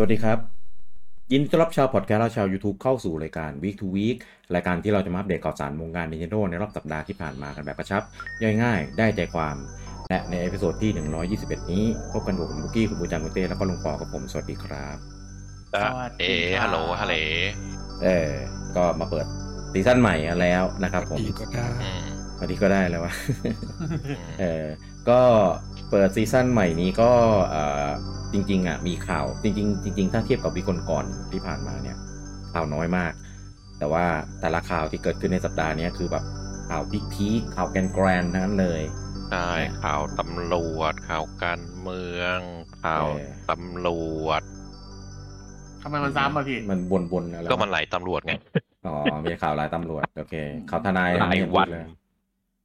[0.00, 0.38] สวัสดีครับ
[1.32, 4.16] ยินดีต้อนรับชาวพอดแคสต์และชาว YouTube เข้าสู่รายการ Week to Week
[4.54, 8.02] รายการที่เราจะมาอัปเดตข่าวสารวงการ Nintendo ในรอบสัปดาห์ที่ผ่านมากันแบบกระชับ
[8.42, 9.56] ย่อยง่ายได้ใจความ
[10.08, 10.90] และใน episode ที่
[11.30, 14.96] 121 นี้ พบกันกับผมบุกี้คุณบูจังคุณเต้แล้วก็ลุงปอกับผมสวัสดีครับ
[15.74, 17.16] อะสวัสดีเอ๋ครับฮัลโหลฮัลโหล
[18.02, 18.32] เออ
[18.76, 19.26] ก็มาเปิด
[19.72, 22.04] season ใหม่กันแล้วนะครับผมดีก็ได้อืม
[22.38, 23.12] วันนี้ก็ได้แล้ววะ
[23.80, 24.66] อืมเออ
[25.08, 25.20] ก็
[25.90, 27.10] เปิดซีซั่นใหม่นี้ก็
[27.50, 27.86] เอ่อ
[28.32, 31.96] จริง ๆอะมีข่าว จริง ๆ จริง ๆ ถ้าเทียบกับวิกก่อนๆที่ผ่านมาเนี่ย
[32.54, 33.12] ข่าวน้อยมาก
[33.78, 34.04] แต่ว่า
[34.40, 36.24] แต่ละข่าวที่เกิดขึ้นในสัปดาห์เนี้ยคือแบบ
[36.68, 38.82] ข่าวพีคๆข่าวแกรนๆทั้งนั้นเลย
[39.30, 39.50] ใช่
[39.82, 42.38] ข่าวตำรวจข่าวการเมือง
[42.84, 43.88] ข่าวเออตำร
[44.24, 44.42] วจ
[45.82, 46.80] ทำไมมันซ้ำอะพี่ มัน
[47.12, 48.32] บนๆอะไรก็มันหลายตำรวจไง
[48.86, 50.34] อ๋อ มีข่าวหลายตำรวจ โอเค
[50.70, 51.84] ข่าวทนายหลายไม่เห็วันพูดเลย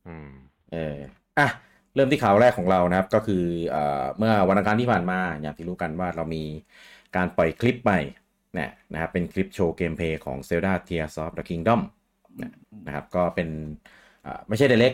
[0.08, 0.30] อืม
[0.74, 0.96] เออ
[1.40, 1.48] อะ
[1.96, 3.78] เริ่มที่ข่าวแรกของเรานะครับ ก็คือเอ
[4.18, 6.44] เมื่อวันอังคารที่ผ่านมา อย่างที่รู้กันว่าเรามี
[7.16, 8.00] การปล่อยคลิปใหม่
[8.58, 11.82] นะนะครับเป็นคลิปโชว์เกมเพย์ของ Zelda Tears of the Kingdom
[12.42, 12.52] นะ
[12.88, 13.50] นะครับก็เป็น
[14.48, 14.94] ไม่ใช่เดเล็ก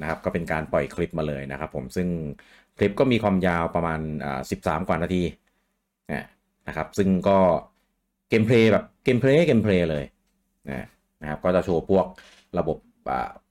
[0.00, 2.08] นะครับก็เป็นการปล่อยคลิปมาเลยนะครับผมซึ่ง
[2.78, 4.00] คลิปก็มีความยาวประมาณ
[4.50, 5.22] 13 กว่านาที
[6.68, 7.38] นะครับซึ่งก็
[8.28, 10.04] gameplay แบบ gameplay gameplay เลย
[11.22, 12.06] นะครับก็จะโชว์พวก
[12.58, 12.78] ระบบ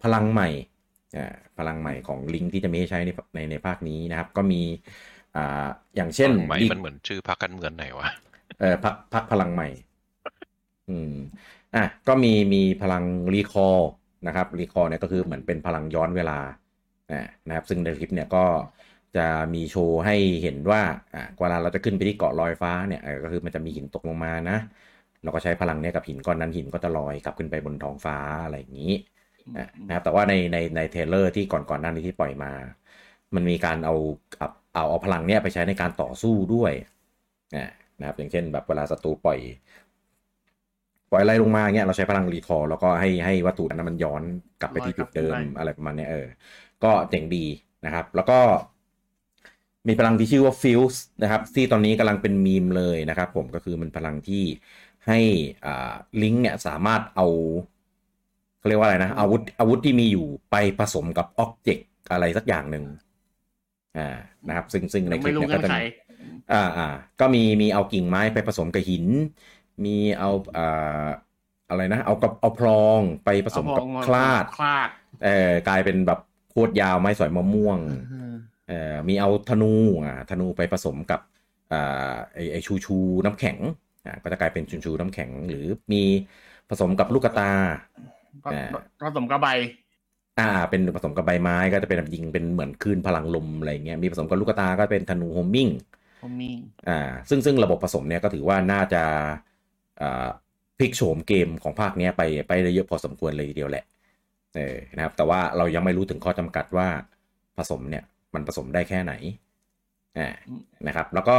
[0.03, 0.49] พลังใหม่
[1.57, 4.57] พลังใหม่ของลิงก์ที่จะมีให้ใช้ในในในภาคนี้นะครับ ก็มี
[5.33, 5.39] อ่า
[5.95, 8.07] อย่างเช่นไหมดีมันเหมือนชื่อพรรคการเมืองไหนวะ
[8.59, 9.67] เอ่อพรรคพรรคพลังใหม่
[10.87, 11.09] อืม
[11.73, 13.81] อะก็มีมีพลัง Recall
[14.25, 16.33] นะครับ Recall เนี่ยก็คือเหมือนเป็นพลังย้อนเวลา
[17.09, 17.15] อ่า
[17.47, 18.39] นะครับ ซึ่งในคลิปเนี่ยก็
[19.15, 19.19] จะ
[19.53, 20.81] มีโชว์ให้เห็นว่า
[21.13, 24.53] อ่าเวลาเราจะขึ้นไปที่เกาะลอยฟ้าเนี่ยเออก็คือมันจะมีหินตกลงมานะ
[25.21, 29.16] เราก็ใช้พลังเนี้ยกับหินก้อนนั้นหินก็จะลอยกลับขึ้นไปบนท้องฟ้าอะไรอย่างนี้อะ
[29.87, 32.51] นะครับแต่ว่าในในใน trailer ที่ก่อนก่อนหน้านี้ที่ปล่อยมา
[33.35, 33.95] มันมีการเอา
[34.37, 36.71] เอาเอาเอาพลังเนี้ยไปใช้ในการต่อสู้ด้วย
[37.55, 39.39] อะนะครับอย่างเช่น แบบเวลาศัตรูปล่อย
[41.11, 44.21] ปล่อยอะไรลงมาเงี้ยเราใช้พลัง Recall แล้วก็ให้ให้วัตถุนั้นมันย้อน
[44.61, 46.27] กลับไปที่จุดเดิมอะไรประมาณเนี้ยเออ
[46.83, 47.45] ก็เจ๋งดี
[47.85, 48.39] นะครับ แล้วก็
[49.87, 54.43] มีพลังที่ชื่อว่าฟิลส์นะครับ ที่ตอนนี้กำลังเป็นมีมเลยนะครับ ผมก็คือมันพลังที่
[55.07, 55.19] ให้
[55.65, 57.27] อ่าลิงก์เนี่ยสามารถเอา
[58.67, 62.85] เขาเรียกว่าอะไรนะ อาวุธอาวุธที่มีอยู่ไปผสมกับอ็อบเจกต์อะไรสักอย่างหนึ่ง
[63.97, 64.17] อ่า
[64.47, 65.79] นะครับ ซึ่งซึ่งในคลิไม่ปรู้เนี่ยเงื่ก็อนจะไขมี
[66.51, 66.87] อ่าอ่า
[67.19, 69.05] ก็มีมีเอากิ่งไม้ไปผสมกับหิน
[69.85, 71.07] มีเอาอ่า
[71.69, 74.89] อะไรนะ เอากับเอาพลองไปผสมกับเอคลาดคลาด
[75.23, 76.19] เออกลายเป็นแบบ
[76.49, 77.79] โคตรยาวไม้สอยมะม่วง
[78.67, 79.73] เอ่อมีเอาธนู
[80.05, 81.21] อ่าธนูไปผสมกับ
[81.71, 83.57] อ่าไอไอชูชูน้ำแข็ง
[84.05, 85.97] อ่าก็จะกลายเป็นชูชูน้ำแข็ง หรือมี
[86.69, 87.49] ผสมกับลูกกะตาก็
[87.97, 88.16] อ่า
[89.01, 89.47] ผสมกะใบ
[90.39, 95.69] อ่า เป็นผสมกับใบไม้ก็จะเป็นแบบยิงเป็นเหมือนคลื่นพลังลมอะไรเงี้ย มีผสมกับลูกกะตาก็เป็นธนู homing
[96.23, 96.51] ผมมี
[96.89, 96.99] อ่า
[97.29, 99.03] ซึ่งซึ่งระบบผสมเนี่ยก็ถือว่าน่าจะ
[100.01, 100.27] อ่า
[100.77, 103.85] พลิกโฉมเกมของภาคเนี้ยไปไปได้เยอะพอสมควรเลยทีเดียวแหละ
[104.55, 106.87] เออ นะครับ แต่ว่าเรายังไม่รู้ถึงข้อจำกัดว่า
[107.57, 109.13] ผสมเนี่ย มันผสมได้แค่ไหน
[110.17, 110.29] อ่า
[110.87, 111.37] นะครับ แล้วก็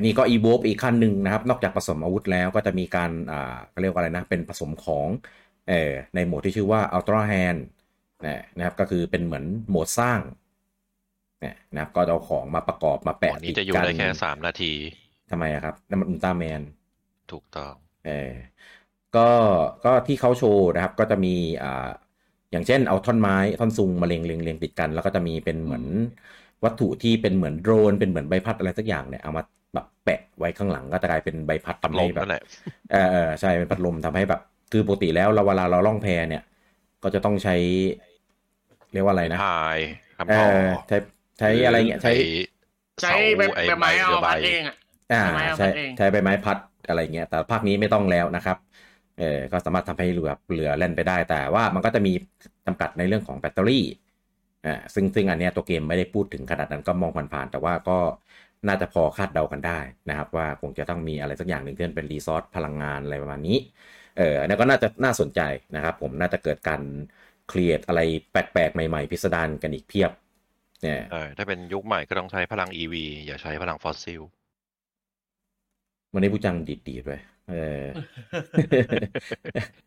[0.00, 5.06] นี่ก็อีโวอีกขั้นหนึ่งนะครับ นอกจากผสมอาวุธแล้วก็จะมีการอ่าเขาเรียกว่าอะไรนะ เป็นผสมของ
[5.70, 7.60] เออในโหมดที่ชื่อว่า Ultra Hand
[8.26, 10.20] นะนะครับก็คือเป็นเหมือนโหมดสร้าง
[11.40, 14.72] เนี่ยนะครับก็จะเอาของมาประกอบมาตอแปะนนี้ติดจะอยู่กันได้แค่สามนาที
[15.30, 16.62] ทำไมอะครับนั่นมันอุลตร้าแมน
[17.32, 17.74] ถูกต้อง
[18.06, 18.30] เออ
[19.16, 19.28] ก็
[19.84, 21.88] ก็ที่เขาโชว์นะครับก็จะมีอ่า
[22.52, 25.84] อย่างเช่นเอาท่อนไม้ท่อนซุงมาเรียงเรียงเรียงติดกัน แล้วก็จะมีเป็นเหมือน
[26.64, 29.42] วัตถุที่เป็นเหมือนโดรนเป็นเหมือนใบพัดอะไรสักอย่างเนี่ยเอามา
[29.74, 32.42] แบบแปะไว้ข้างหลังก็จะกลายเป็นใบพัดพัดทำลให้มแบบนั่นแหละ
[32.90, 34.40] เออเออใช่เป็นพัดลมทำให้แบบ
[34.72, 36.42] คือปกติแล้วเราเวลาเราล่องแพเนี่ย
[37.02, 37.56] ก็จะต้องใช้
[38.92, 39.78] เรียกว่าอะไรนะพาย
[40.28, 40.58] เอคำต่ออ
[40.88, 40.96] ใช้
[41.38, 42.12] ใช้อะไรเงี้ยใช้
[43.02, 44.76] ใช้เสาใบไอ้ใบไม้ไม้เอาเรือใบพัดเองอะ
[45.12, 46.58] อ่าใช้ไม้เอาใช้พัดเองใช้ใบไม้พัด
[46.88, 48.56] อะไรเงี้ยแต่ภาคนี้ไม่ต้องแล้วนะครับ
[49.18, 52.12] เออก็สามารถทำให้เรือเรือเล่นไปได้ แต่ว่ามันก็จะมี
[52.66, 53.84] จำกัดในเรื่องของแบตเตอรี่
[54.66, 57.98] อ่าซึ่งซึ่งอันเนี้ยตัวเกมไม่ได้พูดถึงขนาดนั้นก็มองผ่านๆแต่ว่าก็
[58.68, 59.78] น่าจะพอคาดเดากันได้
[60.08, 63.56] นะครับ ว่าคงจะต้องมีอะไรสักอย่างหนึ่งที่มันเป็นรีซอสพลังงานอะไรประมาณนี้
[64.20, 65.40] เอออันนี้ก็น่าจะน่าสนใจ
[65.76, 66.82] นะครับ ผมน่าจะเกิดการ
[67.48, 68.00] เครียดอะไร
[68.32, 70.10] แปลกๆ ใหม่ๆ พิสดารกันอีกเพียบ
[70.82, 72.94] เนี่ยเออถ้าเป็นยุคใหม่ก็ต้องใช้พลัง EV
[73.26, 74.22] อย่าใช้พลังฟอสซิล
[76.12, 77.12] วันนี้ผู้จังดีดๆไป
[77.50, 77.84] เออ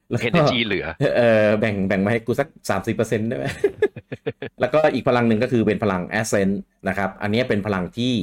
[0.09, 0.85] แล้วก็เอเนจีเหลือ
[1.17, 3.45] เออแบ่งแบ่งมาให้กูสักสามสิบเปอร์เซ็นต์ได้ไหม
[4.59, 6.53] แล้วก็อีกพลังหนึ่งก็คือเป็นพลัง Ascent
[6.89, 8.13] นะครับ อันนี้เป็นพลังที่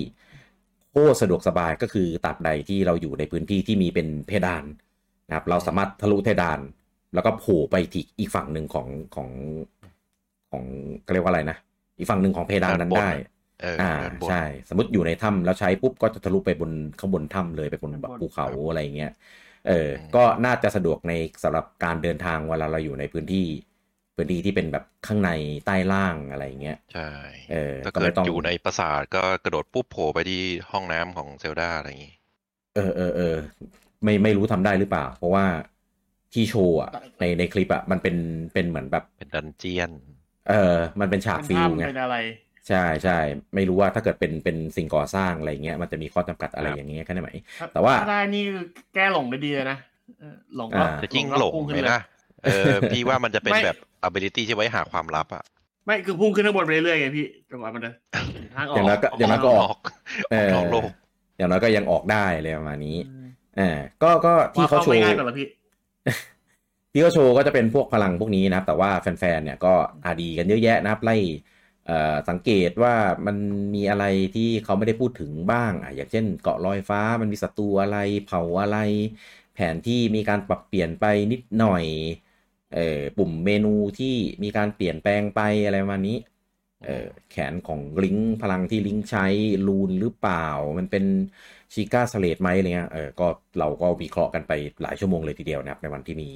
[0.91, 4.65] โคตรสะดวกสบายก็คือตราบใดที่เราอยู่ในพื้นที่ที่มีเป็นเพดาน
[5.31, 6.61] นะครับ เราสามารถทะลุเพดาน
[7.15, 9.31] แล้วก็โผล่ไปที่อีกฝั่งหนึ่งของของ
[10.51, 10.65] ของ
[11.03, 11.57] เขาเรียกว่าอะไรนะ
[11.99, 13.11] อีกฝั่งหนึ่งของเพดานนั้นด้านบนได้
[13.61, 19.11] เอออ่าด้านบนใช่ สมมติอยู่ในถ้ำแล้วใช้ปุ๊บก็จะทะลุไปบนข้างบนถ้ำเลยไปบนแบบภูเขาอะไรเงี้ย
[19.65, 19.73] เออ
[20.15, 21.13] ก็น่าจะสะดวกใน
[21.45, 23.47] สำหรับการเดินทางเวลาเราอยู่ในพื้นที่
[24.17, 25.31] พื้นที่ที่เป็นแบบข้างใน
[25.65, 27.01] ใต้ล่างอะไรเงี้ยใช่
[27.51, 32.15] เออถ้าก็เกิไม่ดต้องอยู่ในปราสาทก็กระโดดปุ๊บโผล่ไปที่ห้องน้ำของเซลดาอะไรอย่างงี้
[32.75, 33.25] เออเออเออ
[34.05, 35.45] ไม่ไม่รู้ทำได้หรือเปล่า เพราะว่า
[36.33, 38.17] ที่โชว์อะในในคลิปอะมันเป็น
[38.55, 39.91] เป็นเหมือนแบบเป็นดันเจียน
[40.51, 42.17] เออ มันเป็นฉากเป็นฟิลถ้ำไงเป็นอะไร
[42.69, 43.19] ใช่ใช่
[43.55, 47.31] ไม่รู้ว่าถ้าเกิดเป็นเป็นสิ่งก่อสร้างอะไรเงี้ยมันจะมีข้อจำกัดอะไรครับอย่างเงี้ยแค่ไหนไหม
[47.73, 48.65] แต่ว่าถ้ได้นี่คือ
[48.95, 49.79] แก้หลงได้ดีเลยนะ
[50.21, 52.01] เออหลงก็อ่าจะยิ่งหลงพุ่ไหมขึ้นเลยนะ
[52.45, 53.77] เออพี่ว่ามันจะเป็นไม่แบบ
[54.09, 55.43] ability ที่ไว้หาความลับอะ
[55.87, 57.91] ไม่คือพุ่งขึ้นข้างบนไปเรื่อยๆไงพี่จังหวะมันจะ
[58.57, 59.77] ทางออกอย่างน้อยก็อย่างน้อยก็ออก
[60.33, 60.91] เออออกโลก
[61.39, 62.97] อย่างน้อยก็ยังออกได้เลยประมาณนี้
[63.59, 63.63] อ่า
[64.03, 65.47] ก็ก็ที่ว่าเขาเข้าโชไม่ว์ง่ายกว่าเหรอพี่
[66.93, 69.75] ที่เขาโชว์ก็จะเป็นพวกพลังพวกนี้นะครับ แต่ว่าแฟนๆเนี่ยก็
[70.05, 71.17] อาดีกันเยอะแยะนะครับไล่
[71.87, 72.95] เอ่อสังเกตว่า
[73.27, 73.37] มัน
[73.75, 74.05] มีอะไร
[74.35, 78.77] ที่เขาไม่ได้พูดถึงบ้างอะอย่างเช่น เกาะลอยฟ้ามันมีศัตรูอะไรเผาอะไร
[79.55, 81.85] แผนที่มีการปรับเปลี่ยนไปนิดหน่อย
[82.71, 83.69] เอ่อปุ่มเมนู
[83.99, 86.17] ที่มีการเปลี่ยนแปลงไปอะไรประมาณนี้
[86.83, 89.27] เอ่อแขนของลิงก์พลังที่ลิงก์ใช้
[89.67, 90.47] rune หรือเปล่า
[90.79, 91.05] มันเป็น
[91.73, 93.27] Sheikah Slate ไหมอะไรเงี้ยเออก็
[93.59, 94.53] เราก็วิเคราะห์กันไป
[94.83, 96.31] หลายชั่วโมงเลยทีเดียวนะครับ ในวันที่มี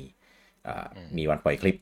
[0.66, 1.76] อ่าอืมมีวันปล่อยคลิป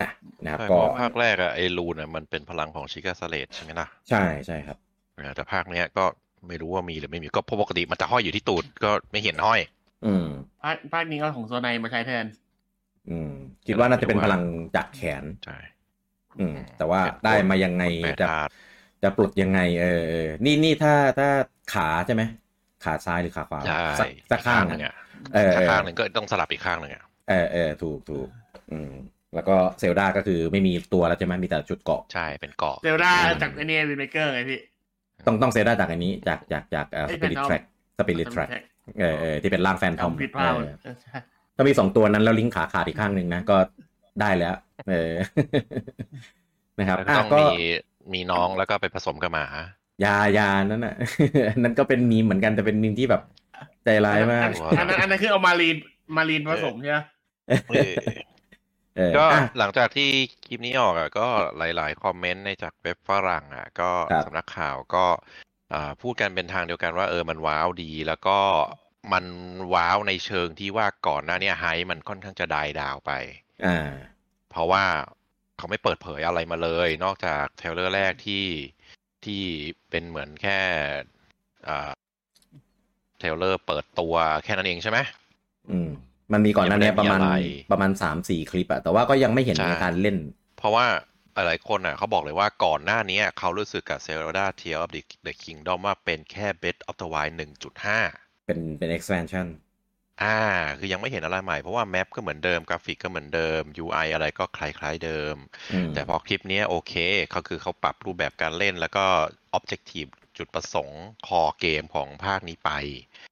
[0.00, 0.08] อะ
[0.44, 4.78] นะครับใช่ก็เพราะภาคแรกอะไอ้ rune อะมันเป็นพลังของ Sheikah Slate ใช่ไหมล่ะใช่ใช่ครับ
[5.16, 6.04] เออแต่ภาคเนี้ยก็
[6.46, 9.60] ไม่รู้ว่ามีหรือไม่มีก็เพราะปกติมันจะห้อยอยู่ที่ตูดก็ไม่เห็นห้อย
[10.04, 10.26] อืม
[10.62, 12.26] ภาคภาคนี้ก็ของโซไนมาใช้แทน
[13.08, 13.30] อืม
[13.66, 14.42] คิดว่าน่าจะเป็นพลัง
[14.74, 15.56] จากแขนใช่
[16.38, 18.52] อืม แต่ว่าได้มายังไงแปดจะธาตุ
[19.02, 21.26] จะปลดยังไงเออเออนี่นี่ถ้าถ้า
[21.68, 22.22] ขาใช่ไหม
[22.84, 24.94] ขาซ้ายหรือขาขวาใช่สักสักข้างหอะนึ่งอะ
[25.34, 28.28] เออเออข้างหนึ่งก็ต้องสลับอีกข้างหนึ่งอะเออเออถูกถูก
[28.72, 28.92] อืม
[29.34, 33.12] แล้วก็เซลดาก็คือไม่มีตัวแล้วใช่ไหมมีแต่ชุดเกราะใช่เป็นเกาะเซลดา
[33.42, 34.60] จากไอเนี่ยวินเมเกอร์ไงพี่
[35.26, 37.62] ต้องต้องเซลดาจากอันนี้จากจากจากเอ่อไอ้สปิริต Phantom แทร็ก
[37.98, 38.48] สปิริตแทร็ก
[39.00, 41.18] เออเออที่เป็นร่างแฟนทอมจำผิดพลาดเออเออใช่
[41.56, 43.56] ถ้ามีสองตัวนั้นแล้วลิงก์ขาขาดอีกข้างหนึ่งนะก็
[44.20, 44.54] ได้แล้ว
[44.90, 45.12] เออ
[46.78, 47.48] นะครับแล้วก็อะต้องก็มี
[48.14, 49.46] มีน้องแล้วก็ไปผสมกับหมา
[50.04, 50.94] ยายานั่นน่ะ
[51.50, 53.22] อันนั้นก็เป็นมีมเหมือนกันแต่เป็นมีมที่แบบ
[53.84, 55.76] ใจร้ายมากอันนั้นอันนั้นคือเอามารีน
[56.16, 56.98] มารีนผสมใช่ไหม
[57.68, 57.94] เออ
[58.96, 60.08] เออก็อะหลังจากที่
[60.46, 61.26] คลิปนี้ออกอะก็
[61.58, 65.06] หลาย ๆ คอมเมนต์ในจากเว็บฝรั่งอะ ก็ครับสำนักข่าวก็
[65.72, 68.38] อ่าพูดกันเป็นทางเดียวกันว่าเออมันว้าวดี แล้วก็
[69.12, 69.24] มัน
[69.74, 73.12] ว้าวในเชิงที่ว่าก่อนหน้าเนี้ยไฮมันค่อนข้างจะดายดาวไป
[73.66, 73.90] อ่า
[74.50, 74.84] เพราะว่า
[75.56, 78.44] เขาไม่เปิดเผยอะไรมาเลย นอกจาก trailer แรกที่
[79.26, 79.42] ที่
[79.90, 80.58] เป็นเหมือนแค่
[81.68, 81.90] อ่า
[83.18, 84.14] trailer เปิดตัว
[84.44, 84.98] แค่นั้นเองใช่ไหม
[85.70, 85.90] อืม
[86.32, 90.16] มันมีก่อนหน้านี้ยังไม่ประมาณได้มีอะไรประมาณสามสี่คลิปอะแต่ว่าก็ยังไม่เห็นใช่ในการเล่น
[90.58, 90.86] เพราะว่า
[91.34, 97.34] หลายๆคนอะเขาบอกเลยว่าก่อนหน้านี้เขารู้สึกกับ Zelda Tear of the, the Kingdom ว่าเป็นแค่ Breath of the Wild
[97.90, 99.46] 1.5เป็นเป็น expansion
[100.20, 100.38] อ่า
[100.78, 105.34] คือยังไม่เห็นอะไรใหม่เพราะว่าแมปก็เหมือนเดิมกราฟิกก็เหมือนเดิม UI อะไรก็คล้ายๆเดิม
[105.72, 106.94] อืมแต่พอคลิปเนี้ยโอเค
[107.30, 109.04] เขาคือเขาปรับรูปแบบการเล่นแล้วก็
[109.56, 112.70] Objective จุดประสงค์คอเกมของภาคนี้ไป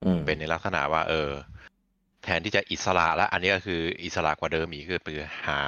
[0.05, 1.31] อืมเป็นในลักษณะว่าเออ
[2.23, 5.61] แทนที่จะอิสระแล้ว อันนี้ก็คืออิสระกว่าเดิมอีกคือคือหา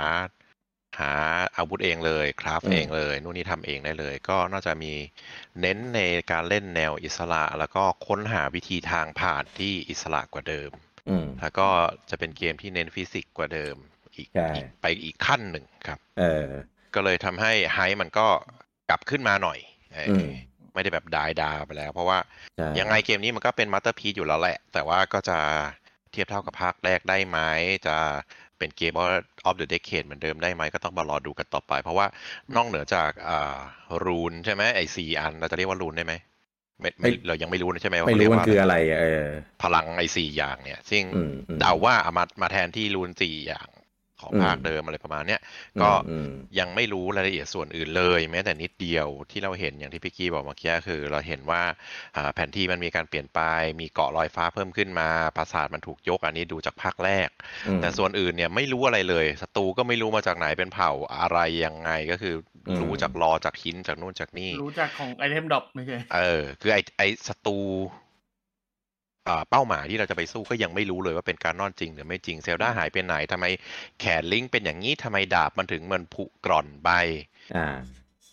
[0.99, 1.13] หา
[1.57, 4.93] อาวุธเองเลย คราฟอืมเองเลย นู่นนี่ทำเองได้เลย ก็น่าจะมี
[5.61, 5.99] เน้นใน
[6.31, 10.92] การเล่นแนวอิสระ แล้วก็ค้นหาวิธีทางผ่านที่อิสระกว่าเดิมอืม
[11.41, 11.67] แล้วก็
[12.09, 13.75] จะเป็นเกมที่เน้นฟิสิกส์กว่าเดิม
[14.15, 16.47] อีกใช่อีกไปอีกขั้นหนึ่งครับ เออ
[16.95, 18.27] ก็เลยทำให้ไฮมันก็
[18.89, 19.59] กลับขึ้นมาหน่อย
[19.93, 20.29] เอออม
[20.73, 22.17] ไม่ได้แบบ die down ไปแล้ว เพราะว่า
[22.57, 25.37] ใช่ยังไงเกมนี้มันก็เป็นมาสเตอร์พี e อยู่แล้วแหละ แต่ว่าก็จะ
[26.11, 27.39] เทียบเท่ากับภาคแรกได้ไหม
[27.87, 27.95] จะ
[28.57, 28.93] เป็นเกม
[29.47, 32.07] of the decade เหมือนเดิมได้ไหมก็ต้องมารอดูกันต่อไป เพราะว่า
[32.55, 33.57] นอกเหนือจากอ่า
[34.05, 36.13] rune ใช่ไหมไอสี่อันเราจะเรียกว่า rune ได้ไหม
[36.83, 39.25] ไม่ไม่เรายังไม่รู้นะใช่ไหมว่าไม่รู้เขาเรียกมันว่าคืออะไรอะเออ
[39.63, 43.67] พลังไอสี่อย่างเนี่ย ซึ่งอืมอืมเดาว่าเอามามาแทนที่ rune สี่อย่าง
[44.23, 45.41] ของอืมภาคเดิมอะไรประมาณเนี้ย
[45.81, 51.61] ก็อืมยังไม่รู้รายละเอียดส่วนอื่นเลย แม้แต่นิดเดียวที่เราเห็นอย่างที่พี่กี้บอกเมื่อกี้คือ เราเห็นว่า
[52.17, 53.41] อ่าแผนที่มันมีการเปลี่ยนไป
[53.79, 57.29] มีเกาะลอยฟ้าเพิ่มขึ้นมาปราสาทมันถูกยกอันนี้ดูจากภาคแรก
[57.67, 62.35] อืมแต่ส่วนอื่นเนี่ยไม่รู้อะไรเลยศัตรูก็ไม่รู้มาจากไหนเป็นเผ่าอะไรยังไงก็คือ
[62.67, 68.02] อมรู้จากรอจากหินจากนู่นจากนี่รู้จักของ item drop ไม่ใช่เออคือไอไอศัตรูอ่า
[69.49, 73.45] เป้าหมายที่เราจะไปสู้ก็ยังไม่รู้เลยว่าเป็น Ganon จริงหรือไม่จริงเซลดาหายไปไหนทำไม
[73.99, 76.89] แขนลิงก์เป็นอย่างนี้ทำไมดาบมันถึงมันผุกร่อนไป
[77.55, 77.67] อ่า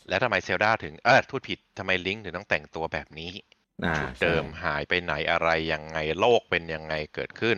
[0.09, 3.33] แล้วทำไมเซลดาถึงเออพูดผิดทำไมลิงก์ถึงต้องแต่งตัวแบบนี้
[3.85, 7.57] อ่าชุดเดิมหายไปไหนอะไรยังไงโลกเป็นยังไงเกิดขึ้น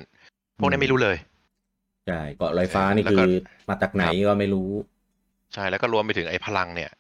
[0.59, 1.17] พวกนี้ไม่รู้เลย
[2.07, 3.27] ใช่เกาะลอยฟ้านี่แล้วคืก็อ
[3.69, 4.71] มาจากไหนก็ไม่รู้
[5.55, 6.91] ใช่แล้วก็รวมไปถึงไอ้พลังเนี่ย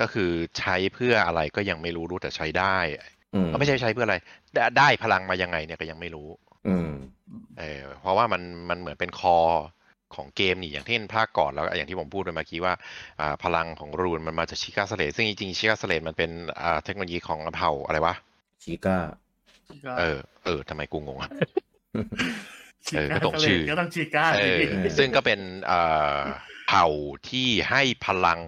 [0.00, 3.15] ก็คือใช้เพื่ออะไรก็ยังไม่รู้รู้แต่ใช้ได้อืม
[3.52, 4.16] ก็ไม่ใช่ใช้เพื่ออะไร
[4.54, 6.28] ได้ได้พลังมายังไงเนี่ยก็ยังไม่รู้
[6.68, 6.90] อืม
[7.58, 9.38] เออเพราะว่ามันมันเหมือนเป็น core
[10.14, 12.74] ของเกมนี่อย่างที่ภาคก่อนแล้วอย่างที่ผมพูดไปเมื่อกี้ว่า
[13.20, 18.14] อ่าพลังของ rune มันมาจาก Sheikah Slate ซึ่งจริงๆ Sheikah Slate มันเป็นอ่าเทคโนโลยีของเผ่าอะไรวะ
[18.64, 18.98] ชิก้า
[19.98, 21.30] เออ เออทำไมกูงงอะ
[22.86, 25.80] ชิเออก็ก้าตรงชื่อก็ต้องชิก้าเออสิซึ่งก็เป็นเอ่
[26.16, 26.18] อ
[26.68, 26.86] เผ่า
[27.28, 28.40] ที่ให้พลัง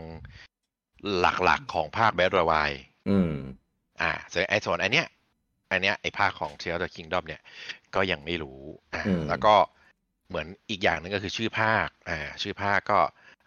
[1.18, 2.70] หลักๆของภาค Breath Wild
[4.00, 5.06] อืมอ่าส่วนไอ้ส่วนอันเนี้ย
[5.72, 7.40] อันเนี้ยไอ้ภาคของ Tears of the Kingdom เนี่ย
[7.94, 8.60] ก็ยังไม่รู้
[8.94, 9.54] อ่าอืมแล้วก็
[10.28, 12.98] เหมือนอีกอย่างหนึ่งก็คือชื่อภาคอ่าชื่อภาคก็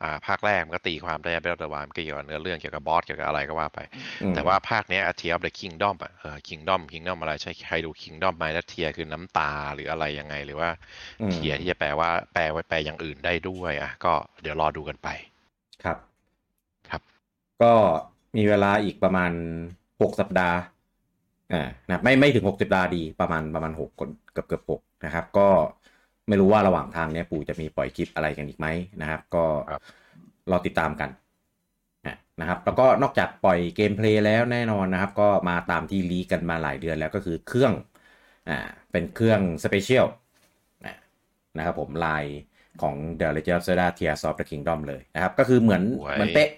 [0.04, 3.80] อ่าภาคแรกมันก็ตีความได้แบทรวายมันก็เกี่ยวกับเนื้อเรื่องเกี่ยวกับบอสเกี่ยวกับอะไรก็ว่าไป
[4.24, 10.70] อืมแต่ว่าภาคเนี้ย Tears of the Kingdom อะเออ Kingdom Kingdom อะไรใช่ใครดู Kingdom ไหมแล้วเทียคือน้ำตาหรืออะไรยังไง หรือว่า
[11.22, 15.10] อืมเทียที่จะแปลว่าแปลไว้แปลอย่างอื่นได้ด้วยอะก็เดี๋ยวรอดูกันไป
[15.84, 15.98] ครับ
[16.90, 17.02] ครับ
[17.62, 17.74] ก็
[18.38, 19.32] มีเวลาอีกประมาณ
[20.02, 20.58] หกสัปดาห์
[21.54, 23.92] อ่านะไม่ไม่ถึงหกสัปดาห์ดีประมาณประมาณหก
[24.34, 25.48] เกือบเกือบหกนะครับ ก็
[26.28, 28.68] ไม่รู้ว่าระหว่างทางเนี้ยปู่จะมีปล่อยคลิปอะไรกันอีกไหม
[29.02, 29.82] นะครับ ก็ครับ
[30.52, 31.10] รอติดตามกัน
[32.06, 37.74] อะนะครับ แล้วก็นอกจากปล่อย gameplay แล้วแน่นอนนะครับ ก็มาตามที่ leak กันมาหลายเดือนแล้วก็คือเครื่อง
[38.50, 40.06] อ่าเป็นเครื่อง special
[41.58, 42.26] นะครับผมลาย
[42.82, 46.50] ของ The Legend of Zelda Tears of the Kingdom เลยนะครับ ก็คือเหมือนสวยเหมือนเป๊ะ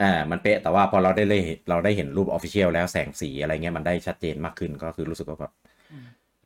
[0.00, 5.52] อ่ามันเป๊ะแต่ว่าพอเราได้เลยเราได้เห็นรูป official แล้วแสงสีอะไรเงี้ยมันได้ชัดเจนมากขึ้นก็คือรู้สึกว่าแบบ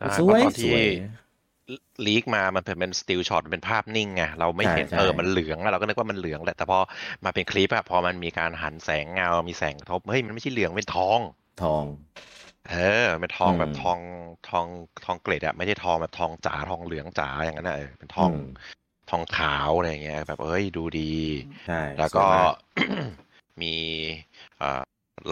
[0.02, 6.78] อ่าสวยเพราะตอนสที่ leak มามันเป็นเป็น still shot เป็นภาพนิ่งไงเราไม่เห็นใช่ใช่เออมันเหลืองอะเราก็นึกว่ามันเหลืองแหละแต่พอ
[7.24, 11.20] มาเป็นคลิปอะพอมันมีการหันแสงเงา มีแสงกระทบเฮ้ยมันไม่ใช่เหลืองเป็นทอง
[11.60, 11.86] ทอง
[12.70, 12.74] เอ
[13.04, 14.00] อเป็นทองอืมแบบทอง
[14.48, 14.66] ทอง
[15.04, 18.42] ทองเกล็ดอะไม่ใช่ทองแบบทองจ๋าทองเหลืองจ๋าอย่างนั้นนะเออเป็นทองอืม
[19.10, 21.00] ทองขาวอะไรอย่างเงี้ยแบบเอ้ยดูดี
[21.64, 22.38] ใช่แล้วก็สย
[23.58, 23.76] มามี
[24.58, 24.82] เอ่อ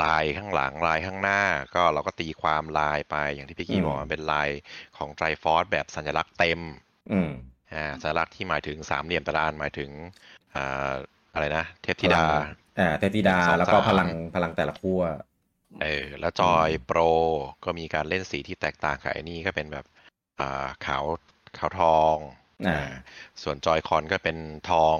[0.02, 1.42] ลายข้างหลังลายข้างหน้า
[1.74, 4.48] ก็เราก็ตีความลายไปอย่างที่พี่กี้บอกมันเป็นลาย
[4.96, 6.60] ของไตรฟอสแบบสัญลักษณ์เต็ม
[7.12, 7.30] อืม
[7.74, 9.90] อ่าสัญลักษณ์ที่หมายถึงสามเหลี่ยมตารางหมายถึง
[10.54, 10.92] อ่า
[11.32, 15.00] อะไรนะ เทพธิดาพลังอ่าเทพธิดาสองแล้วก็สามพลังพลังแต่ละขั้ว
[15.82, 17.00] เออแล้วจอยโปร
[17.64, 19.84] ก็มีการเล่นสีที่แตกต่างกับไอ้นี่ก็เป็นแบบ
[20.40, 21.04] อ่าขาว
[21.58, 22.16] ขาวทอง
[22.68, 22.78] อ่า
[23.42, 24.38] ส่วนจอยคอนก็เป็น
[24.70, 24.96] ทอง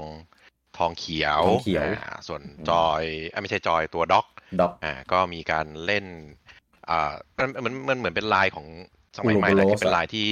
[0.78, 3.02] ทองเขียวทองเขียวอ่าส่วนจอย
[3.32, 4.26] อะไม่ใช่จอยตัวด็อก
[4.60, 6.06] ด็อกอ่าก็มีการเล่น
[6.90, 8.66] อ่ามันมันมันเหมือนเป็นลายของ
[9.18, 10.28] สมัยใหม่ Ouroboros แหละที่เป็นอะลายที่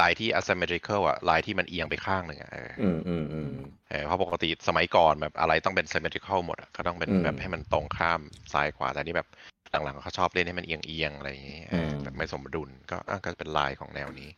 [0.00, 3.48] ลายที่ asymmetrical อะลายที่มันเอียงไปข้างหนึ่งอะเอออืมอืมอืม
[3.90, 8.20] เออเพราะปกติสมัยก่อนแบบอะไรต้องเป็น symmetrical หมดอะก็ต้องเป็นอืมแบบให้มันตรงข้าม
[8.52, 9.28] ซ้ายขวาแต่นี่แบบ
[9.70, 14.28] หลังๆเขาชอบเล่นให้มันเอียงเอียงๆอะไรอย่างงี้เอออมแบบไม่สมดุลก็อะก็เป็นลายของแนวนี้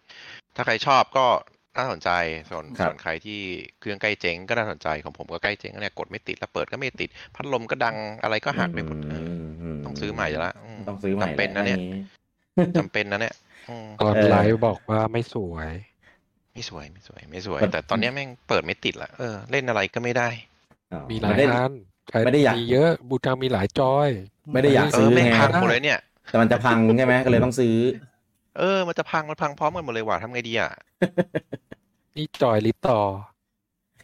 [0.56, 1.26] ถ้าใครชอบก็
[1.76, 2.10] น่าสนใจ
[2.50, 3.40] ส่วนครับส่วนใครที่
[3.80, 9.24] เครื่องใกล้เจ๊งก็น่าสนใจของผมก็ใกล้เจ๊งเนี่ยกดไม่ติดแล้วเปิดก็ไม่ติด พัดลมก็ดังอะไรก็หักไปหมดเออ
[9.62, 11.78] มมต้องซื้อใหม่ละมต้องซื้อใหม่จำเป็นนะเนี่ย
[12.58, 13.34] อัจำเป็นนะเนี่ย
[13.68, 15.70] อืมก่อนเออไลฟ์บอกว่าไม่สวย
[16.52, 20.28] ไม่สวยไม่สวย ไม่สวยมันแต่ตอนเนี้ยแม่งเปิดไม่ติดละเออเล่นอะไรก็ไม่ได้
[20.92, 21.72] อ๋อมีหลายไได้อัน
[22.10, 24.08] ใครไม่ได้อยากมีเยอะบูจังมีหลายจอย
[24.52, 27.74] ไม่ได้อยากเอซื้ออแม่งไงพังหมดเลยเนี่ย แต่มันจะพังใช่ไหมก็เลยต้องซื้อ
[28.58, 30.70] เออ มันจะพัง มันพังพร้อมกันหมดเลยว่ะทำไงดีอะ
[32.16, 33.00] นี่จอยลิตต่อ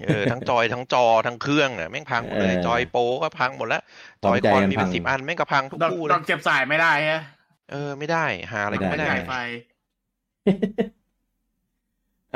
[0.06, 3.82] เออ ทั้งจอย ทั้งจอ ทั้งเครื่องอะแม่งพังหมดเลยเออจอยโปรก็พังหมดแล้ว
[4.22, 7.20] พร้จอมอยใจคอนกันมีเป็นพังสิบอันแม่งก็พังทุกดอกคู่ดเลอกยเก็บสายไม่ได้ฮะ
[7.70, 9.32] เออ ไม่ได้ หาอะไรก็ไม่ไม่ได้ได้สายไฟ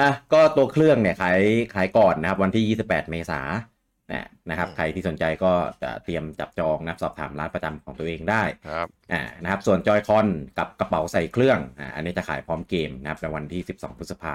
[0.00, 1.40] อะ ก็ตัวเครื่องเนี่ยขาย
[1.75, 3.77] ขายก่อนนะครับ วันที่28เมษาย
[4.10, 10.26] นนะนะครับอืมใครที่สนใจก็จะเตรียมจับจองนะครับสอบถามร้านประจำของตัวเองได้ครับอ่านะครับส่วนจอยคอน
[10.58, 14.34] กับกระเป๋าใส่เครื่องอ่าอันนี้จะขายพร้อมเกมนะครับในวันที่ 12 พฤษภา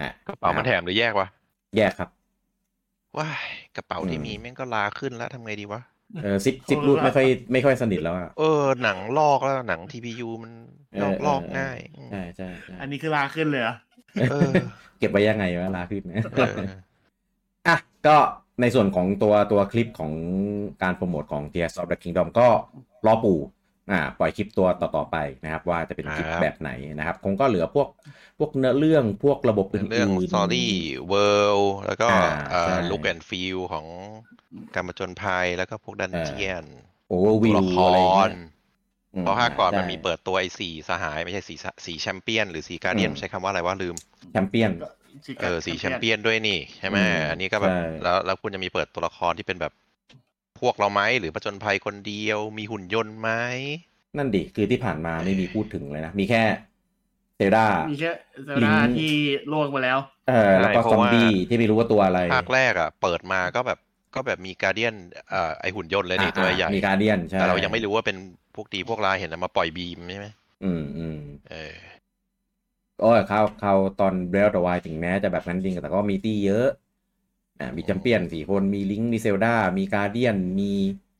[0.00, 1.28] อ่ากระเป๋ามันแถมหรือแยกวะ
[1.76, 2.10] แยกครับ
[3.18, 5.82] ว้ายกระเป๋าที่อืมมีแม่งก็ลาขึ้นแล้วทำไงดีวะ
[6.22, 10.52] เออซิปซิปรูดไม่ค่อยไม่ค่อยสนิทแล้วอะเออหนังลอกแล้วหนัง TPU มัน
[11.02, 11.78] ลอกเออลอกเออง่าย
[12.10, 13.74] ใช่ใช่ใช่อันนี้คือลาขึ้นเลยเหรอ
[14.30, 14.52] เออ
[14.98, 16.54] เก็บไว้ยังไงวะลาขึ้นเนี่ยเออ
[17.68, 17.76] อะ
[18.06, 18.16] ก็
[18.60, 20.12] ในส่วนของตัวตัวคลิปของ
[20.82, 22.48] การโปรโมทของ Tears of the Kingdom ก็
[23.06, 23.40] รอปู่
[23.90, 27.88] อ่าปล่อยคลิปตัวต่อๆไปนะครับ ว่าจะเป็นคลิปครับแบบไหนนะครับ คงก็เหลือพวก
[28.38, 30.68] พวกเนื้อเรื่องพวกระบบอื่นๆเรื่อง story
[31.12, 33.86] world แล้วก็อ่าเอ่อใช่ look and feel ของ
[34.74, 36.64] การผจญภัยแล้วก็พวกดันเจียน
[37.08, 38.32] โอเวอร์วิตัววละครอะไรอย่างเงี้ย
[39.14, 43.96] อืมเพราะภาคก่อนมันใช่มีเปิดตัวไอ้สี่สหาย ไม่ใช่สี่สหสี่แชมเปี้ยนหรือสี่ guardian อืมใช้คำว่าอะไรว่าลืม
[44.32, 44.70] แชมเปี้ยน
[45.38, 47.70] เออสี่แชมเปี้ยนด้วยนี่ใช่ไหมอืมอันนี้ก็แบบใช่
[48.02, 49.72] แล้วแล้วคุณจะมีเปิดตัวละครที่เป็นแบบ
[50.60, 53.30] พวกเราไหมหรือผจญภัยคนเดียว มีหุ่นยนต์ไหม
[54.16, 56.42] นั่นดิคือที่ผ่านมาไม่มีพูดถึงเลยนะ มีแค่
[57.36, 58.08] เซลดามีแค่
[58.44, 59.04] เซลลิดางที่
[59.50, 63.78] ล่วงไปแล้ว เออแล้วก็ใช่เพซอราะมว่าบี้ที่ไม่รู้ว่าตัวอะไรภาคแรกอะ เปิดมาก็แบบ
[64.14, 64.94] ก็ก็แบบมีการเดียน
[65.30, 68.16] เอ่อไอหุ่นยนต์เลยนี่ตัวใหญ่มีการเดียนใช่แต่เรายังไม่รู้ว่าเป็น
[68.54, 70.28] พวกดีพวกร้ายเห็นเอามาปล่อยบีมใช่ไหม
[70.62, 71.14] อืมอืม
[71.50, 71.97] เออ
[72.98, 76.64] โอ้ยเขาเขาตอนเบลต์วายถึงแม้จะแบบนั้นจริงแต่ก็มีตี้เยอะ
[77.58, 80.64] อ่ามีแชมเปี้ยนสี่คนมีลิงค์มีเซลดามีการเดียนมี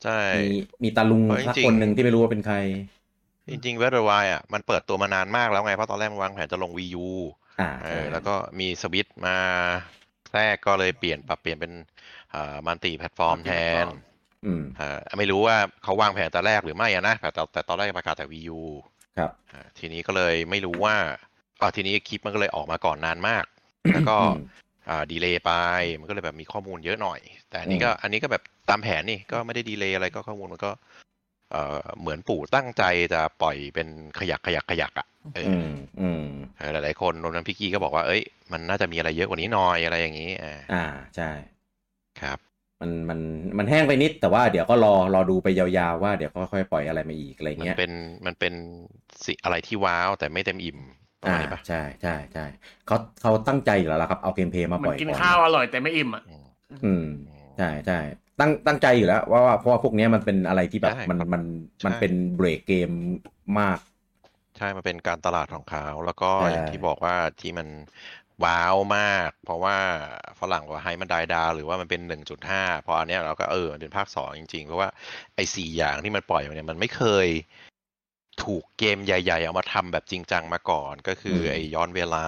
[0.02, 0.38] ใช่มี
[0.84, 2.56] มีตาลุงเพราะสักจริงๆคนหนึ่งที่ไม่รู้ว่าเป็นใคร
[3.48, 7.08] จริงๆเวทวายอะมันเปิดตัวมานานมากแล้วไง เพราะตอนแรกมันวางแผนจะลง Wii U
[7.58, 9.36] อ่าเอใช่อแล้วก็มีสวิตช์มา
[10.30, 11.72] แทรกก็เลยเปลี่ยนปรับเปลี่ยนเป็น
[12.30, 13.52] เอ่อ multi-platform แท
[13.84, 13.86] น
[14.44, 18.60] อืมเอ่อไม่รู้ว่าเขาวางแผนแต่แรกหรือไม่อะนะแต่แต่แต่ตอนแรกประกาศแต่ Wii U
[19.16, 20.96] ครับอ่าทีนี้ก็เลยไม่รู้ว่า
[21.60, 23.44] อ่าทีนี้คลิปมันก็เลยออกมาก่อนนานมาก
[23.92, 24.38] แล้วก็อืม
[24.88, 25.52] อ่า delay ไป
[26.00, 30.70] มันก็เลยแบบมีข้อมูลเยอะหน่อย แต่อันนี้ก็อืมอันนี้ก็แบบตามแผนนี่ก็ไม่ได้ดีเลย์อะไรก็ข้อมูลมันก็
[31.52, 33.88] เอ่อเหมือนปู่ตั้งใจจะปล่อยเป็น
[34.18, 36.24] ขยักขยักขยักอะเอออือมอืม
[36.58, 38.22] เออหลายๆคนรวมทั้งพี่กี้ก็บอกว่าเอ้ย
[38.52, 40.84] มันน่าจะมีอะไรเยอะกว่านี้หน่อยอะไรอย่างนี้อ่าอ่า
[41.16, 41.30] ใช่
[42.20, 42.38] ครับ
[42.80, 43.20] มันมัน
[43.58, 47.92] มันแห้งไปนิดแต่ว่าเดี๋ยวก็รอรอดูไปยาวๆว่าเดี๋ยวค่อยๆปล่อยอะไรมาอีกอะไรมันเงี้ยเป็น
[48.26, 48.54] มันเป็น
[49.24, 52.44] สิอะไรที่ว้าวแต่ไม่เต็มอิ่มประ อ่ามาณนี้ปะใช่ใช่ใช่
[52.84, 56.44] เขาเขาตั้งใจอยู่แล้วล่ะครับเอาเกมเพลย์มาเหปมืล่ออยนกินก่อนข้าวอร่อยแต่ไม่อิ่มอะอืม
[56.84, 57.04] อืม
[57.56, 57.98] ใช่ใช่
[58.40, 61.42] ตั้งตั้งใจอยู่แล้วว่าว่าเพราะว่าพวกเนี้ยมันเป็นอะไรที่แบบใช่มันครับมัน
[61.86, 62.90] มันใช่เป็นเบรกเกม
[63.58, 63.78] มาก
[64.56, 67.68] ใช่ มันเป็นการตลาดของเขาแล้วก็ใช่อย่างที่บอกว่าที่มัน
[68.44, 69.76] ว้าวมาก เพราะว่า
[70.40, 74.88] ฝรั่งว่าให้มันไดดาวหรือว่ามันเป็นหนึ่งจุดห้าพออันเนี้ยเราก็เออมันเป็นภาคสองจริงๆ เพราะว่า
[75.36, 77.28] ไอ้สี่อย่างที่มันปล่อยมาเนี่ยมันไม่เคย
[78.44, 82.26] ถูกเกมใหญ่ ๆ เอามาทำแบบจริงจังมาก่อน ก็คืออมไอ้ย้อนเวลา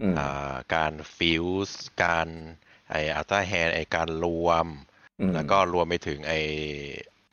[0.00, 2.28] อืมอ่าการฟิวส์การ
[2.90, 4.66] ไอ้ Ultrahand ไอ้การรวม
[5.20, 6.40] อืมแล้วก็รวมไปถึงไอ้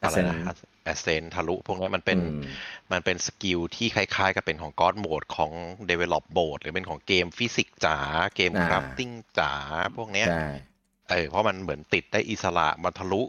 [0.03, 2.41] อะไรนะ Ascent แอสเซนทะลุพวกนี้มันเป็นอืม
[2.91, 5.51] มันเป็น skill ที่คล้ายๆ กับเป็นของ God Mode ของ
[5.89, 7.97] Develop Mode หรือเป็นของเกมฟิสิกส์จ๋า
[8.35, 9.53] เกมอ่า crafting จ๋า
[9.97, 10.45] พวกเนี้ยใช่
[11.09, 13.23] เออเพราะมันเหมือนติดได้อิสระมันทะลุ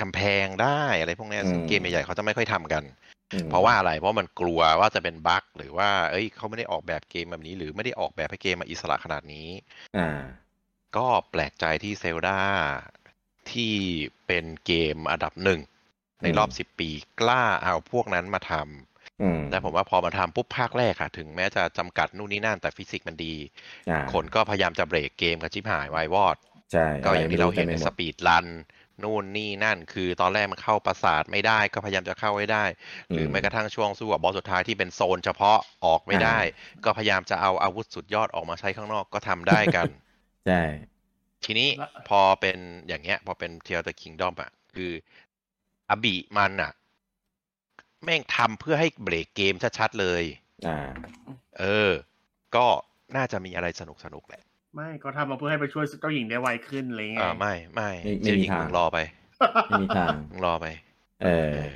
[0.00, 3.11] กำแพงได้อะไรพวกเนี้ยซึ่งเกมใหญ่ๆเขาจะไม่ค่อยทำกันอืม
[3.50, 9.48] เพราะว่าอะไรเพราะมันกลัวว่าจะเป็นบั๊กหรือว่า เอ้ยเขาไม่ได้ออกแบบเกมแบบนี้ หรือไม่ได้ออกแบบให้เกมมาอิสระขนาดนี้
[9.98, 10.20] อ่า
[10.96, 12.40] ก็แปลกใจที่เซลดา
[13.52, 13.74] ที่
[14.26, 15.60] เป็นเกมอันดับหนึ่ง
[16.22, 16.90] ในรอบสิบปี
[17.20, 23.34] กล้าเอาพวกนั้นมาทำอืมแต่ผมว่าพอมาทำปุ๊บภาคแรกอะถึงแม้จะจำกัดนู่นนี่นั่นแต่ฟิสิกส์มันดี
[23.90, 26.36] อ่าคนก็พยายามจะเบรกเกมกันชิบหายวายวอด
[26.72, 28.46] ใช่ก็อย่างที่เราเห็นต็ในมไปสมดปีดรัน
[29.02, 32.64] นู่นนี่นั่น คือตอนแรกมันเข้าปราสาทไม่ได้ก็พยายามจะเข้าให้ได้
[33.12, 36.38] หรือแม้กระทั่งช่วงสู้กับบอสสุดท้ายที่เป็นโซนเฉพาะออกไม่ได้
[36.84, 39.88] ก็พยายามจะเอาอาวุธสุดยอดออกมาใช้ข้างนอกก็ทำได้กัน
[40.46, 40.62] ใช่
[41.44, 44.92] ทีนี้แล้วพอเป็นอย่างเงี้ย พอเป็นเทียร์ e คิงดอมอะคือ
[45.90, 46.72] อบิมันอะ
[48.04, 50.24] แม่งทำเพื่อให้เบรกเกมชัดๆเลย
[50.66, 50.78] อ่า
[51.58, 51.90] เออ
[52.56, 52.66] ก็
[53.16, 54.42] น่าจะมีอะไรสนุกสนุกๆแหละ
[54.74, 58.98] ไม่ก็ทำมาเพื่อให้ไปช่วยเจ้าหญิงได้ไวขึ้นอะไรเงี้ยอ่าไม่ไม่ไม่ไม่เจ้าหญิงมึงรอไป
[59.66, 60.66] ไม่มีทางมึงรอไป
[61.22, 61.74] เออเออ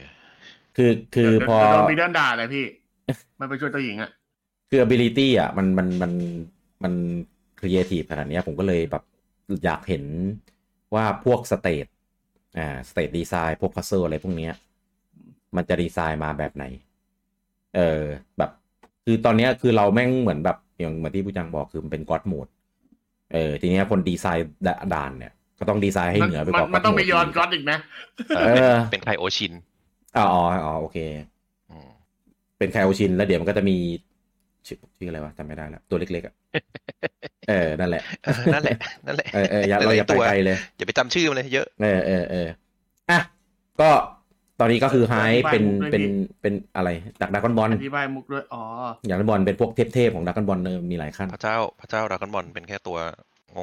[0.77, 2.65] คือคือพอเดี๋ยวโดนมีเดินด่าเลยพี่
[3.41, 4.11] มันไปช่วยเจ้าหญิงอะ
[4.71, 6.13] คือ ability อะ มันมันมัน
[6.83, 6.93] มัน
[7.61, 9.03] creative ขนาดเนี้ยผมก็เลยแบบ
[9.65, 10.05] อยากเห็น
[10.95, 11.87] ว่าพวก stage
[12.59, 14.53] อ่า stage design พวก puzzle อะไรพวกเนี้ย
[15.57, 16.65] มันจะดีไซน์มาแบบไหน
[17.77, 18.03] เออ
[18.39, 18.51] แบบ
[19.05, 22.51] คือตอนเนี้ยคือเราแม่งเหมือนแบบอย่างเหมือนที่ผู้จังบอกคือมันเป็น God mode
[23.33, 24.49] เออทีเนี้ยคนดีไซน์
[24.95, 27.79] ด่านเนี่ย ก็ต้องดีไซน์ให้เหนือไปกมันว่ามันต้องไป God ย้อน mode ก๊อตอีกนะ
[28.37, 29.53] เอเอออเป็นใครโอชิน
[30.17, 30.99] อ๋ออ๋ออ๋อโอเค
[31.71, 31.89] อืม
[32.59, 33.77] เป็นไคโอชินแล้วเดี๋ยวมันก็จะมี
[34.67, 36.35] ชื่อชื่ออะไรวะจำไม่ได้แล้วตัวเล็กๆอะ
[37.49, 42.49] เออนั่นแหละเออนั่นแหละนั่นแหละเออเอออย่าเราอย่าไปตัวไกลเลยอย่าไปจำชื่อมันเลยเยอะเออเออเออ
[43.11, 43.19] อะ
[43.81, 43.91] ก็
[44.61, 46.07] ตอนนี้ก็คือไฮอธิบายเป็นมุกด้วยเป็นดิ
[46.43, 46.89] เป็นอะไร
[47.21, 48.63] จากดักกอนบอลอธิบายมุกด้วยอ๋อ
[49.07, 52.99] อย่างดักกอนบอลเป็นพวกเทพๆของดักกอนบอลเนยมีหลายขั้นพระเจ้าพระเจ้าดราก้อนบอลเป็นแค่ตัว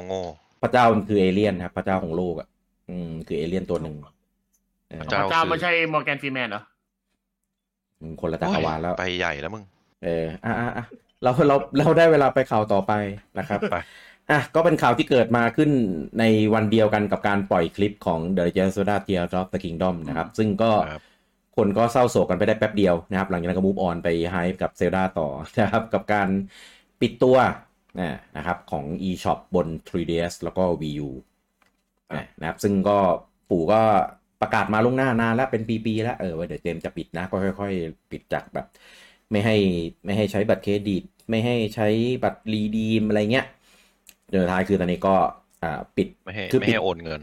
[0.06, 0.24] โง่
[0.62, 2.48] พระเจ้ามันคือเอเลี่ยนครับพระเจ้าของโลกอะ
[2.88, 3.96] อืมคือเอเลี่ยนตัวหนึ่ง
[4.88, 6.62] เออพระพเจ้าระเจ้าคือไม่ใช่มอร์แกนฟรีแมนเหรอ
[8.00, 9.64] อืมคนละๆจักรวาลแล้วไปใหญ่แล้วมึง
[10.04, 10.84] เอออะอะอะ
[11.22, 12.92] เราเราเราได้เวลาไปข่าวต่อไป
[13.38, 13.74] นะครับไป
[14.30, 15.70] อะก็เป็นข่าวที่เกิดมาขึ้น
[16.18, 21.02] ในวันเดียวกันกับการปล่อยคลิปของ The Legend of Zelda Tears of the Kingdom นะครับ ซึ่งก็ครับ
[21.56, 25.28] คนก็เศร้าโศกกันไปได้แป๊บเดียวนะครับ หลังจากนั้นก็มูฟออนไปไฮกับเซลดาต่อ
[25.60, 26.28] นะครับ กับการ
[27.00, 27.36] ปิดตัว
[28.00, 31.10] นะนะครับของ eShop บน 3DS แล้วก็ Wii U
[32.14, 32.98] นะนะครับ ซึ่งก็
[33.50, 33.82] ปู่ก็
[34.40, 38.66] ประกาศมาล่วงหน้านานแล้วเป็นปีๆแล้วเออว่าเดี๋ยวเจมส์จะปิดนะก็ค่อย ๆ ปิดจากแบบ
[39.30, 39.56] ไม่ให้
[40.04, 41.88] ไม่ให้ใช้บัตรเครดิต ไม่ให้ใช้
[42.24, 43.46] บัตร redeem อะไรเงี้ย
[44.34, 45.16] จนสุดท้ายคือตอนนี้ก็
[45.62, 47.20] อ่าปิดไม่ให้คือไม่ปิดให้โอนเงิน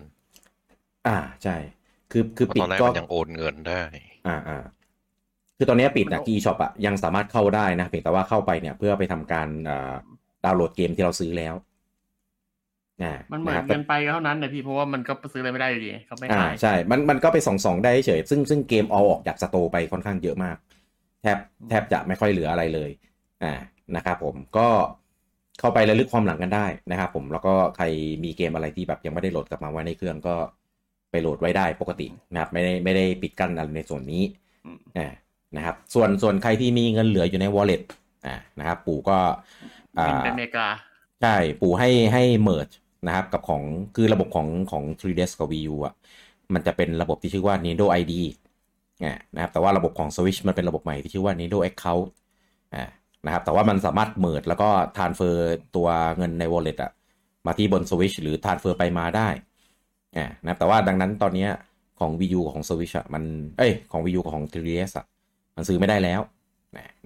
[1.07, 1.55] อ่าใช่
[2.11, 3.83] คือคือเพราะปิตดอนแรกก็มันยังโอนเงินได้
[4.27, 4.57] อ่าอ่า
[5.57, 9.93] คือตอนนี้ปิดมัน eShop อะยังสามารถเข้าได้นะเพียงแต่ว่าเข้าไปเนี่ย เพื่อไปทำการอ่า
[10.43, 11.53] ดาวน์โหลดเกมที่เราซื้อแล้ว
[13.01, 20.57] อ่ามันเหมือะนครับกันไปก็เท่านั้นนะพี่เพราะว่ามันก็ซื้ออะไรไม่ได้อยู่ดีเขาไม่อ่าขายใช่ มันมันก็ไปสองสองได้เฉยซึ่งซึ่งเกมเอาออกจาก store ไปค่อนข้างเยอะมาก
[21.21, 21.37] แทบ
[21.69, 22.89] แทบจะไม่ค่อยเหลืออะไรเลย
[23.43, 23.53] อ่า
[23.95, 24.67] นะครับผมก็
[25.59, 27.85] เข้าไประลึกความหลังกันได้นะครับผมแล้วก็ใคร
[28.23, 30.35] มีเกมอะไรที่แบบยังไม่ได้โหลดกลับมาไว้ในเครื่องก็
[31.11, 34.23] ไปโหลดไว้ได้ปกตินะครับไม่ได้ไม่ได้ปิดกั้นอะไรในส่วนนี้
[34.65, 35.07] อืมอ่า
[35.57, 37.81] นะครับ ส่วนส่วนใครที่มีเงินเหลืออยู่ใน wallet
[38.25, 39.17] อ่านะครับ ปู่ก็
[39.99, 40.67] อ่าบินไปอเมริกา
[41.21, 42.73] ใช่ปู่ให้ให้ merge
[43.07, 43.63] นะครับกับของ
[43.95, 45.93] คือระบบของของ 3ds กับ Wii U อะ
[46.53, 48.13] มันจะเป็นระบบที่ชื่อว่า Nintendo ID
[49.03, 52.20] อ่านะครับแต่ว่าระบบของ Switch มันเป็นระบบใหม่ที่ชื่อว่า Nintendo Account อ่า
[53.25, 55.35] นะครับแต่ว่ามันสามารถ merge แล้วก็ transfer
[55.75, 56.91] ตัวเงินใน wallet อะ
[57.45, 59.27] มาที่บน Switch หรือ transfer ไปมาได้
[60.17, 61.47] อ่านะครับแต่ว่าดังนั้นตอนนี้
[61.99, 63.23] ของ Wii U ของ Switch อะมัน
[63.57, 65.05] เอ้ยของ Wii U กับของ 3ds อะ
[65.55, 66.21] มันซื้อไม่ได้แล้ว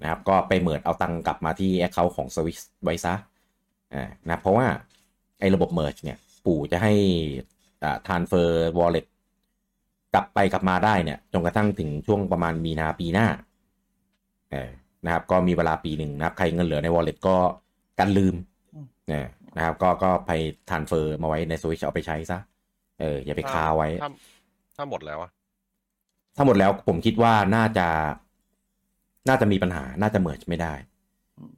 [0.02, 3.14] นะครับก็ไปเมิดเอาตังค์กลับมาที่ Account ของ Switch ไว้ซะ
[3.94, 4.66] อ่านะเพราะว่า
[5.40, 6.92] ไอ้ระบบ merge เนี่ยปู่จะให้
[7.82, 8.48] อ่า transfer
[8.78, 9.06] wallet
[10.14, 13.26] กลับไปกลับมาได้เนี่ยจนกระทั่งถึงช่วงประมาณมีนาปีหน้า
[14.52, 14.70] เออ
[15.06, 17.36] นะครับ ก็มีเวลาปีหนึ่งนะครับ ใครเงินเหลือใน wallet ก็
[17.98, 18.34] กันลืม
[18.74, 20.30] อืมเออนะครับ ก็ก็ไป
[20.68, 22.38] transfer มาไว้ใน switch เอาไปใช้ซะ
[23.00, 24.08] เอออย่าไปคาไว้ถ้า
[24.76, 25.30] ถ้าหมดแล้วอะ
[26.36, 27.88] ถ้าหมดแล้วผมคิดว่าน่าจะ
[29.28, 30.74] น่าจะมีปัญหาน่าจะเมิร์ไม่ได้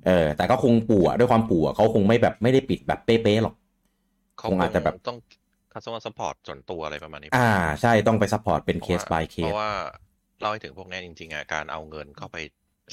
[0.07, 3.55] เออ แต่ก็คงปู่อะด้วยความปู่อะเขาคงไม่แบบไม่ได้ปิดแบบเป๊ะๆหรอก
[4.39, 5.19] เขาคงอาจจะแบบต้อง
[5.73, 7.51] custom support ส่วนตัวอะไรประมาณนี้ อ่า
[7.83, 9.71] ใช่ต้องไปซัพพอร์ตเป็นเคส by เคเพสราะว่า
[10.41, 12.37] เล่าให้ถึงพวกนี้จริงๆอะการเอาเงินเข้าไป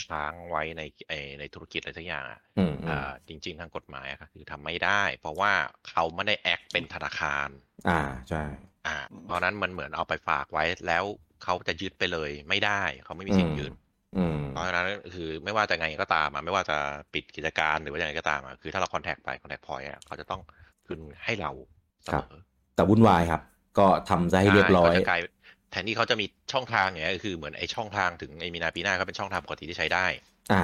[0.04, 5.54] ค้างไว้ในไอในธุรกิจอะไรสักอย่างอะอืมอืมอ่าจริง ๆ ทางกฎหมายอะก็คือทำไม่ได้ เพราะว่า
[5.90, 7.50] เขาไม่ได้ act เป็นธนาคาร
[7.90, 8.44] อ่าใช่
[8.88, 11.04] อ่า เพราะฉะนั้นมันเหมือนเอาไปฝากไว้แล้ว
[11.44, 13.74] เขาจะยึดไปเลยไม่ได้เขาไม่มีสิทธิ์ยึด
[14.18, 16.78] อืมเพราะฉะนั้นคือไม่ว่าจะไงก็ตามอะไม่ว่าจะ
[17.14, 20.42] ปิดกิจการหรือว่าอย่างไรก็ตามอะคือถ้าเราคอนแทคไปคอนแทคพอยต์เขาจะต้อง
[20.86, 21.52] คืนให้เรา
[22.04, 22.34] เสมอ
[22.76, 23.42] แต่วุ่นวายครับ
[23.78, 24.96] ก็ทำซะให้เรียบร้อย
[25.76, 30.08] ใช่ก็จะกลายแทนที่เขาจะมีช่องทางอย่างเงี้ยก็คือเหมือนไอ้ช่องทางถึงไอ้มีนาปีหน้าก็เป็นช่องทางปกติที่ใช้ได้
[30.52, 30.64] อ่า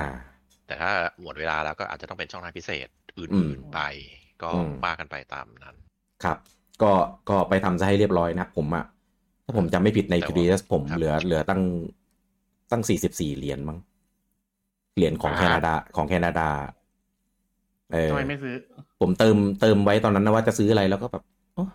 [0.67, 0.91] แต่ถ้า
[1.23, 2.87] หมดเวลาแล้วก็อาจจะต้องเป็นช่องทางพิเศษ
[3.31, 3.79] อือื่นมๆไป
[4.43, 5.75] ก็อืมว่ากันไปตามนั้น
[6.23, 6.37] ครับ
[6.81, 6.91] ก็
[7.29, 8.85] ก็ไปทำซะให้เรียบร้อยนะผมอะ
[9.45, 11.61] ถ้าผมจำไม่ผิดในแต่คว่าดีผมครับเหลือเหลือตั้ง
[12.71, 13.77] ตั้งสี่สิบสี่เหรียญมั้ง
[14.95, 16.49] เหรียญของอ่าแคนาดาของแคนาดา
[17.93, 18.55] เออทำไมไม่ซื้อ
[18.99, 21.23] ผมเติมเติมไว้ตอนนั้นนะว่าจะซื้ออะไรแล้วก็แบบ
[21.55, 21.67] เอ้อ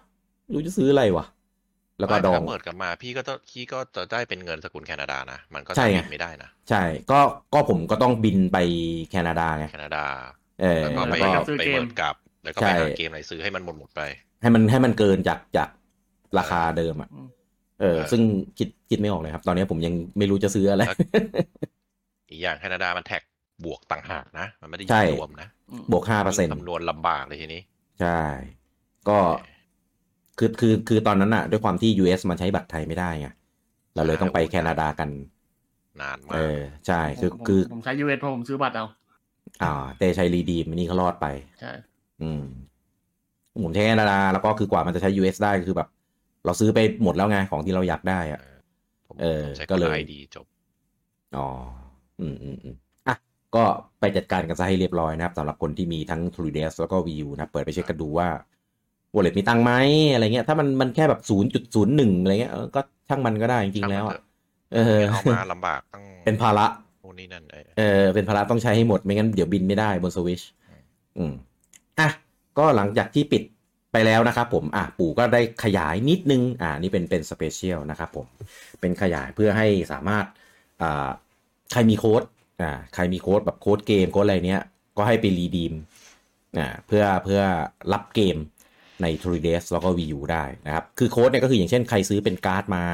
[0.43, 1.25] ไม่รู้จะซื้ออะไรวะ
[1.99, 7.21] แล้วก็ไม่ดองถ้าเปิดกลับมาพี่ก็ต้องพี่ก็จะได้เป็นเงินสกุลแคนาดานะ มันก็ใช่จะไงบินไม่ได้นะ ใช่ ก็
[7.55, 8.59] ก็ผมก็ต้องบินไป
[9.11, 10.05] แคนาดาไงแคนาดา
[10.63, 14.01] เออแล้วก็แล้ไปวก็ซื้อไปเกมเปิดกลับ แล้วก็ใช่ไปหาเกมอะไรซื้อให้มันหมดหมดๆไป
[14.43, 15.69] ให้มันให้มันเกินจากจาก
[16.39, 17.29] ราคาเดิมอะอืม
[17.81, 18.23] เออเออ ซึ่ง
[18.59, 20.97] คิดคิดไม่ออกเลยครับ ตอนนี้ผมยังไม่รู้จะซื้ออะไรแล้ว
[22.31, 23.23] อีกอย่างแคนาดามันแท็ก
[23.65, 27.61] บวกต่างหากนะ มันไม่ได้ใช่รวมนะอืมบวกห้าเปอร์เซ็นต์คำนวณลำบากเลยทีนี้
[28.01, 28.21] ใช่
[29.09, 29.19] ก็
[30.39, 33.29] คือคือคือตอนนั้นอะด้วยความที่ US มันใช้บัตรไทยไม่ได้ไง
[33.95, 35.09] เราเลยต้องไปแคนาดากัน
[36.01, 38.87] นานมาเอกอใช่คือผมคือผมใช้ยูเอสเพราะผมซื้อบัตรเอา
[39.63, 41.27] อ่าเตชัยรีดีมอันนี่เขารอดไป
[41.61, 41.73] ใช่
[42.23, 42.43] อืม
[43.63, 45.89] ผมใช้แคนาดาแล้วก็คือกว่ามันจะใช้ US ได้คือแบบ
[46.45, 48.41] เราซื้อไปหมดแล้วไงของที่เราอยากได้อะ
[49.09, 50.47] ผมเออผมใช้ก็เลยไอดีจบ
[51.37, 51.49] อ๋อ
[52.21, 52.77] อืมอืมอืม
[53.09, 53.17] อะ
[53.57, 53.65] ก็
[54.01, 58.29] ไปจัดการกันซะให้เรียบร้อยนะครับสำหรับคนที่มีทั้ง 3ds แล้วก็ Wii U นะ เปิดไปเช็คกันดูว่า
[59.15, 59.73] wallet มีตังค์ไหม
[60.13, 61.21] อะไรเงี้ยถ้ามันมันแค่แบบ
[61.67, 64.19] 0.01อะไรเงี้ยเออก็ช่างมันก็ได้จริงๆแล้วอะ
[64.75, 66.67] เออเอามาลำบากตั้งเป็นภาระ
[67.03, 70.43] พวกนี้นั่นเออเออเป็นภาระต้องใช้ให้หมดไม่งั้นเดี๋ยวบินไม่ได้บนสวิช
[71.19, 71.33] อืม
[71.99, 72.09] อะ
[72.59, 73.43] ก็หลังจากที่ปิด
[73.93, 78.27] ไปแล้วนะครับผมอะปู่ก็ได้ขยายนิดนึง อ่านี่เป็นเป็น special นะครับผม
[78.81, 80.25] เป็นขยายเพื่อให้สามารถ
[80.83, 81.09] อ่า
[81.73, 82.23] ใครมีโค้ด
[82.63, 84.63] อ่าใครมีโค้ดแบบโค้ดเกมโค้ดอะไรเนี้ย
[84.97, 85.75] ก็ให้ไป redeem
[86.59, 87.41] อ่าเพื่อเพื่อ
[87.93, 88.37] รับเกม
[89.03, 92.85] ใน 3DS แล้วก็ Wii U ได้นะครับ คือโค้ดเนี่ยก็คืออย่างเช่นใครซื้อเป็นการ์ดมา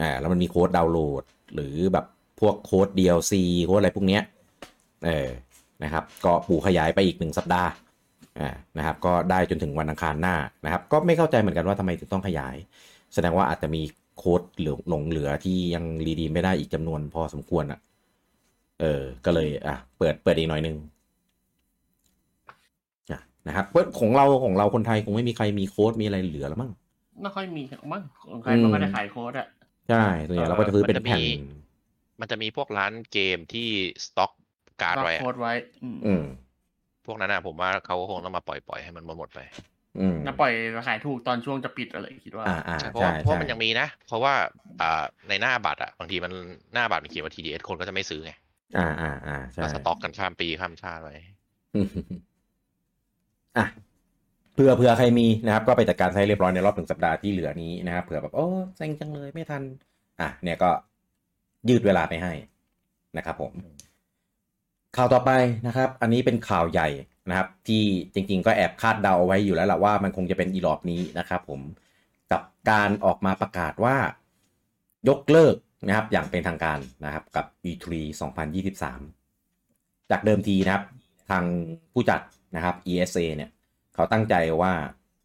[0.00, 1.22] อ่าแล้วมันมีโค้ดดาวน์โหลด
[1.54, 2.06] หรือแบบ
[2.40, 3.32] พวกโค้ด DLC
[3.64, 4.22] โค้ดอะไรพวกเนี้ย
[5.06, 5.28] เออ
[5.84, 7.70] นะครับ ก็ปู่ขยายไปอีกหนึ่งสัปดาห์
[8.40, 12.56] อ่านะครับ ก็ได้จนถึงวันอังคารหน้านะครับ ก็ไม่เข้าใจเหมือนกันว่าทำไมถึงต้องขยาย
[13.14, 13.82] แสดงว่าอาจจะมี
[14.18, 17.80] โค้ดเหลือหลงเหลือที่ยังรีดีไม่ได้อีกจำนวนพอสมควรอะ
[18.80, 20.76] เออ ก็เลยอะเปิดเปิดอีกหน่อยนึง
[23.48, 26.70] นะครับเปิดของเราของเราคนไทยคงไม่มีใครมีโค้ดมีอะไรเหลือแล้วมั้ง
[27.22, 29.48] ไม่ค่อยมีมั้งของใครมันไม่ได้ขายโค้ดอะ
[29.88, 31.20] ใช่ส่วนใหญ่เราก็จะซื้อเป็นแผ่น
[32.20, 33.68] มันจะมีพวกร้านเกมที่
[34.04, 34.32] สต็อก
[34.82, 36.24] การ์ดก็ไว้อะโค้ดไว้ อืมอืม
[37.06, 39.40] พวกนั้นนะผมว่าเขาคงต้องมาปล่อยปล่อยๆให้มันหมดหมดๆไป
[40.00, 40.52] อืมแล้วปล่อย
[40.88, 44.34] ขายถูกตอนช่วงจะปิดอะไรคิดว่าอ่าอ่าใช่เพราะใช่ว่าเพราะใช่มันยังมีนะ เพราะว่า
[44.80, 46.32] อ่าในหน้าบัตรอะบางทีมัน
[46.74, 48.32] หน้าบัตรมันเขียนว่า TDS คนก็จะไม่ซื้อไง
[48.78, 51.16] อ่าอ่าอ่าใช่ก็สต็อกกันข้ามปีข้ามชาติไว้
[53.56, 53.66] อืมอะ
[54.54, 59.62] เผื่อเผื่อใครมีนะครับ ก็ไปจัดการให้เรียบร้อยในรอบหนึ่งสัปดาห์ที่เหลือนี้นะครับเผื่อแบบโอ้เซ็งจังเลยไม่ทัน
[60.20, 60.70] อะ เนี่ยก็
[61.68, 62.32] ยืดเวลาไปให้
[63.16, 63.52] นะครับ ผม
[64.96, 65.30] ข่าวต่อไป
[65.66, 66.88] นะครับ อันนี้เป็นข่าวใหญ่
[67.28, 67.82] นะครับ ที่
[68.14, 71.60] จริง ๆ ก็แอบคาดเดาเอาไว้อยู่แล้วแหละว่ามันคงจะเป็นอีรอบนี้นะครับ ผม
[72.32, 73.96] กับการออกมาประกาศว่า
[75.08, 75.56] ยกเลิก
[75.86, 77.92] นะครับ อย่างเป็นทางการนะครับ กับ E3
[79.20, 80.84] 2023 จากเดิมทีนะครับ
[81.30, 81.44] ทาง
[81.92, 82.20] ผู้จัด
[82.56, 83.50] นะครับ ESA เนี่ย
[83.94, 84.72] เขาตั้งใจว่า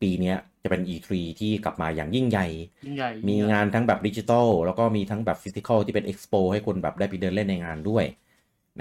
[0.02, 2.48] ปีเนี้ยจะเป็น E3 ที่กลับมาอย่างยิ่งใหญ่
[2.86, 8.06] ยิ่งใหญ่ มีงานทั้งแบบดิจิทัลแล้วก็มีทั้งแบบ physical ที่เป็นเอ็กซ์โปให้คนแบบได้ไปเดินเล่นในงานด้วย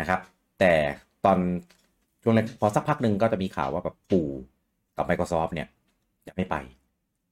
[0.01, 0.21] นะครับ
[0.61, 0.73] แต่
[1.25, 1.39] ตอน
[2.23, 4.29] ช่วงแรกพอสักพักหนึ่งก็จะมีข่าวว่าแบบปู่
[4.97, 5.69] กับ Microsoft เนี่ย
[6.27, 6.57] จะไม่ไป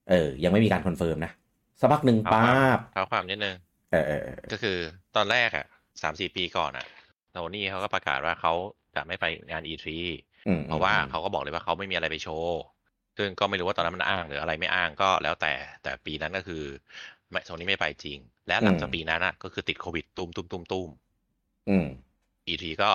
[0.09, 1.31] เออ ยังไม่มีการ confirm นะ
[1.79, 3.55] สักพักหนึ่งเอาท้าวความเท้าความนิดนึง
[3.91, 4.77] เออเออเออก็คือ
[5.15, 5.65] ตอนแรกอะ
[6.01, 6.85] สามสี่ปีก่อนอะ
[7.31, 8.53] โทนี่เขาก็ประกาศว่าเขา
[8.95, 10.15] จะไม่ไปงาน E3 อืม
[10.67, 12.61] เพราะว่าเขาก็บอกเลยว่าเขาไม่มีอะไรไปโชว์
[13.17, 16.63] ซึ่งก็ไม่รู้ว่าตอนนั้นมันอ้างหรืออะไรไม่อ้างก็แล้วแต่แต่ปีนั้นก็คือ
[17.45, 20.89] โซนี่ไม่ไปจริง และหลังจากปีนั้นอะก็คือติดโควิดตุ้มตุ้มตุ้มตุ้ม
[21.69, 21.85] อืม
[22.47, 22.91] E3 ก็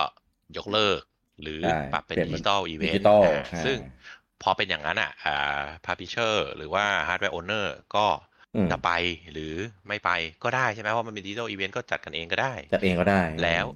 [0.57, 1.01] ยกเลิก
[1.43, 3.23] หรือใช่ปรับเป็นเปลี่ยนเป็น digital event digital
[3.65, 3.79] ซึ่ง
[4.43, 8.07] พอเป็นอย่างนั้นอะอ่าพาร์ i เชอร์หรือว่า hardware owner ก็
[8.57, 8.91] อืมจะไป
[9.33, 9.55] หรือ
[9.89, 10.11] ไม่ไป
[10.45, 13.67] ก็ได้ใช่ไหมเพราะมันเป็น digital event ก็จัดกันเองก็ได้ จัดเองก็ได้แล้ว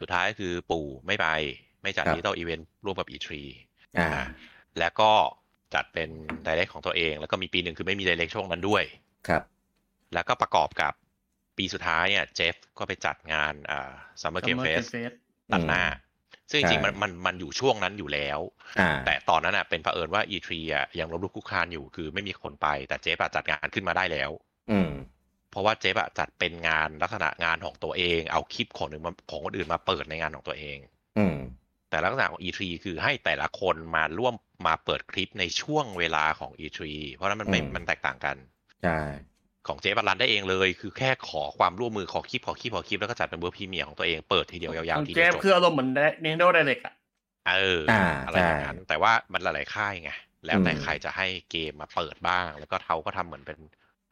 [0.00, 1.26] สุดท้ายก็คือปู่ไม่ไป
[1.82, 3.28] ไม่จัดครับ digital event ร่วมกับ E3
[3.98, 4.24] อ่าอ่า
[4.78, 5.10] แล้วก็
[5.74, 6.08] จัดเป็น
[6.46, 8.84] Direct ของตัวเอง แล้วก็มีปีหนึ่งคือไม่มี Direct ช่วงนั้นด้วย
[9.28, 9.42] ครับ
[10.14, 10.92] แล้วก็ประกอบกับ
[11.58, 13.90] ปีสุดท้ายเนี่ยเจฟก็ไปจัดงานอ่า
[14.20, 15.12] Summer Game Fest เฟส
[15.52, 15.82] ตัดหน้า
[16.50, 18.38] ซึ่งจริงๆใช่มันมันมันอยู่ช่วงนั้นอยู่แล้ว
[18.80, 24.30] อ่าแต่ตอนนั้นอะเป็นเผอิญว่า E3 อะยังล้มลุกคลุกคลานอยู่คือไม่มีคนไปแต่เจฟอะจัดงานขึ้นมาได้แล้ว
[24.70, 24.90] อืม
[25.50, 30.78] เพราะว่าเจฟอะจัดเป็นงานลักษณะงานของตัวเอง เอาคลิปของหนึ่งมาของคนอื่นมาเปิดในงานของตัวเอง
[31.18, 31.36] อืม
[31.92, 34.34] แต่ลักษณะของ E3 คือให้แต่ละคนมาร่วม
[34.66, 36.80] มาเปิดคลิปในช่วงเวลาของ E3
[37.14, 38.36] เพราะฉะนั้นมันไม่อืมมันแตกต่างกัน
[38.82, 38.98] ใช่
[39.66, 45.90] ของเจฟมัน run ได้เองเลย คือแค่ขอความร่วมมือขอคลิปขอคลิปขอคลิปแล้วก็จัดเป็น world premiere ของตัวเองเปิดทีเดียวยาวๆทีเจเดียวฟจบคืออารมณ์เหมือน
[46.24, 46.94] Nintendo Direct อะ
[47.48, 50.10] เอออ่าอะไรอย่างนั้น แต่ว่ามันหลายๆค่ายไง
[50.46, 53.58] แล้วแต่อืมใครจะให้เกมมาเปิดบ้าง แล้วก็เขาก็ทำเหมือนเป็น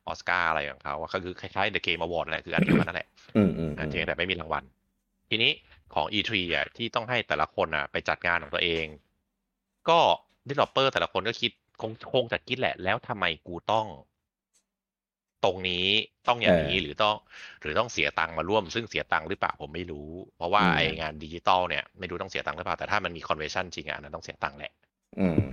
[0.07, 4.65] ออสการ์อะไรของเขาอะก็คือคล้ายๆ The Game Award นั่นแหละคืออันเดียวกันนั่นแหละอืมอืมอะเพียงแต่ไม่มีรางวัล
[5.31, 5.53] ทีนี้
[5.95, 8.85] ของ E3 อะที่ต้องให้แต่ละคนอะไปจัดงานของตัวเอง
[9.89, 9.99] ก็
[10.49, 13.87] developer แต่ละคนก็คิดคงคงจะคิดแหละ แล้วทำไมกูต้อง
[15.45, 15.87] ตรงนี้
[16.29, 17.17] ต้องอย่างนี้เออหรือต้อง
[17.63, 24.73] หรือต้องเสียตังค์มาร่วม ซึ่งเสียตังค์หรือเปล่าผมไม่รู้ เพราะว่าอืมไองานดิจิตอลเนี่ยไม่รู้ต้องเสียตังค์หรือเปล่าแต่ถ้ามันมี convention จริงอะอันนั้นต้องเสียตังค์แหละ
[25.21, 25.45] อืม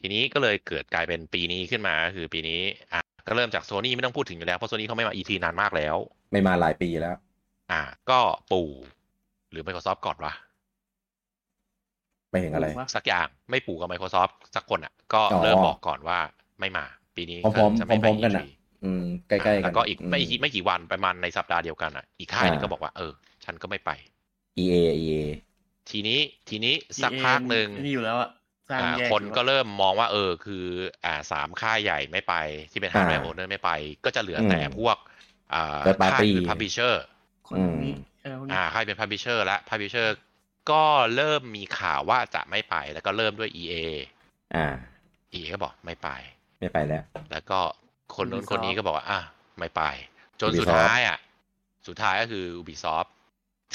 [0.00, 2.60] ทีนี้ก็เลยเกิดกลายเป็นปีนี้ขึ้นมาก็คือปีนี้
[2.92, 5.96] อะก็เริ่มจากโซนี่ไม่ต้องพูดถึงอยู่แล้วเพราะโซนี่เขาไม่มา E3 นานมากแล้ว
[6.32, 7.16] ไม่มาหลายปีแล้ว
[7.72, 8.20] อ่า ก็
[8.52, 8.95] ปู่ห
[9.56, 10.32] รือ Microsoft ก่อนวะ
[12.30, 16.18] ไม่เห็นอะไรสักอย่างไม่ปู่กับ Microsoft สักคนอะ ก็อ๋อเริ่มบอกก่อนว่า
[16.60, 16.84] ไม่มา
[17.16, 18.46] ปีนี้พร้อมๆจะไม่ไปพร้อมๆกัน E3 อะ
[18.82, 23.12] อืมใกล้ๆกันแล้วก็อีกไม่มกี่ไม่กี่วันประมาณในสัปดาห์เดียวกันอะ อีกค่ายหนึงอ่าก็บอกว่าเออ
[23.44, 23.90] ฉันก็ไม่ไป
[24.62, 25.14] EA EA
[25.90, 28.30] ทีนี้ทีนี้สักพักหนึ่งนี่อยู่แล้วอะ
[28.70, 30.64] สร้างอ่าแยกคนอยู่ก็เริ่มมองว่าเออคือ
[31.04, 32.34] อ่าสามค่ายใหญ่ไม่ไป
[32.72, 33.70] ที่เป็น hardware owner ไม่ไป
[34.04, 34.96] ก็จะเหลือแต่อืมพวก
[35.54, 37.02] อ่า Third party ค่ายคือ publisher
[37.48, 40.16] คนนี้เออพวกนี้อ่าค่ายเป็น publisher และ publisher
[40.70, 40.84] ก็
[41.16, 43.74] เริ่มมีข่าวว่าจะไม่ไปแล้วก็เริ่มด้วย EA
[44.56, 44.66] อ่า
[45.34, 46.08] EA ก็บอกไม่ไป
[46.60, 47.60] ไม่ไปแล้ว แล้วก็
[48.16, 49.20] คนนู้น Ubisoft คนนี้ก็บอกว่าอะ
[49.58, 49.82] ไม่ไป
[50.40, 51.18] จน Ubisoft สุดท้ายอะ
[51.88, 53.08] สุดท้ายก็คือ Ubisoft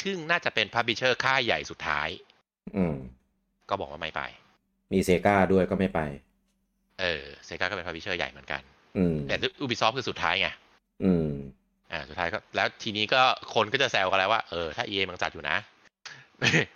[0.02, 2.08] ซึ่งน่าจะเป็น publisher ค่ายใหญ่สุดท้าย
[2.78, 2.96] อืม
[3.70, 4.22] ก็บอกว่าไม่ไป
[4.94, 6.00] มี Sega ด้วยก็ไม่ไป
[7.02, 8.62] เออ Sega ก็เป็น publisher ใหญ่เหมือนกัน
[8.98, 10.50] อืมแต่ Ubisoft คือสุดท้ายไง
[11.04, 11.28] อืม
[11.92, 13.22] อ่าสุดท้ายก็แล้วทีนี้ก็
[13.54, 15.58] คนก็จะแซวกันแล้วว่าเออถ้า EA มันจัดอยู่นะ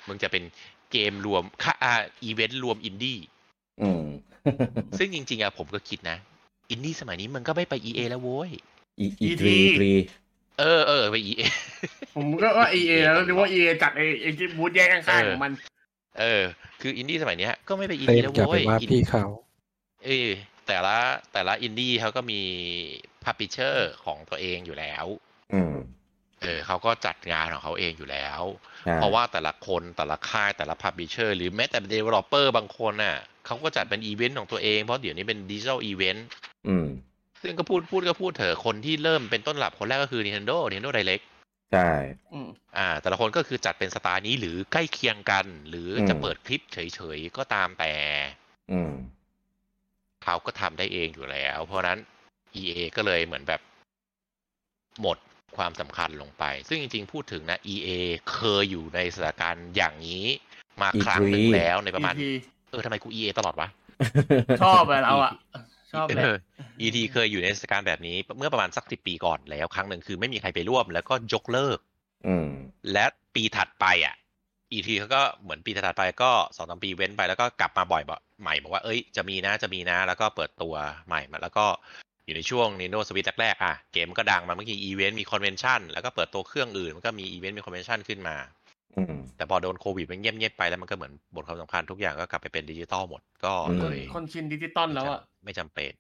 [0.08, 0.43] มึงจะเป็น
[0.91, 3.19] เกมรวมค่าอ่าอีเวนต์รวมอินดี้
[3.82, 4.04] อืม
[4.97, 6.17] ซึ่งจริง ๆอะผมก็คิดนะ
[6.71, 8.49] อินดี้สมัยนี้มันก็ไม่ไป EA แล้วโว้ย
[8.99, 9.93] อีอี E3 ทรีทรี
[10.60, 11.41] เออเออไป EA
[12.15, 15.51] ผมก็ว่า EA แล้วนึกว่า EA จัดไอ้ไอ้ที่บูธแยกข้างๆของมัน
[16.19, 16.43] เออ
[16.82, 19.25] คืออินดี้สมัยเนี้ยก็ไม่ไปเต็ EA มแล้วอย่าโว้ไปยว่าอินพี่เขา
[20.06, 20.30] เออ
[20.67, 20.97] แต่ละ
[21.34, 22.41] แต่ละอินดี้เขาก็มี
[23.25, 25.05] พับ l ิเชอร์ของตัวเองอยู่แล้ว
[25.53, 25.75] อืม
[26.41, 28.41] เออเขาก็จัดงานของเขาเองอยู่แล้ว
[28.85, 36.27] ใช่เพราะว่าแต่ละคนแต่ละค่ายแต่ละพับ l ิเชอร์หรือแม้แต่เดเวลลอปเปอร์บางคนน่ะเขาก็จัดเป็นอีเวนต์ของตัวเอง เพราะเดี๋ยวนี้เป็น digital event
[36.67, 36.88] อืม
[37.41, 41.25] ซึ่งก็พูดพูดก็พูดเถอะคนที่เริ่มเป็นต้นตำรับคนแรกก็คือ Nintendo Nintendo Direct
[41.73, 41.91] ใช่
[42.31, 47.93] อืมอ่า แต่ละคนก็คือจัดเป็นสไตล์นี้หรือใกล้เคียงกัน หรืออมจะเปิดคลิปเฉยๆ ก็ตามแต่
[48.71, 48.93] อืม
[50.23, 51.99] เขาก็ทำได้เองอยู่แล้ว เพราะฉะนั้น
[52.61, 53.61] EA ก็เลยเหมือนแบบ
[55.01, 55.17] หมด
[55.57, 57.89] ความสำคัญลงไป ซึ่งจริงๆ พูดถึงนะ EA
[58.33, 60.25] เคยอยู่ในสถานการณ์อย่างนี้
[60.81, 62.21] มาครั้งหนึ่ง E3 แล้วในประมาณ EP
[62.71, 63.67] เออทำไมกู EA ตลอดวะ
[64.63, 65.33] ชอบอะเราอะ
[65.93, 66.37] ชอบเลยเออ
[66.81, 71.79] ET เคยอยู่ในเทศกาลแบบนี้ เมื่อประมาณสักสิบปีก่อนแล้วครั้งหนึ่งคือไม่มีใครไปร่วม แล้วก็ยกเลิก
[72.27, 72.49] อืม
[72.93, 74.15] และปีถัดไปอะ
[74.73, 80.75] ET เขาก็เหมือนปีถัดไปก็สองสามปีเว้นไปแล้วก็กลับมาบ่อยบ่ใหม่บอกว่าเอ้ยจะมีนะจะมีนะ แล้วก็เปิดตัว
[81.07, 81.65] ใหม่มาแล้วก็
[82.25, 88.38] อยู่ในช่วง Nintendo Switch แรกๆอะเกมมันก็ดังมาเมื่อกี้อีเวนต์มีคอนเวนชั่นแล้วก็เปิดตัวเครื่องอื่น มันก็มีอีเวนต์มีคอนเวนชั่นขึ้นมา
[88.97, 95.91] อืมแต่พอโดนโควิดมันเงียบๆไปแล้วมันก็เหมือนบทความสำคัญทุกอย่างก็กลับไปเป็นดิจิตอลหมด ก็อืมเลยคนชินดิจิตอลแล้วอะไม่จำเป็น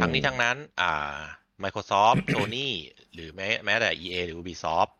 [0.00, 1.18] ทั้งนี้ทั้งนั้น อ่า
[1.62, 2.68] Microsoft Sony
[3.14, 4.90] หรือแม้แม้แต่ EA หรือ Ubisoft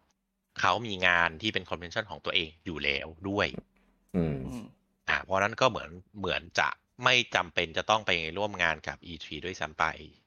[0.60, 3.48] เขามีงานที่เป็น convention ของตัวเองอยู่แล้วด้วย
[4.16, 4.66] อืมอืม
[5.08, 6.68] อ่าเพราะฉะนั้นก็เหมือนเหมือนจะ
[7.04, 10.23] ไม่จำเป็นจะต้องไปร่วมงานกับ E3 ด้วยซ้ำไปอืม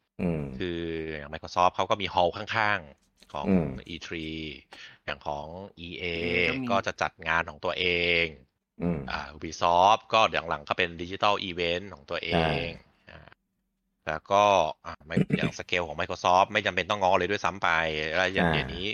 [0.57, 4.09] คืออย่าง Microsoft เขาก็มี hall ข้างๆ ของอืม E3
[5.05, 5.47] อย่างของ
[5.87, 6.05] EA
[6.49, 7.85] ก็มีก็จะจัดงานของตัวเอ
[8.23, 8.25] ง
[8.81, 12.29] อืมอ่า Ubisoft ก็อย่างหลังก็เป็นดิจิตอลอีเวนต์ของตัวเอ
[12.63, 12.65] ง
[13.09, 13.19] อ่า
[14.07, 14.43] แล้วก็
[14.85, 17.69] อ่าไม่อย่างสเกลของ Microsoft ไม่จำเป็นต้องงอเลยด้วยซ้ำไป
[18.15, 18.87] แล้วอย่างอ่าเดี๋ยวนี้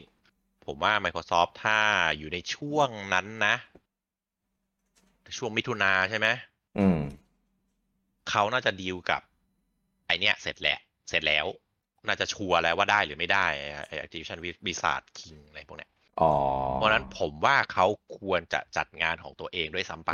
[0.65, 1.79] ผมว่า Microsoft ถ้า
[2.17, 3.55] อยู่ในช่วงนั้นนะ
[5.37, 6.27] ช่วงมิถุนาใช่ไหม
[6.77, 6.99] อืม
[8.29, 9.21] เขาน่าจะดีลกับ
[10.05, 11.45] ไอเนี้ยเสร็จแหละ เสร็จแล้ว
[12.07, 13.45] น่าจะชัวร์แล้วว่าได้หรือไม่ได้
[13.87, 16.31] ไอ้ Activision Blizzard King อะไรพวกเนี้ยอ๋อ
[16.73, 17.87] เพราะฉะนั้นผมว่าเขา
[18.19, 20.11] ควรจะจัดงานของตัวเองด้วยซ้ำไป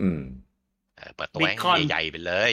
[0.00, 0.22] อืม
[0.96, 2.52] เออเปิดตัวให้ BlizzCon ใหญ่ๆไปเลย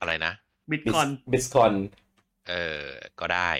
[0.00, 0.32] อะไรนะ
[0.70, 1.72] BlizzCon BlizzCon
[2.48, 2.86] เออ
[3.20, 3.50] ก็ได้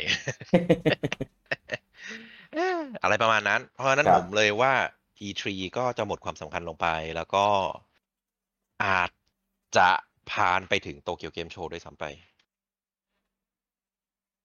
[2.55, 4.73] เอ้ออะไรประมาณนั้น เพราะฉะนั้นครับผมเลยว่า
[5.27, 5.43] E3
[5.79, 7.47] ก็จะหมดความสำคัญลงไป แล้วก็
[8.85, 9.11] อาจ
[9.77, 9.91] จะ
[10.31, 12.05] ผ่านไปถึงโตเกียวเกมโชว์ด้วยซ้ำไป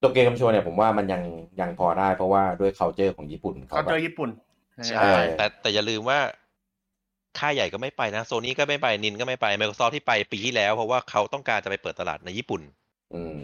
[0.01, 1.21] ตัวเกมโชว์เนี่ยผมว่ามันยัง
[1.61, 4.29] ยังพอได้เพราะว่าด้วย culture ของญี่ปุ่นเขาเขาแบเจบอญี่ปุ่น
[4.89, 6.19] ใช่เออแต่แต่อย่าลืมว่า
[7.39, 12.61] ค่ายใหญ่ก็ไม่ไปนะโซนี่ก็ไม่ไปนินก็ไม่ไป Microsoft ที่ไปปีที่แล้ว เพราะว่าเขาต้องการจะไปเปิดตลาดในญี่ปุ่น
[13.15, 13.41] อืม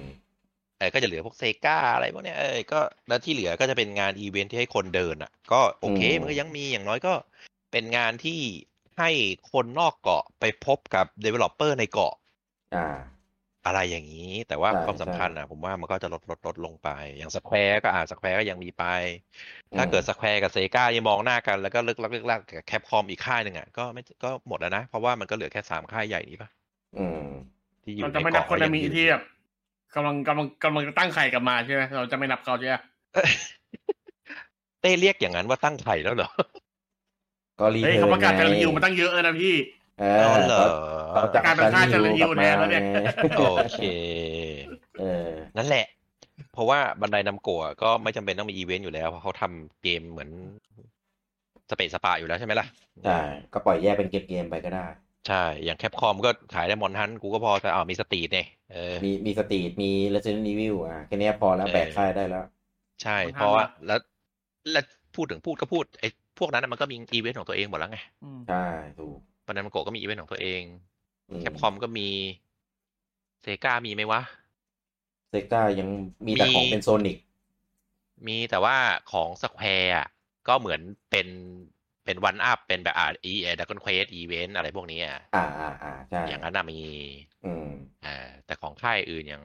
[0.77, 7.13] เออก็จะเหลือพวกเซกาอะไรพวกเนี้ยเออก็แล้วที่เหลือก็จะเป็นงานอีเวนท์ที่ให้คนเดินอะ ก็โอเคอืมมันก็ยังมีอย่างน้อยก็
[7.71, 8.39] เป็นงานที่
[8.99, 9.09] ให้
[9.51, 12.13] คนนอกเกาะไปพบกับ Developer ในเกาะ
[12.73, 12.85] อ่า
[13.65, 18.83] อะไรอย่างนี้ แต่ว่าใช่ความสำคัญอะ ผมว่ามันก็จะลดลดลดลงไป อย่าง Square ก็อ่า Square ก็ยังมีไป
[19.75, 26.49] ถ้าเกิด Square กับ Sega ยังมองหน้ากันแล้วก็เลิกลักเลิกลักกับ Capcom อีกค่ายหนึ่งอะก็ไม่ก็หมดแล้วนะ เพราะว่ามันก็เหลือแค่สามค่ายใหญ่นี้ปะ
[26.97, 27.19] อืม
[27.83, 29.21] ที่อยู่เราในจะไม่นับเกาะคนละมีก็ยังอยู่ที่แบบ
[29.95, 32.75] กำลังกำลังกำลังจะตั้งไข่กลับมาใช่ไหมเราจะไม่นับเขาใช่ไหม
[34.81, 36.29] เต้เรียกอย่างนั้นว่าตั้งไข่แล้วเหรอ
[37.59, 39.53] ก็รีเฮ้ยเทิเขาร์ประกาศนจะไงรีวิวมาตั้งเยอะแล้วนะพี่
[39.99, 40.57] เออ๋ออเหรอ
[41.09, 42.83] เขาจะกลายเป็นค่าจะรีวิวแทนแล้วเนี่ย
[43.35, 43.39] โอ
[43.71, 43.79] เค
[44.97, 45.03] เออ
[45.57, 45.85] นั่นแหละ
[46.53, 50.29] เพราะว่าบันไดนำโกะก็ไม่จำเป็นต้องมีอีเวนต์อยู่แล้ว เพราะเขาทำเกมเหมือน
[51.69, 52.67] สเปซสปาอยู่แล้วใช่ไหมล่ะ
[53.03, 53.19] ใช่
[53.53, 54.85] ก็ปล่อยแยกเป็นเกมๆไปก็ได้
[55.27, 62.43] ใช่ อย่าง Capcom ก็ขายได้มอนฮันกูก็พอแต่อ่ามี Street เนี่ยเออมีมี Street มี Resident Evil อะแค่เนี้ยพอแล้วเออแบกค่ายได้แล้ว
[63.01, 63.99] ใช่มอนทันเพราะว่าอะแล้ว
[64.71, 64.83] แล้ว
[65.15, 66.07] พูดถึงพูดก็พูดไอ้
[66.39, 68.55] พวกนั้นนะมันก็มีอีเวนต์ของตัวเองหมดแล้วไงอืมใช่
[68.97, 70.63] ถูก Bandai Namco ก็มีอีเวนต์ของตัวเอง
[71.29, 72.07] อืม Capcom ก็มี
[73.41, 74.21] Sega มีไหมวะ
[75.29, 75.89] Sega ยัง
[76.27, 77.17] มีแต่มีของเป็น Sonic
[78.27, 78.77] มีแต่ว่า
[79.11, 80.07] ของ Square อะ
[80.47, 81.27] ก็เหมือนเป็น
[82.05, 86.79] เป็น one-off เป็นแบบอ่าอีเอ Dragon Quest อีเวนต์อะไรพวกนี้อะอ่าอ่าอ่าใช่อย่างนั้นน่ะมี
[87.43, 87.63] อืม
[88.05, 89.43] อ่าแต่ของค่ายอื่นอย่าง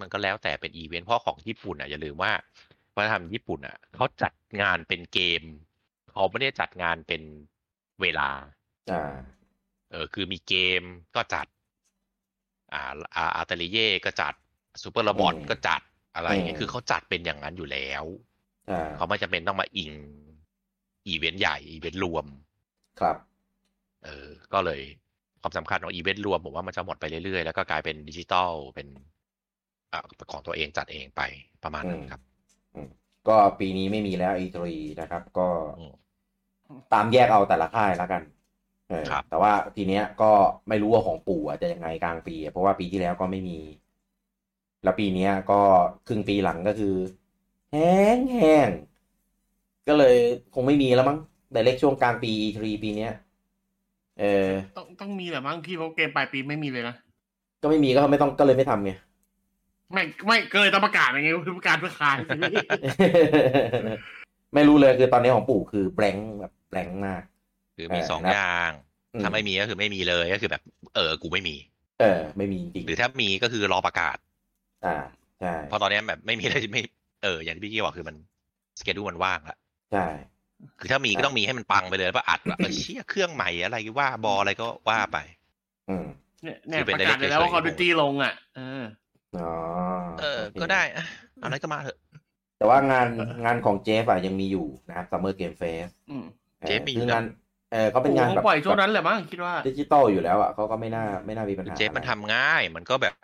[0.00, 2.32] มันก็แล้วแต่เป็นอีเวนต์เพราะของญี่ปุ่นอะอย่าลืมว่า
[2.96, 5.42] วัฒนธรรมญี่ปุ่นอะเขาจัดงานเป็นเกม
[6.10, 7.22] เขาไม่ได้จัดงานเป็น
[8.02, 8.28] เวลา
[8.92, 9.12] อ่า
[9.90, 10.82] เออคือมีเกม
[11.16, 11.46] ก็จัด
[12.72, 12.82] อ่า
[13.16, 14.34] อา Atelier ก็จัด
[14.82, 15.80] Super Robot อืมก็จัด
[16.14, 18.04] อะไรอย่างเงี้ยอืมคือเขาจัดเป็นอย่างนั้นอยู่แล้ว
[18.66, 19.92] ใช่เขาไม่จำเป็นต้องมาอิง
[21.08, 22.26] อีเวนต์ใหญ่ อีเวนต์รวม
[23.00, 23.16] ครับ
[24.04, 24.80] เออ ก็เลย
[25.40, 28.88] ความสำคัญของอีเวนต์รวมผมว่ามันจะหมดไปเรื่อยๆ แล้วก็กลายเป็นดิจิตอลเป็น
[29.92, 31.22] อ่าของตัวเองจัดเองไป
[31.64, 32.20] ประมาณนั้นอืมครับ
[33.28, 34.58] ก็ปีนี้ไม่มีแล้ว E3
[35.00, 35.92] นะครับ ก็อืม
[36.94, 38.22] ตามแยกเอาแต่ละค่ายแล้วกัน
[38.88, 40.30] เออครับแต่ว่าทีเนี้ยก็
[40.68, 43.58] ไม่รู้ว่าของปู่อะจะยังไงกลางปีอะเพราะว่าปีที่แล้วก็ไม่มี
[44.84, 45.60] แล้วปีเนี้ยก็
[46.08, 46.94] ครึ่งปีหลังก็คือ
[47.72, 48.68] แห้งแห้ง
[49.88, 50.16] ก็เลย
[50.54, 51.18] คงไม่มีแล้วมั้ง
[51.52, 53.12] แต่เล็กช่วงกลางปี E3 ปีเนี้ย
[54.20, 56.94] เออต้องต้องมีแหละมั้งพี่เพราะเกมปลายปีไม่มีเลยนะ
[57.62, 58.92] ก็ไม่มีก็ไม่ต้องก็เลยไม่ทำไง
[59.92, 62.16] ไม่ไม่เกินต้องประกาศยังไงคือประกาศเพื่อขาย
[64.54, 67.22] ไม่รู้เลยคือตอนนี้ของปู่คือแบงค์แบบ แบงค์มาก
[67.76, 68.70] คือมีเออสองนะอย่าง
[69.14, 70.62] อืมถ้าไม่มีก็คือไม่มีเลยก็คือแบบ
[70.94, 71.56] เออกูไม่มี
[72.00, 74.16] เออ ไม่มีจริงหรือถ้ามีก็คือรอประกาศ
[74.86, 74.96] อ่า
[75.40, 76.80] ใช่เพราะตอนนี้แบบไม่มีอะไรไม่
[77.22, 78.16] เอออย่างที่พี่กี้บอกคือมัน
[78.80, 79.56] สเกดูมันว่างละ
[79.92, 80.06] ใช่
[80.80, 85.18] คือถ้ามีก็ต้องมีให้มันปังไปเลยแล้วก็อัดว่าเออเชี่ยเครื่องใหม่อะไรว่าบออะไรก็ว่าไป
[85.88, 86.06] อืม
[86.42, 88.82] เนี่ยเนี่ยคือเป็ปนระกาศไปแล้วว่า direct คอร์ดิตี้ลงอะเออ
[89.38, 89.50] อ๋อ
[90.20, 91.04] เออโคก็ได้อะ
[91.38, 91.98] เอาอะไรก็มาเถอะ
[92.58, 93.06] แต่ว่างาน
[93.44, 97.24] งานของ Geoff อะยังมีอยู่นะครับ Summer Game Fest อืม Geoff มีอยู่คืแล้วงาน
[97.72, 103.14] เออเขาเป็นงานโอ้โหแบบปล่อยช่วงนั้นแหละมั้งคิดว่าดิจิตอลอยู่แล้วอะเขาก็ไม่น่าไม่น่ามีปัญหา Geoff มันอะไรทำง่าย มันก็แบบ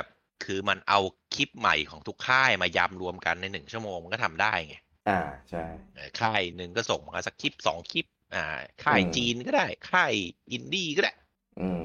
[0.44, 1.00] คือมันเอา
[1.34, 4.76] คลิปใหม่ของทุกค่ายมายำรวมกันในหนึ่งชั่วโมงมันก็ทำได้ไง
[5.08, 5.20] อ่า
[5.50, 5.64] ใช่
[5.94, 8.44] เออค่ายหนึ่งก็ส่งมาสักคลิปสองคลิป อ่า
[8.84, 10.12] ค่ายอืมจีนก็ได้ ค่าย
[10.52, 11.12] อินดี้ก็ได้
[11.60, 11.84] อืม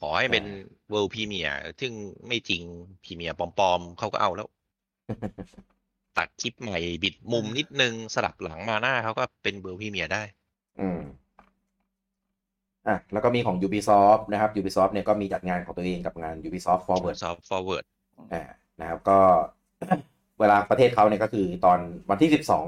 [0.00, 0.50] ขอให้เป็นใช่
[0.90, 1.92] world premiere ซึ่ง
[2.28, 2.62] ไม่จริง
[3.04, 4.48] พรีเมียร์ปลอมๆเขาก็เอาแล้ว
[6.18, 10.22] ตัดคลิปใหม่บิดมุมนิดนึงสลับหลังมาหน้าเขาก็เป็นเวิลด์พรีเมียร์ได้
[10.80, 11.00] อืม
[12.88, 17.84] อะแล้วก็มีของ Ubisoft นะครับ Ubisoft เนี่ยก็มีจัดงานของตัวเองกับงาน Ubisoft Forward Soft Forward
[18.32, 18.42] อ่า
[18.80, 19.18] นะครับ ก็
[20.40, 21.78] เวลาประเทศเขาเนี่ยก็คือตอน
[22.10, 22.66] วันที่สิบสอง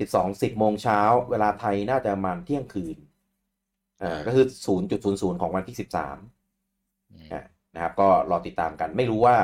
[0.00, 1.00] สิบสองสิบโมงเช้า
[1.30, 2.96] เวลาไทยน่าจะประมาณเที่ยงคืน
[4.02, 6.16] อ่าก็คือศูนย์จุดศูนย์ศูนย์ของวันที่สิบสาม
[7.12, 7.28] อืม
[7.74, 9.36] นะครับ ก็รอติดตามกันไม่รู้ว่า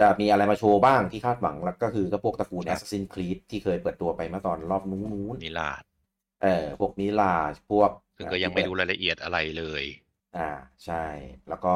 [0.00, 5.04] จะมีอะไรมาโชว์บ้างที่คาดหวังแล้วก็คือก็พวกตระกูล Assassin's Creed ที่เคยเปิดตัวไปเมื่อตอนรอบนู้
[5.34, 5.91] นนิลาดๆ
[6.42, 7.34] เออพวกมิลา
[7.70, 9.84] พวกซึ่งก็ยังไม่รู้รายละเอียดอะไรเลย
[10.36, 10.50] อ่า
[10.84, 11.04] ใช่
[11.48, 11.74] แล้วก็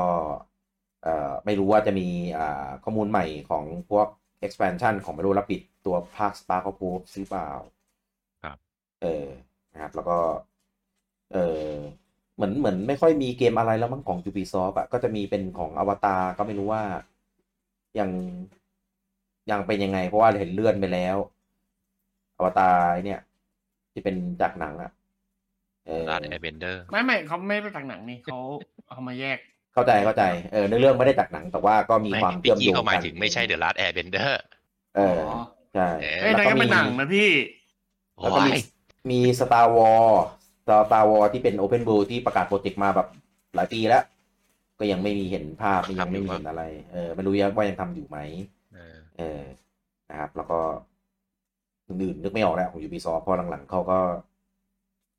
[1.02, 2.08] เอ่อไม่รู้ว่าจะมี
[2.38, 4.06] อ่าข้อมูลใหม่ของพวก
[4.46, 7.50] expansion ของไม่รู้รับปิดตัวภาค Spark of Hope หรือเปล่า
[8.42, 8.56] ครับ
[9.02, 9.26] เออ
[9.72, 10.18] นะครับ แล้วก็
[11.32, 11.70] เออ
[12.34, 16.82] เหมือนเหมือนไม่ค่อยมีเกมอะไรแล้วมั้งของ Ubisoft อะก็จะมีเป็นของอวตารก็ไม่รู้ว่า
[17.98, 18.10] ยัง
[19.50, 21.16] ยังเป็นยังไง เพราะว่าเห็นเลื่อนไปแล้ว
[22.36, 23.20] อวตารเนี่ย
[23.96, 24.90] ที่เป็นจากหนังอะ
[25.86, 28.38] เออ Last Airbenderไม่ไม่เขาไม่ไปจากหนังนี่เขา
[28.88, 29.38] เอามาแยก
[29.74, 34.42] เข้าใจเข้าใจเออในเรื่องไม่ได้จากหนัง แต่ว่าก็มีความพี่เชื่อมกี้โยงเขาหมายกันถึงไม่ใช่ The Last Airbender
[34.96, 35.18] เออ
[35.74, 35.88] ใช่
[36.20, 37.30] เอ้ยนั่นก็เป็นหนังนะพี่
[38.22, 38.52] แล้วก็มี
[39.10, 40.06] มี Star War
[40.64, 43.08] Star Star War ที่เป็น Open World ที่ประกาศโปรเจกต์มาแบบ
[43.54, 44.04] หลายปีแล้ว
[44.78, 48.18] ก็ยังไม่มีเห็นภาพยังไม่มีเห็นอะไร เออไม่รู้ว่ายังทำอยู่ไหม
[48.74, 49.40] เออเออ
[50.10, 50.60] นะครับ แล้วก็
[51.88, 53.98] อื่นๆนึกไม่ออกแล้วของ Ubisoft เพราะหลังๆเขาก็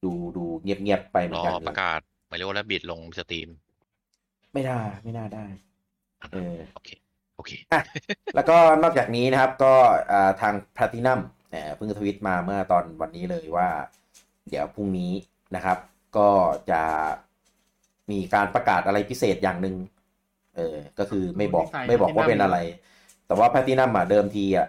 [0.04, 2.00] ดูดูเงียบๆไปเหมืรอนอกันประกาศ
[2.30, 3.50] มาเรียกว่าแล้วบิดลงสตรีม
[4.54, 5.46] ไม่ได้ไม่น่าได้
[6.34, 6.90] เออโอเค
[7.36, 7.82] โอเคอะ
[8.36, 9.74] แล้วก็นอกจากนี้นะครับ ก็
[10.12, 11.20] อ่าทาง Platinum
[11.52, 13.70] เอ่อเพิ่งทวิตมาเมื่อตอนวันนี้เลยว่า
[14.50, 15.12] เดี๋ยวพรุ่งนี้
[15.56, 15.78] นะครับ
[16.18, 16.30] ก็
[16.72, 16.82] จะ
[18.12, 19.76] มีการประกาศอะไรพิเศษอย่างหนึ่ง
[20.56, 22.58] เออก็คือไม่บอกใส่ไม่บอกว่า Platinum เป็นอะไร
[23.28, 24.68] แต่ว่า Platinum อะเดิมทีอะ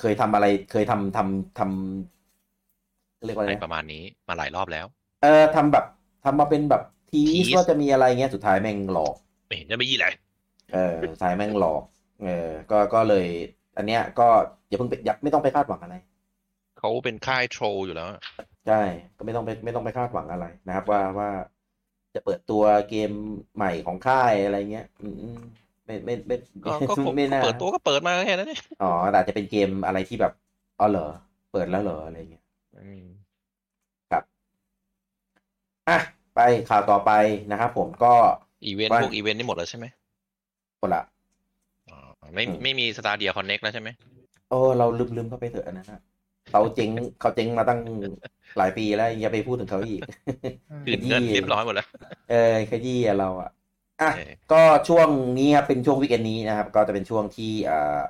[0.00, 4.86] เคยทำอะไร เคยทำทำทำเรียกว่าอะไรอะไรนะประมาณนี้มาหลายรอบแล้ว
[5.22, 5.84] เออทำแบบ
[6.24, 9.14] ทำมาเป็นแบบที Tease ว่าจะมีอะไรเงี้ยสุดท้ายแม่งหลอก
[9.46, 10.14] ไม่เห็นจะไม่ยี่เลย
[10.74, 11.82] เออสายแม่งหลอก
[12.22, 13.26] เออ ก็ก็เลย
[13.76, 14.28] อันเนี้ยก็
[14.68, 15.96] อย่าเพิ่งไปอย่าไม่ต้องไปคาดหวังอะไร
[16.78, 18.08] เขาเป็นค่ายโทรอยู่แล้ว
[18.66, 18.82] ใช่
[19.16, 21.30] ก็ไม่ต้องไปไม่ต้องไปคาดหวังอะไรนะครับ ว่าว่า
[22.14, 23.12] จะเปิดตัวเกม
[23.56, 25.36] ใหม่ของค่ายอะไรเงี้ย อืม
[25.86, 30.32] ไม่ไม่ไม่ก็ก็ผมไม่น่าเปิดตัวก็เปิดมาแค่นั้นเองอ๋อแต่อาจจะเป็นเกมอะไรที่แบบ
[30.78, 31.06] อ๋อเหรอ
[31.52, 32.44] เปิดแล้วเหรออะไรเงี้ย
[35.88, 35.98] อะ
[36.34, 37.10] ไปข่าวต่อไป
[37.50, 38.14] นะครับผมก็
[38.64, 39.86] อีเวนต์ว่าพวกอีเวนต์นี่หมดแล้วใช่ไหม
[40.80, 41.02] คนละ
[41.88, 41.96] อ๋อ
[42.34, 43.88] ไม่อืมไม่มี Stadia Connect แล้วใช่ไหม
[44.48, 46.00] โอ้เราลืมลืมเขาไปเถอะอันนั้นนะ
[46.50, 47.80] เขาเจ๊งเขาเจ๊งมาตั้ง
[48.56, 50.02] หลายปีแล้วอย่าไปพูดถึงเขาอีก
[50.84, 51.86] คืนเงินเรียบร้อยหมดแล้ว
[52.28, 53.50] เออขยี้อะเราอะ
[54.02, 58.00] อะเออก็ช่วงนี้ครับเป็นช่วง weekend นี้นะครับ ก็จะเป็นช่วงที่อ่า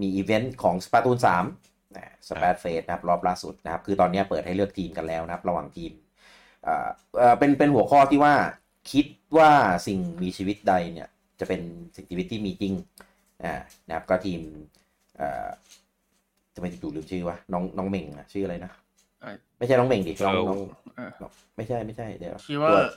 [0.00, 1.44] มีอีเวนต์ของ Splatoon สาม
[2.28, 5.92] สปาเฟสนะครับรอบล่าสุดนะครับ คือตอนนี้เปิดให้เลือกทีมกันแล้วนะครับ ระหว่างทีม
[6.66, 8.34] อ่าเอ่อเป็นเป็นหัวข้อที่ว่า
[8.92, 9.06] คิด
[9.38, 9.50] ว่า
[9.86, 11.08] สิ่งมีชีวิตใดเนี่ย
[11.40, 11.60] จะเป็น
[11.96, 12.74] สิ่งมีชีวิตที่มีจริง
[13.44, 13.54] อ่า
[13.88, 14.40] นะครับก็ทีม
[15.20, 15.48] อ่า
[16.54, 18.70] จะไม่จู่ๆลืมชื่อวะน้องน้องเหม่งอะชื่ออะไรนะ
[19.20, 20.58] เอ่อไม่ใช่น้องเหม่งดิน้องเออน้อง
[20.96, 22.88] เออน้องไม่ใช่ไม่ใช่เดี๋ยวชีเวอร์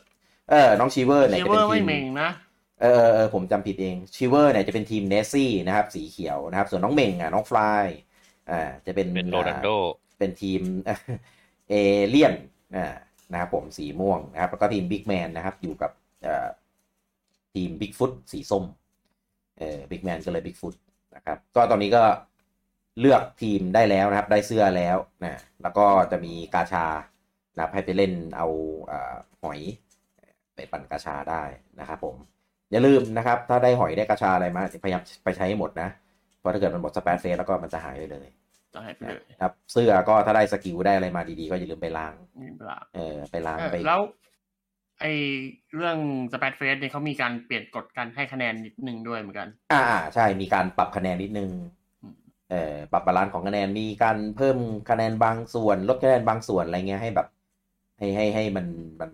[0.49, 2.29] เออ น้องชีเวอร์เนี่ยชีจะเวอเป็นร์ไม่ทีมเมงนะ
[2.81, 7.85] เออเออเออผมจำผิดเองชีเวอร์เนี่ยจะเป็นทีมเนสซี่นะครับ สีเขียวนะครับ ส่วนน้องเม่งอะน้องฟลาย
[8.49, 9.69] อ่าจะเป็นเป็นโรนัลโด
[10.19, 10.61] เป็นทีม
[11.69, 11.73] เอ
[12.09, 12.35] เลียน
[12.75, 12.95] อ่า
[13.31, 15.91] นะครับผมสีม่วงนะครับ แล้วก็ทีม Big Man นะครับ อยู่กับ
[16.23, 16.47] เอ่อ
[17.53, 18.63] ทีมบิ๊กฟุตสีส้ม
[19.59, 20.75] เออ Big Man ก็เลยบิ๊กฟุต
[21.15, 22.03] นะครับ ก็ตอนนี้ก็
[22.99, 26.85] เลือกทีมได้แล้วนะครับ ได้เสื้อแล้วนะแล้วก็จะมีกาชา
[27.55, 28.47] นะครับให้ไปเล่นเอา
[28.91, 29.59] อ่าหอย
[30.57, 31.43] ไปปั่นกาชาได้
[31.79, 32.15] นะครับผม
[32.71, 35.89] อย่าลืมนะครับ ถ้าได้หอยได้กาชาอะไรมาพยายามไปใช้ให้หมดนะ
[36.39, 38.27] เพราะถ้าเกิดมันหมด Splatfest แล้วก็มันจะหายไปเลย
[38.73, 45.05] จะหายไปเลยนะครับ เสื้อก็ถ้าได้ skill ได้อะไรมาดีๆ ก็อย่าลืมไปล้างนี่เปล่าเออไปล้างเออไปแล้ไอ
[45.75, 45.97] เรื่อง
[46.31, 51.51] Splatfest เนี่ยเขามีการเปลี่ยนกฎการให้คะแนนนิดนึงด้วยเหมือนกันอ่าอ่าใช่มีการปรับคะแนนนิดนึง
[52.51, 54.57] เอ่อปรับ balance ของคะแนนมีการเพิ่ม
[54.89, 57.27] คะแนนบางส่วน ลดคะแนนบางส่วนอะไรเงี้ยให้แบบ
[57.99, 58.65] ให้ให้ให้มัน
[58.99, 59.09] มัน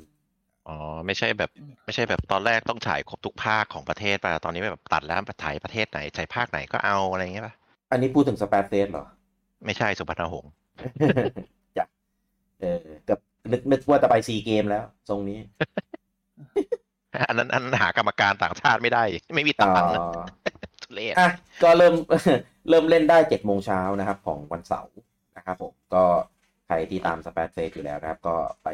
[0.68, 1.50] อ๋อไม่ใช่แบบ
[1.86, 7.56] ไม่ใช่แบบตอนแรกต้องฉายครบทุกภาคของประเทศป่ะตอนนี้แบบตัดแล้วถ่ายประเทศไหนฉายภาคไหนก็เอาอะไรเงี้ยป่ะ
[7.92, 9.06] อันนี้พูดถึงสเปซเซสเหรอ
[9.66, 10.52] ไม่ใช่สุพรรณหงษ์
[11.78, 11.86] จ้ะ
[12.60, 12.68] เออ
[13.06, 13.20] เกับ
[13.52, 15.40] นึกนึกว่าจะไปซีเกมแล้วทรงนี้
[17.28, 19.04] อันนั้นอันนั้นหากรรมการต่างชาติไม่ได้
[19.36, 21.28] ไม่มีอ๋ตังค์นะอทุเรศอะ
[21.62, 21.94] ก็เริ่ม
[22.70, 24.94] เริ่มเล่นได้เจ็ดโมงเช้านะครับ ของวันเสาร์
[25.36, 26.04] นะครับผมก็
[26.68, 28.70] ใครที่ตามสเปซเฟสอยู่แล้วนะครับ ก็ไป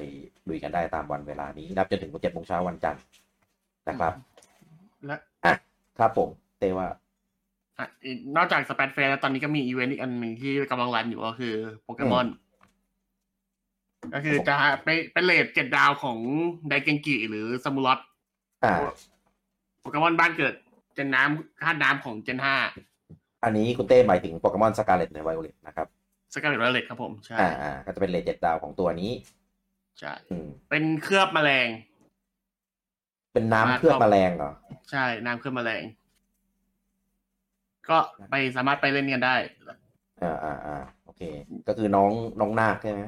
[0.50, 3.04] ลุยกันได้ตามวันเวลานี้นับจนถึงเจ็ดโมงเช้าวันจันทร์
[3.90, 4.14] นะครับ
[5.06, 5.16] และ
[5.46, 5.54] อะ
[6.00, 6.30] ครับผม
[6.60, 6.88] เตว่า
[7.78, 12.28] อะอีกนอกจาก Splatfest แล้วตอนนี้ก็มีอีเวนต์อีกอันหนึ่งที่กำลัง run อยู่ก็คือโปเกมอน
[14.14, 16.18] ก็คือจะไปเป็น raid เจ็ดดาวของ
[16.68, 18.00] Daikenki หรือ Samurott
[18.64, 18.74] อ่า
[19.80, 20.54] โปเกมอนบ้านเกิด
[20.96, 22.56] Gen น้ำธาตุน้ำของ Gen ห้า
[23.44, 25.88] อันนี้คุณเต้หมายถึงโปเกมอน Scarlet ใน Violet นะครับ
[26.34, 29.12] Scarlet และ Violet ครับผม ใช่ อ่าอ่าก็จะเป็น raid เจ็ดดาวของตัวนี้
[30.00, 31.68] ใช่อืมเป็นเคลือบแมลง
[33.34, 34.52] เป็นน้ำเคลือบแมลงเหรอ
[34.92, 35.84] ใช่ น้ำเคลือบแมลง
[37.90, 37.98] ก็
[38.32, 39.36] ไปสามารถไปเล่นกันได้
[40.22, 41.22] อ่าอ่าอ่าโอเค
[41.68, 43.02] ก็คือน้องน้องนาคใช่ไหม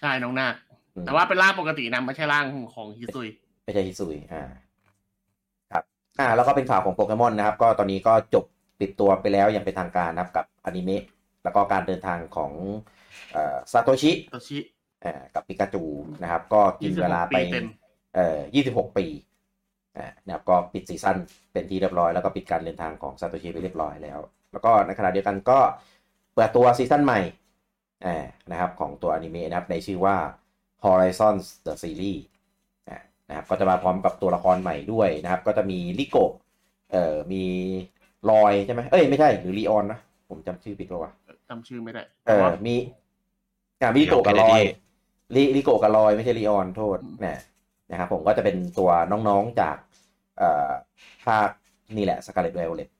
[0.00, 0.54] ใช่ น้องนาค
[0.96, 2.44] อืมแต่ว่าเป็นร่างปกตินะไม่ใช่ร่าง
[2.74, 3.28] ของฮิซุย
[3.64, 4.42] ไม่ใช่ฮิซุย อ่า
[5.72, 5.82] ครับ
[6.20, 8.44] อ่า แล้วก็เป็นข่าวของโปเกมอนนะครับ ก็ตอนนี้ก็จบ
[8.80, 11.02] ปิดตัวไปแล้วอย่างเป็นทางการนะครับกับอนิเมะ
[11.42, 12.52] แล้วก็การเดินทางของ
[13.32, 14.58] เอ่อซาโตชิโตชิ
[15.02, 15.84] เอ่อกับปิกาจู
[16.22, 17.66] นะครับ ก็กินเวลาไป26ปีเต็ม
[18.14, 18.38] เอ่อ
[18.86, 19.06] 26 ปี
[19.96, 21.16] อ่านะครับก็ปิด season
[21.52, 24.18] เป็นที่เรียบร้อยแล้วก็ปิดการเดินทางของซาโตชิไปเรียบร้อยแล้ว
[24.52, 25.58] แล้วก็ในขณะเดียวกันก็
[26.34, 27.20] เปิดตัว season ใหม่
[28.06, 30.16] อ่านะครับของตัวอนิเมะนะครับในชื่อว่า
[30.84, 31.34] Horizon
[31.66, 32.20] the Series
[32.88, 36.32] อ่านะครับก็จะมาพร้อมกับตัวละครใหม่ด้วยนะครับ ก็จะมีลิโกะ
[36.92, 37.44] เอ่อมี
[38.30, 41.12] รอยใช่ไหมเอ้ยไม่ใช่หรือลีออนนะผมจำชื่อผิดแล้วว่ะ
[41.50, 42.74] จำชื่อไม่ได้เออมี
[43.82, 44.60] อ่ามีลิโกะกับรอย
[45.36, 47.38] ลิลิโกะกับรอยไม่ใช่ลีออนโทษนะ
[47.90, 48.90] นะครับผมก็จะเป็นตัว
[49.28, 49.76] น้องๆจาก
[50.38, 50.70] เอ่อ
[51.26, 51.48] ภาค
[51.96, 52.90] นี่แหละ Scarlet Violet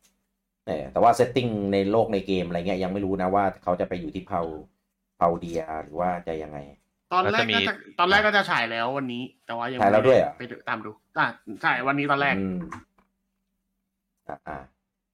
[0.67, 4.43] เออแต่ว่า setting ในโลกในเกมอะไรเงี้ยยังไม่รู้นะว่าเขาจะไปอยู่ที่พา
[5.17, 6.59] พาลเดียหรือว่าจะยังไง
[7.13, 11.27] ตอนแรกแล้วกจะมีก็จะตอนแรกก็จะฉายแล้ววันนี้ แต่ว่ายังฉายแล้วด้วยเหรอไปตามดูอะ
[11.63, 12.57] ใช่วันนี้ตอนแรกอืม
[14.29, 14.59] อ่าอ่า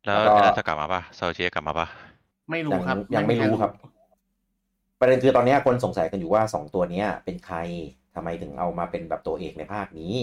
[0.04, 1.86] แล้วแล้วก็แล้วจะกลับมาป่ะซาเชียกลับมาป่ะ
[2.50, 3.72] ไม่รู้ยังครับ ยังไม่รู้ครับ
[5.00, 7.58] ประเด็นคือตอนเนี้ยคนสงสัยกันอยู่ว่าสองตัวเนี้ย เป็นใคร
[8.14, 10.14] ทำไมถึงเอามาเป็นแบบตัวเอกในภาคนี้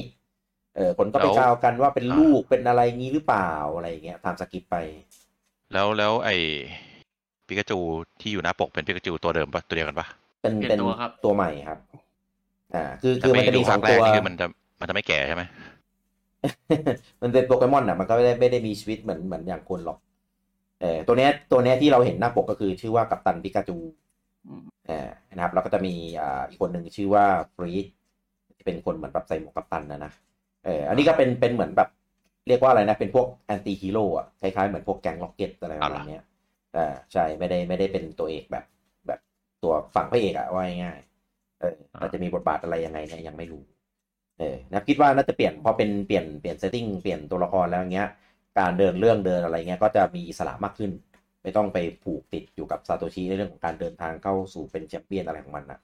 [0.75, 4.75] เออคนก็ไปแล้วกล่าวกันว่าเป็นอ่าลูกเป็นอะไรงี้หรือเปล่าอะไรอย่างเงี้ยตามสกิปไป
[5.73, 6.35] แล้วแล้วไอ้
[7.47, 7.77] ปิกาจู
[8.21, 10.07] ที่อยู่หน้าปกเป็นปิกาจูตัวเดิมปะตัวเดียวกันปะ
[10.41, 11.79] เป็นเปลี่ยนเป็นตัวครับตัวใหม่ครับ
[12.75, 14.47] อ่า คือถ้าคือมันไปจะดูมีสภาองคแรตักวนี่คือมันจะ
[14.79, 15.43] มันจะไม่แก่ใช่ไหม
[17.21, 19.97] มันเป็นโปเกมอนอะ มันก็ไม่ได้ไม่ได้มีชีวิตเหมือนเหมือนอย่างคนหรอก
[20.83, 23.77] เออตัวเนี้ยตัวเนี้ยที่เราเห็นหน้าปกก็คือชื่อว่ากัปตันปิกาจู
[24.47, 27.25] อืมเออนะครับแล้วก็จะมีอ่าอีกคนหนึ่งชื่อว่า
[27.55, 27.85] ฟรีด
[28.55, 30.11] ที่เป็นคนเหมือนแบบใส่หมวกกัปตันนะนะ
[30.65, 31.89] เอออันนี้ก็เป็นเป็นเหมือนแบบ
[32.47, 36.23] เรียกว่าอะไรนะเป็นพวกแอนตี้ฮีโร่อะคล้ายๆเหมือนพวกแก๊งล็อกเก็ตอะไรประมาณเนี้ย
[36.77, 38.65] อ่าใช่ไม่ได้ไม่ได้เป็นตัวเอกแบบ
[39.07, 39.19] แบบ
[39.63, 43.63] ตัวฝั่งพระเอกอะว่าง่ายๆเออแต่จะมีบทบาทอะไรยังไงเนี่ยยังไม่รู้
[44.39, 48.09] เออนะคิดว่าน่าจะเปลี่ยนพอเป็นเปลี่ยนเปลี่ยน setting เปลี่ยนตัวละครแล้วอย่างเงี้ย
[48.59, 50.91] การเดินเรื่องเดินอะไรเงี้ยก็จะมีอิสระมากขึ้น
[51.43, 55.79] ไม่ต้องไปผูกติดอยู่กับซาโตชิในเรื่องของการเดินทางเข้าสู่เป็นแชมเปี้ยนอะไรของมันนะ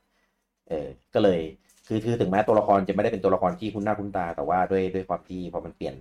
[0.69, 1.39] เออก็เลย
[1.87, 5.95] คือคือถึงแม้ตัวละครจะไม่ได้เป็นตัวละครที่คุ้นหน้าคุ้นตา แต่ว่าด้วยด้วยความที่พอมันเปลี่ยน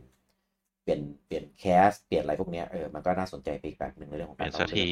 [0.83, 4.89] เปลี่ยนเปลี่ยน cast เปลี่ยนอะไรพวกเนี้ยเออมันก็น่าสนใจไปอีกแบบหนึ่งในเรื่องของเป็การนสักที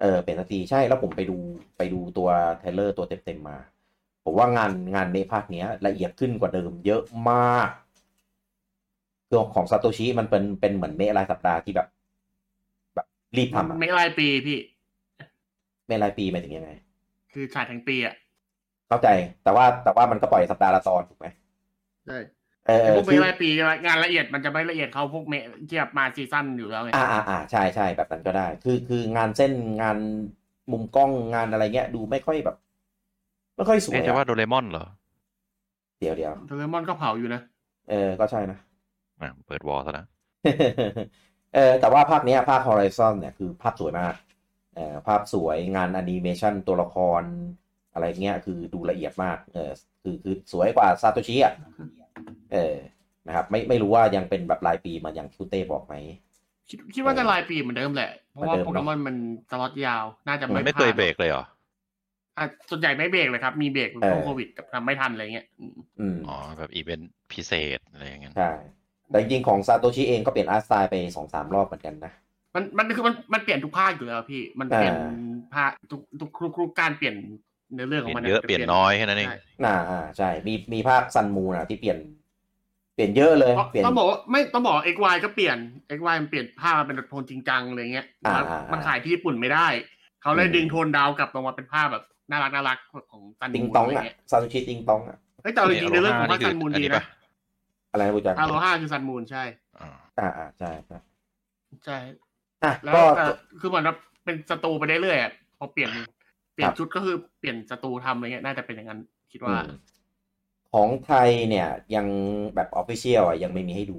[0.00, 1.36] เออเป็นสักทีใช่แล้วผมไปดู
[1.78, 2.28] ไปดูตัว
[2.60, 3.58] เทรลเลอร์ตัวเต็มๆมา
[4.24, 7.68] ผมว่างานงานในภาคเนี้ยละเอียดขึ้นกว่าเดิมเยอะมาก
[9.30, 11.88] คือของซาโตชิมันเป็นเป็นเหมือนเมะรายสัปดาห์ที่แบบ
[12.94, 13.06] แบบ
[13.36, 14.58] รีบทำอะไม่รายปีพี่
[15.86, 16.70] เมะรายปีหมายถึงยังไง
[17.32, 18.14] คือฉายทั้งปีอะ
[18.88, 19.08] เข้าใจ
[19.44, 21.26] แต่ว่าแต่ว่ามันก็ปล่อยสัปดาห์ละตอนถูกไหม
[22.06, 22.18] ใช่
[22.66, 23.48] เออเอไอ้อพวกคืไม่อรายปี
[23.86, 25.34] งานละเอียดมันจะไม่ละเอียดเขาพวกเม
[25.68, 29.52] ที่แบบมาซีซั่นอยู่แล้วไงอ่าอ่าอ่าใช่ใช่แบบนั้นก็ได้ คือคืองานเส้น
[29.82, 29.98] งาน
[30.72, 32.56] มุมกล้องงานอะไรเงี้ย ดูไม่ค่อยแบบ
[33.56, 34.86] ไม่ค่อยสวยไม่ใช่ว่าอะโดเรมอนเหรอ
[36.00, 37.40] เดี๋ยวเดี๋ยวโดเรมอนก็เผาอยู่นะ
[37.90, 38.58] เออ ก็ใช่นะ
[39.22, 40.06] อะเปิดวอลซะนะ
[41.54, 44.14] เออแต่ว่าภาคเนี้ยภาค Horizon เนี่ยคือภาพสวยมาก
[44.74, 47.22] เออภาพสวยงานแอนิเมชันตัวละคร
[47.92, 49.70] อะไรเงี้ยคือดูละเอียดมากเออ
[50.02, 51.54] คือคือสวยกว่าซาโตชิอะ
[52.52, 52.74] เออ
[53.26, 55.94] นะครับไม่ไม่รู้ว่ายังเป็นแบบรายปีเหมือนอย่างคุณเต้บอกไหม
[56.68, 59.16] คิดคิดว่าจะรายปีเหมือนเดิมแหละ เพราะว่าเหมือนเดิมโปเกมอนมัน
[59.50, 61.44] สล็อตยาว น่าจะมันไม่ไม่เคยดเบรกเลยเหรอ
[62.38, 68.48] อะส่วนใหญ่ไม่เบรกเลยครับ มีเบรกเออช่วงโควิดกับทำไม่ทันอะไรเงี้ยอืมอืมอ๋อแบบอีเวนต์พิเศษอะไรอย่างเงี้ยใช่
[69.10, 72.12] แต่จริงๆของซาโตชิเองก็เปลี่ยน art style ไปสองสามรอบเหมือนกันนะ
[72.54, 75.10] มันมันคือมันมันเปลี่ยนทุกภาคอยู่แล้วพี่ มันเปลี่ยนอ่า
[75.54, 77.14] ภาคทุกทุกทุกทุกการเปลี่ยน
[77.72, 81.98] เนื้อเรื่องเปของลี่ยมันนเยอะเปลี่ยนน้อยแค่นั้นเองใช่อ่าอ่าใช่ มีมีภาคซันมูนะที่เปลี่ยน
[82.94, 85.58] เปลี่ยนเยอะเลยเพราะเปลี่ยนต้องบอกว่าไม่ต้องบอก XY ก็เปลี่ยน
[85.98, 89.68] XY มันเปลี่ยนภาพมาเป็นโทนจริงจังอะไรเงี้ยอ่ามันอ่ามันขายที่ญี่ปุ่นไม่ได้
[90.22, 92.78] เขาเลยอืมดึงโทนดาวกลับลงมาเป็นภาพแบบน่ารักน่ารัก
[93.12, 97.02] ของซันติงมูตองอะไรอะเงี้ยซาซูชิติงตองอะเฮ้ยแต่เอาจริงๆในเรื่องของภาคซันมูนอันดีนี้นะปะ
[97.90, 99.44] อะไรนะบูจังอาโลฮาคือซันมูนใช่
[99.80, 99.88] อ่า
[100.18, 100.98] อ่าอ่าใช่ใช่
[101.84, 101.98] ใช่
[102.64, 103.24] อะแล้วก็แต่
[103.60, 105.90] คือเหมือนแบบเป็นศัตรูไปได้เรื่อยๆอะพอเปลี่ยน
[106.54, 109.00] เปลี่ยคนรับชุดก็คือเปลี่ยนศัตรูทำอะไรเงี้ยน่าจะเป็นอย่างนั้น
[109.32, 109.66] คิดว่าอืม
[110.72, 112.06] ของไทยเนี่ยยัง
[112.54, 113.98] แบบออฟฟิเชียลอะยังไม่มีให้ดู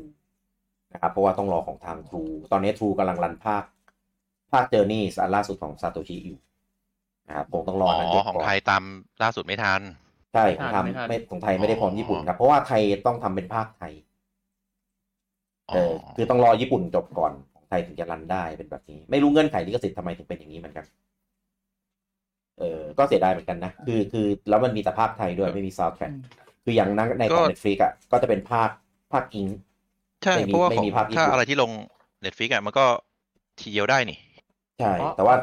[0.93, 3.63] นะครับเพราะว่าต้องรอของทาง True ตอนนี้ True กำลังรันภาค
[4.51, 6.39] ภาคเจอร์นี่อันล่าสุดของซาโตชิอยู่
[7.27, 8.83] นะครับคงต้องรอ๋ออนั้นจบของก่อนไทยตาม
[9.23, 9.81] ล่าสุดไม่ทัน
[10.33, 13.93] ใช่ของไม่ทันทำไม่ของไทยไม่ได้พร้อมญี่ปุ่นครับ เพราะว่าไทยต้องทำเป็นภาคไทย
[15.73, 20.85] เออคือต้องรอญี่ปุ่นจบก่อนของไทยถึงจะรันได้เป็นแบบนี้ ไม่รู้เงื่อนไขลิขสิทธิ์ทำไมถึงเป็นอย่างนี้เหมือนกัน
[22.59, 26.11] เออก็เสียดายเหมือนกันนะคือคือแล้วมันมีแต่ภาคไทยด้วยไม่มีซาวด์แทร็ก
[26.63, 28.69] คืออย่างนั้นในของ Netflix อะก็จะเป็นภาค
[29.11, 29.47] ภาคอิง
[30.23, 31.71] ใช่ไม่มีเพราะว่าไม่ของมีภาคญี่ปุ่นถ้าอะไรที่ลง
[32.25, 32.85] Netflix อะมันก็
[33.59, 34.17] ทีเดียวได้นี่
[34.79, 35.35] ใช่เพราะแต่ว่า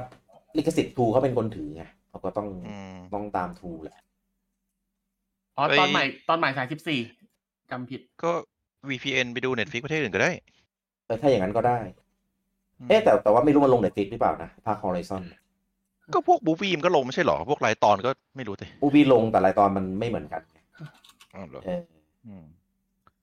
[0.57, 3.97] ลิขสิทธิ์ทูเขาเป็นคนถือไงเขาก็ต้องอืมต้องตามทูแหละ
[5.59, 7.00] อ๋อเอ้ยตอนใหม่ตอนใหม่สายสิบสี่
[7.70, 8.32] จำผิด ก็
[8.88, 10.30] VPN ไปดู Netflix ประเทศอื่นก็ได้
[11.06, 11.78] เออถ้าอย่างนั้นก็ได้
[12.78, 15.22] อืมเอ๊ะแต่แต่ว่าไม่รู้มันลง Netflix หรือเปล่านะภาค Horizon
[16.14, 20.59] ก็พวกบูฟี่มันก็ลงไม่ใช่เหรอ พวกรายตอนก็ไม่รู้สิอูบีลงแต่รายตอนมันไม่เหมือนกันไง
[21.34, 21.82] อ้าวเหรอเออ
[22.26, 22.44] อืม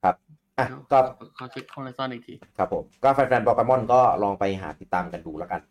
[0.04, 0.16] ครับ
[0.60, 0.98] อะก็
[1.36, 5.62] เขาเช็คคอลเลซอนอีกที ครับผม ก็แฟนๆโปเกมอนก็ลองไปหาติดตามกันดูแล้วกัน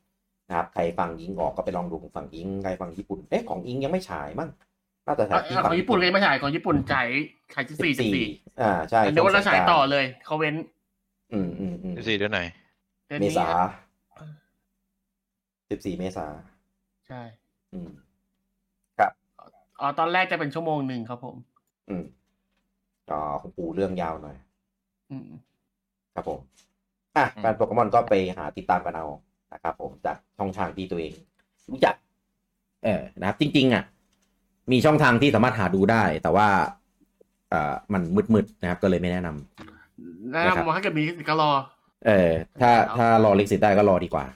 [0.49, 4.49] นะครับ ใครฟังยิงออกก็ไปลองดูของฝั่งยิง ใครฟังญี่ปุ่น เอ๊ะของอิงยังไม่ฉายมั้ง
[5.07, 7.09] น่าจะฉายที่อะของญี่ปุ่นเลยไม่ฉายของญี่ปุ่นจ่าย
[7.55, 8.27] ขายที่สี่สิบสี่
[8.61, 10.55] อ่าใช่เดี๋ยววันละฉายต่อเลยเขาเว้น
[11.33, 12.41] อืมอืมอืมสี่เดือนไหน
[13.11, 13.49] ดือนเมนี้ษา
[15.71, 16.27] สิบสี่เมษา
[17.09, 17.23] ใช่
[17.75, 17.91] อืม
[19.81, 21.37] อ๋อตอนแรกจะเป็นชั่วโมงหนึ่งครับผม
[21.89, 22.05] อืม
[23.11, 24.37] ก็ของปูเรื่องยาวหน่อย
[25.11, 25.29] อืม
[26.15, 26.39] ครับผม
[27.17, 29.07] อะอืมแฟนโปเกมอนก็ไปหาติดตามกันเอา
[29.53, 31.13] นะครับผมจากช่องทางที่ตัวเอง
[31.71, 31.95] รู้จัก
[32.85, 33.85] เออนะครับ จริง ๆ อะ
[34.73, 36.49] มีช่องทางที่สามารถหาดูได้ แต่ว่า
[37.51, 38.03] เอ่อมัน
[38.35, 41.51] มืดๆนะครับ ก็เลยไม่แนะนำแนะนะครับนำว่าถ้าเกิดมีสิทธิ์ก็รอ
[42.07, 44.27] เออ ถ้าครับถ้ารอลิขสิทธิ์ได้ก็รอดีกว่า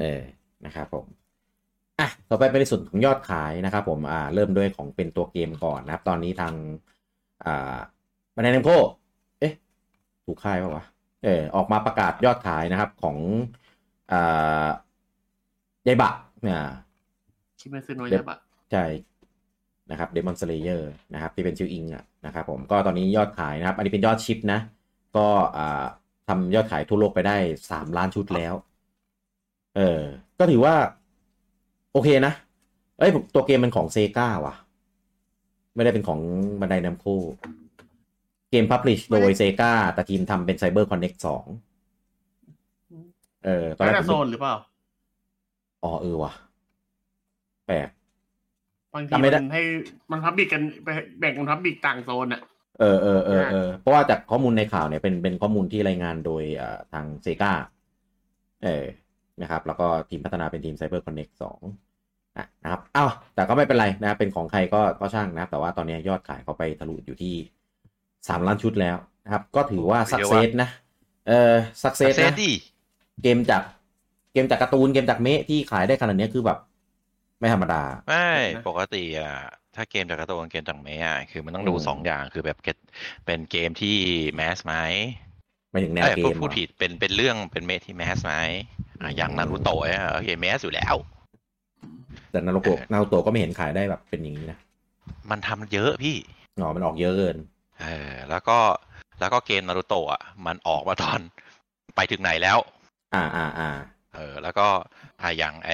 [0.00, 0.20] เออ
[0.66, 1.04] นะครับผม
[2.00, 6.54] อะต่อไปเป็นในส่วนของยอดขายนะครับ ผมอ่าเริ่มด้วยของเป็นตัวเกมก่อนนะครับ ตอนนี้ทาง
[7.44, 7.76] อ่า
[8.34, 8.70] บันไดเนมโค
[9.40, 9.52] เอ๊ะ
[10.26, 10.84] ถูกค่ายปะวะ
[11.24, 13.16] เออออกมาประกาศยอดขายนะครับของ
[14.12, 14.66] อ่า
[15.86, 16.10] Yaiba
[16.42, 16.60] เนี่ย
[17.60, 18.38] คิดไม่ซื้อน้อยเดี๋ยวใช่ปะ
[18.72, 18.84] ใช่
[19.90, 24.60] นะครับ Demon Slayer นะครับที่เป็น fighting อะนะครับผมก็ตอนนี้ยอดขายนะครับ อันนี้เป็นยอด ship นะ
[25.16, 25.26] ก็
[25.56, 25.84] อ่า
[26.28, 27.36] ทำยอดขายทั่วโลกไปได้
[27.70, 28.54] สามล้านชุดแล้ว
[29.76, 30.00] เออ
[30.38, 30.74] ก็ถือว่า
[31.92, 32.32] โอเคนะ
[32.98, 34.54] เอ้ยตัวเกมมันของเซกาว่ะ
[35.74, 36.20] ไม่ได้เป็นของ
[36.60, 37.06] Bandai Namco
[38.50, 41.44] เกม publish โดยเซกาแต่ทีมทำเป็น Cyber Connect สอง
[43.44, 44.54] เออตอนแรน่ากจะผมโซนหรือเปล่า
[45.84, 46.32] อ๋อเออว่ะ
[47.66, 47.88] แปลก
[48.94, 49.62] บางทีจำไม่ได้มันให้
[50.10, 50.88] มันพับบิกกันไป
[51.20, 52.42] แบ่งกันพับบิกต่างโซนอะ
[52.80, 57.52] เออเออเออเออเพราะว่าจากข้อมูลในข่าวเนี่ยเป็นเป็นข้อมูลที่รายงานโดยเอ่อทางเซกา
[58.64, 58.84] เออ
[59.42, 67.34] นะครับ แล้วก็ทีมพัฒนาเป็นทีม Cyber Connect 2อะนะครับอ้าวแต่ก็ไม่เป็นไรนะครับเป็นของใครก็ก็ช่างนะครับแต่ว่าตอนนี้ยอดขายเขาไปทะลุอยู่ที่
[68.28, 70.68] สามล้านชุดแล้วนะครับ ก็ถือว่าโอ้สักเดี๋ยวเซว่าสนะ
[71.28, 72.50] เออสักเซสเซนะดิ
[73.22, 73.62] เกมจาก
[74.32, 76.58] เกมจากการ์ตูนเกมจากเมะที่ขายได้ขนาดนี้คือแบบ
[77.38, 78.26] ไม่ธรรมดา ไม่
[78.56, 79.34] นะปกติอะ
[79.76, 82.76] ถ้าเกมจากการ์ตูนเกมจากเมย์อะคือมันต้องดูอืมสองอย่างคือแบบเกต
[83.26, 83.96] เป็นเกมที่
[84.34, 84.74] แมสไหม
[85.70, 88.34] ไม่ถึงแนวเอ้ยเกพูดมพูดเหรอผิดเป็นเป็นเรื่องเป็นเมทที่แมสไหม
[89.00, 90.94] อะอย่างนารูโตะอะโอเคแมสอยู่แล้ว
[92.30, 94.58] แต่นารูโตะเออนารูโตะก็ไม่เห็นขายได้แบบเป็นอย่างนี้นะ
[95.30, 96.16] มันทำเยอะพี่
[96.60, 97.36] อ๋อมันออกเยอะเกิน
[97.80, 98.58] เออแล้วก็
[99.20, 101.20] แล้วก็เกมนารูโตะอะมันออกมาตอน
[101.96, 102.58] ไปถึงไหนแล้ว
[103.14, 103.70] อ่าอ่าอ่า
[104.14, 104.66] เออ แล้วก็
[105.20, 105.70] อะอย่างไอ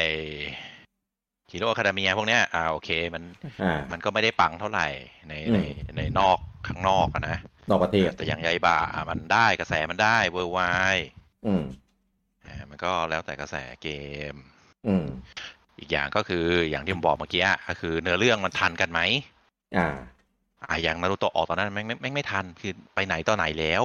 [1.54, 3.22] Hero Academia พวกเนี้ยอ่าโอเคมัน
[3.62, 4.86] อ่ามันก็ไม่ได้ปังเท่าไหร่
[5.28, 5.58] ในอืมใน
[5.96, 6.38] ในนอก
[6.68, 7.36] ข้างนอกอะนะ
[7.70, 10.58] นอกประเทศแต่อย่าง Yaiba อะมันได้กระแสมันได้ viral
[11.46, 11.64] อืม
[12.70, 13.88] มันก็แล้วแต่กระแสเก
[14.32, 14.34] ม
[14.86, 15.06] อืม
[15.78, 19.00] อีกอย่างก็คืออย่างที่ผมบอกเมื่อกี้อะก็คือ เนื้อเรื่องมันทันกันไหม
[19.76, 19.88] อ่า
[20.68, 23.84] อะอย่างนารูโตะออกตอนนั้นแม่งไม่แม่งไม่ทันคือไปไหนต่อไหนแล้ว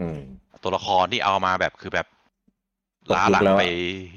[0.00, 0.20] อืม
[0.62, 2.20] ตัวละครที่เอามาแบบคือแบบตกยุค
[3.14, 3.64] ล้าหลังแล้วอะไป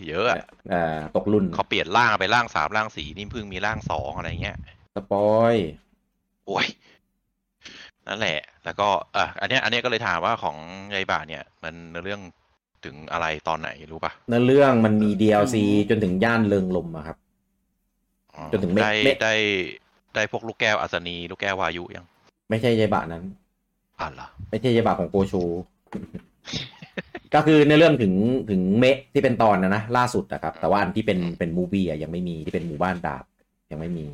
[0.09, 4.57] เยอะอะอ่าตกรุ่นเขาเปลี่ยนร่างไปร่างสามร่างสี่นี่เพิ่งมีร่างสองอะไรเงี้ย
[4.95, 5.55] สปอย
[6.45, 6.65] โอ้ย
[8.07, 10.57] นั่นแหละ แล้วก็เอออันเนี้ย อันเนี้ยก็เลยถามว่าของ
[10.95, 12.21] ยายบ่าเนี่ย มันเนื้อเรื่อง
[12.86, 15.55] ถึงอะไรตอนไหนรู้ปะเนื้อเรื่องมันมี DLC
[15.89, 17.17] จนถึงย่านเริงลมอะครับ
[18.33, 19.36] อ๋อจนถึงเมฆได้เมฆได้
[20.15, 22.05] ได้พวกลูกแก้วอัศนี ลูกแก้ววายุยัง
[22.49, 23.23] ไม่ใช่ยายบะนั้น
[23.99, 25.41] อ่านเหรอไม่ใช่ยายบะของโกชู
[27.36, 28.13] ก็คือในเรื่องถึง
[28.49, 33.23] ถึงเมะที่เป็นตอนนะนะล่าสุดนะครับ แต่ว่าอันที่เป็นเป็นมูฟี่อะยังไม่มีที่เป็นหมู่บ้านดาบ
[33.71, 34.05] ยังไม่มี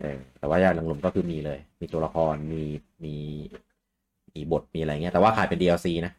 [0.00, 2.62] เออแต่ว่าย่านเริงลมก็คือมีเลย มีตัวละครมี
[3.04, 3.14] มี
[4.34, 6.12] มีบทมีอะไรเงี้ย แต่ว่าขายเป็น DLC นะ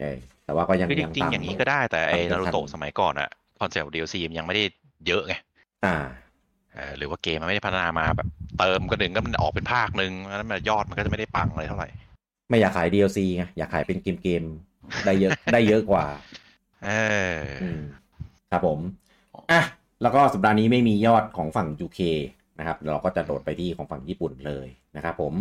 [0.00, 3.30] เออแต่ว่าก็ยังคือจยังริงตามๆอย่างนี้ก็ได้แต่ไอ้ตามนาไม่รูทันโตะสมัยก่อนอะ
[3.60, 4.64] คอนเซ็ปต์ DLC มันยังไม่ได้
[5.06, 5.34] เยอะไง
[5.84, 5.96] อ่า
[6.74, 8.28] เออหรือว่าเกมมันไม่ได้พัฒนามาแบบ
[8.58, 11.88] เติมก็หนึ่งก็มันออกเป็นภาคหนึ่งแล้วมันยอดมันก็จะไม่ได้ปังอะไรเท่าไหร่
[12.54, 16.04] ไม่อยากขาย DLC ไงอยากขายเป็นเกมเกมๆได้เยอะได้เยอะกว่า
[16.84, 16.90] เอ
[17.32, 17.80] ออืม
[18.50, 18.78] ครับผม
[19.50, 19.62] อะ
[20.02, 22.00] แล้วก็สัปดาห์นี้ไม่มียอดของฝั่ง UK
[22.58, 25.32] นะครับ เราก็จะโดดไปที่ของฝั่งญี่ปุ่นเลยนะครับผม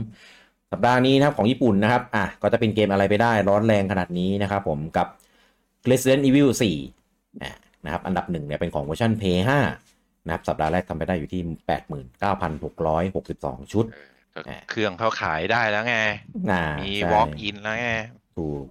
[0.71, 5.07] สัปดาห์นี้นะครับของญี่ปุ่นนะครับอะก็จะเป็นเกมอะไรไปได้ร้อนแรงขนาดนี้นะครับผมกับ
[5.89, 6.49] Resident Evil
[6.97, 9.23] 4อะนะครับอันดับหนึ่งเนี่ยเป็นของเวอร์ชัน p
[9.77, 11.41] 5นะครับสัปดาห์แรกทำไปได้อยู่ที่
[13.01, 14.12] 89,662 ชุดก็อะ
[14.69, 15.97] เครื่องเขาขายได้แล้วไง
[16.51, 17.89] อ่ามีใช่ walk in แล้วไง
[18.35, 18.63] ถูก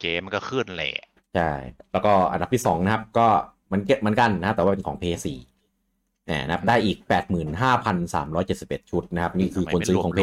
[0.00, 0.94] เกมมันก็ขึ้นแหละ
[1.34, 1.50] ใช่
[1.92, 3.28] แล้วก็อันดับที่สองนะครับ ก็
[3.72, 5.04] มันเก็บเหมือนกันนะครับแต่ว่าเป็นของ p
[5.74, 6.98] 4นะครับ ได้อีก
[7.74, 10.20] 85,371 ชุดนะครับ นี่คือคนซื้อของ p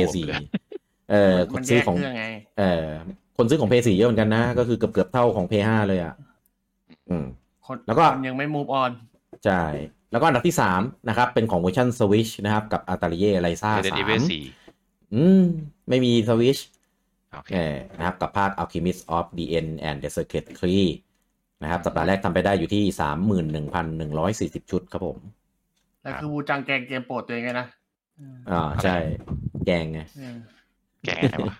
[0.53, 2.25] 4เออคมันนซื้แยอกของเครื่องไง
[2.59, 2.85] เออ
[3.37, 6.13] คนซื้อของ p 4เยอะเหมือนกันนะ ก็คือเกือบเกือบๆเท่าของ p 5เลยอะ
[7.09, 7.25] อืม
[7.65, 8.91] คนแล้วก็คนยังไม่ move on
[9.45, 9.63] ใช่
[10.11, 13.99] แล้วก็อันดับที่สามนะครับ เป็นของเวอร์ชัน Switch นะครับ กับ a t a l i e r i z a Resident
[14.01, 14.68] Evil 3
[15.15, 15.43] อืม
[15.89, 16.61] ไม่มี Switch
[16.99, 20.89] 4โอเคเออนะครับ กับภาค Alchemist of the End and the Secret Key
[21.61, 22.83] นะครับสัปดาห์แรกทำไปได้อยู่ที่
[24.61, 25.17] 31,140ชุดครับผม
[26.01, 27.67] แล้วคือวูจังแกงเกมโปรดตัวเองไงนะ
[28.51, 28.95] อ่าใช่
[29.65, 30.37] แกงไงเออ
[31.05, 31.55] แกไงวะ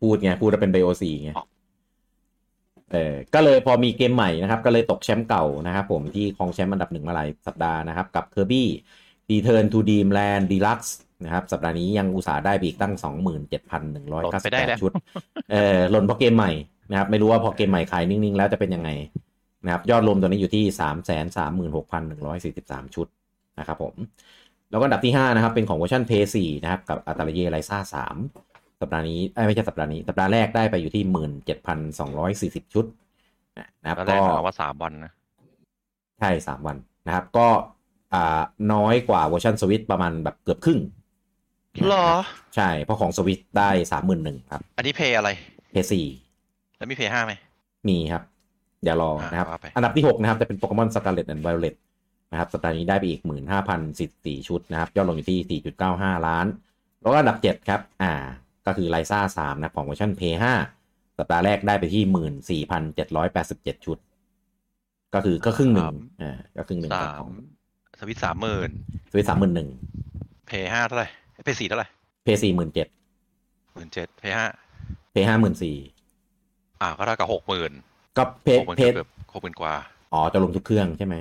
[0.00, 1.44] พูดไง พูดแล้วเป็นไบโอซีไงอ๋อ
[2.92, 8.64] เออก็เลยพอมีเกมใหม่นะครับ ก็เลยตกแชมป์เก่านะครับผมที่ครองแชมป์อันดับหนึ่งมาหลายสัปดาห์นะครับ กับ Kirby
[9.30, 10.92] Return to Dreamland Deluxe
[11.24, 14.92] นะครับ สัปดาห์นี้ยังอุตสาห์ได้ไปอีกตั้ง 27,198 ชุด
[15.50, 16.52] เออหล่นเพราะเกมใหม่
[16.90, 18.90] นะครับ ไม่รู้ว่าพอเกมใหม่ขายนิ่ง ๆ แล้วจะเป็นยังไง
[19.64, 20.64] นะครับ ยอดรวมตัวนี้อยู่ที่
[21.70, 23.06] 336,143 ชุด
[23.58, 23.94] นะครับผม
[24.70, 26.12] แล้วก็อันดับที่ 5 นะครับ เป็นของเวอร์ชัน p
[26.42, 27.78] 4นะครับ กับอัตราเยไลซ่า
[28.28, 31.04] 3สัปดาห์นี้เอ้ยไม่ใช่สัปดาห์นี้ สัปดาห์แรกได้ไปอยู่ที่
[32.64, 32.84] 17,240 ชุด
[33.82, 35.12] นะครับตอนแรก็กเอาว่าสามวันนะ
[36.18, 37.48] ใช่ 3 วันนะครับ ก็
[38.14, 38.40] อ่า
[38.72, 40.80] น้อยกว่าเวอร์ชันสวิตประมาณแบบเกือบครึ่ง
[41.88, 42.08] หรอ
[42.56, 43.70] ใช่ เพราะของสวิตได้
[44.10, 45.30] 31,000ครับ อันนี้ Play อะไร
[45.74, 45.76] p
[46.28, 47.32] 4แล้วมี Play ห้าไหม
[47.88, 48.22] มีครับ
[48.82, 51.76] เดี๋ยวรอนะครับว่าไปอันดับที่6นะครับ จะเป็นโปเกมอน Scarlet and Violet
[52.30, 53.20] นะครับ สัปดาห์นี้ได้ไปอีก
[53.84, 56.46] 15,014ชุดนะครับ ยอดลงอยู่ที่4.95ล้าน
[57.00, 58.12] แล้วก็อันดับ7ครับ อ่า
[58.66, 60.22] ก็คือไรซ่า3นะครับของเวอร์ชัน p
[60.72, 62.62] 5สัปดาห์แรกได้ไปที่
[62.96, 63.98] 14,787ชุด
[65.14, 65.86] ก็คือก็ครึ่งหนึ่ง
[66.22, 67.30] อ่าก็ครึ่งหนึ่งสาขมอง
[68.00, 68.70] สวิตสามหมื่น
[69.10, 69.68] สวิตสามหมื่นหนึ่ง
[70.46, 71.08] เพย์ห้าเท่าไหร่
[71.42, 71.88] เพย์สี่เท่าไหร่
[72.24, 72.88] เพย์สี่หมื่นเจ็ด
[73.74, 74.46] หมื่นเจ็ดเพย์ห้า
[75.12, 75.76] เพย์ห้าหมื่นสี่
[76.80, 77.72] อ่าก็เท่ากับหกหมื่น
[78.16, 79.74] ก็เพหกหมื่นเพเกือบหกหมื่นกว่า
[80.12, 81.16] อ๋อ จะรวมทุกเครื่องใช่ไหม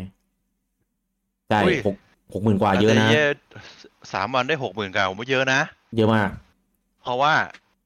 [1.49, 1.95] ใช่อุ้ยหก
[2.33, 3.23] หกหมื่นกว่าเยอะนะแต่
[4.13, 5.61] สามวันได้หกหมื่นกว่าผมว่าเยอะนะ
[5.95, 6.29] เยอะมาก
[7.01, 7.33] เพราะว่า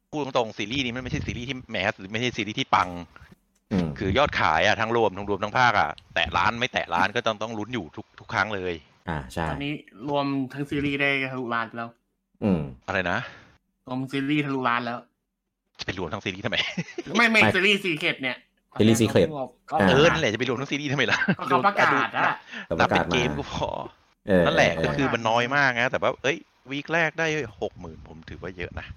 [0.10, 2.90] พูดตรงๆซีรีส์นี้มันไม่ใช่ซีรีส์ที่แหมหรือไม่ใช่ซีรีส์ที่ปัง
[3.72, 8.74] อืมคือยอดขายอะทั้งรวมทั้งรวมทั้งภาคอะแตะล้านไม่แตะล้านก็ต้องต้องลุ้นอยู่ทุกทุกครั้งเลย
[9.10, 9.74] อ่าใช่ตอนนี้
[10.10, 11.90] รวมทั้งซีรีส์ได้ทะลุล้านไปแล้ว
[12.44, 13.18] อืม อะไรนะ
[13.88, 14.98] รวมซีรีส์ทะลุล้านแล้ว
[15.80, 16.58] จะไปรวมทั้งซีรีส์ทำไม
[17.18, 18.38] ไม่ไม่ไม่ซีรีส์ Secret เนี่ย
[18.80, 19.28] ซีรีส์ Secret
[19.70, 22.24] ก็อ่าเออนั่นแหละจะไปรวมทั้งซีรีส์ทำไมล่ะก็เขาประกาศอะ
[22.68, 23.70] แต่ปนับระเป็กาศนเกมามก็พอ
[24.28, 26.38] เออนั่นแหละเอก็อคือมันน้อยมากนะ แต่ว่าเอ้ย
[26.72, 27.28] week แรกได้
[27.62, 28.88] หกหมื่นผมถือว่าเยอะนะ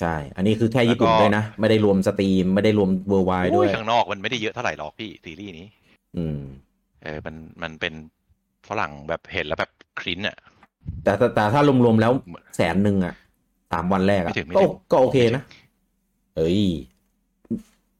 [0.00, 5.66] ใช่ อันนี้คือแค่ญี่ปุ่นแล้วก็ด้วยนะ ไม่ได้รวม Steam ไม่ได้รวม worldwide้วย ข้างนอกมันไม่ได้เยอะเท่าไหร่หรอกพี่ซีรีส์นี้
[6.16, 6.40] อืม
[7.02, 7.94] เออมันมันเป็น
[8.68, 9.70] ฝรั่งแบบเห็นแล้วแบบ
[10.00, 10.36] คลิ้นอะ
[11.04, 12.12] แต่แต่แต่ถ้ารวมๆแล้ว
[12.56, 13.14] แสนหนึ่งอะ
[13.72, 15.42] สามวันแรกอะไม่ถึงไม่ก็ถึงก็โอเคนะ
[16.36, 16.60] เอ้ย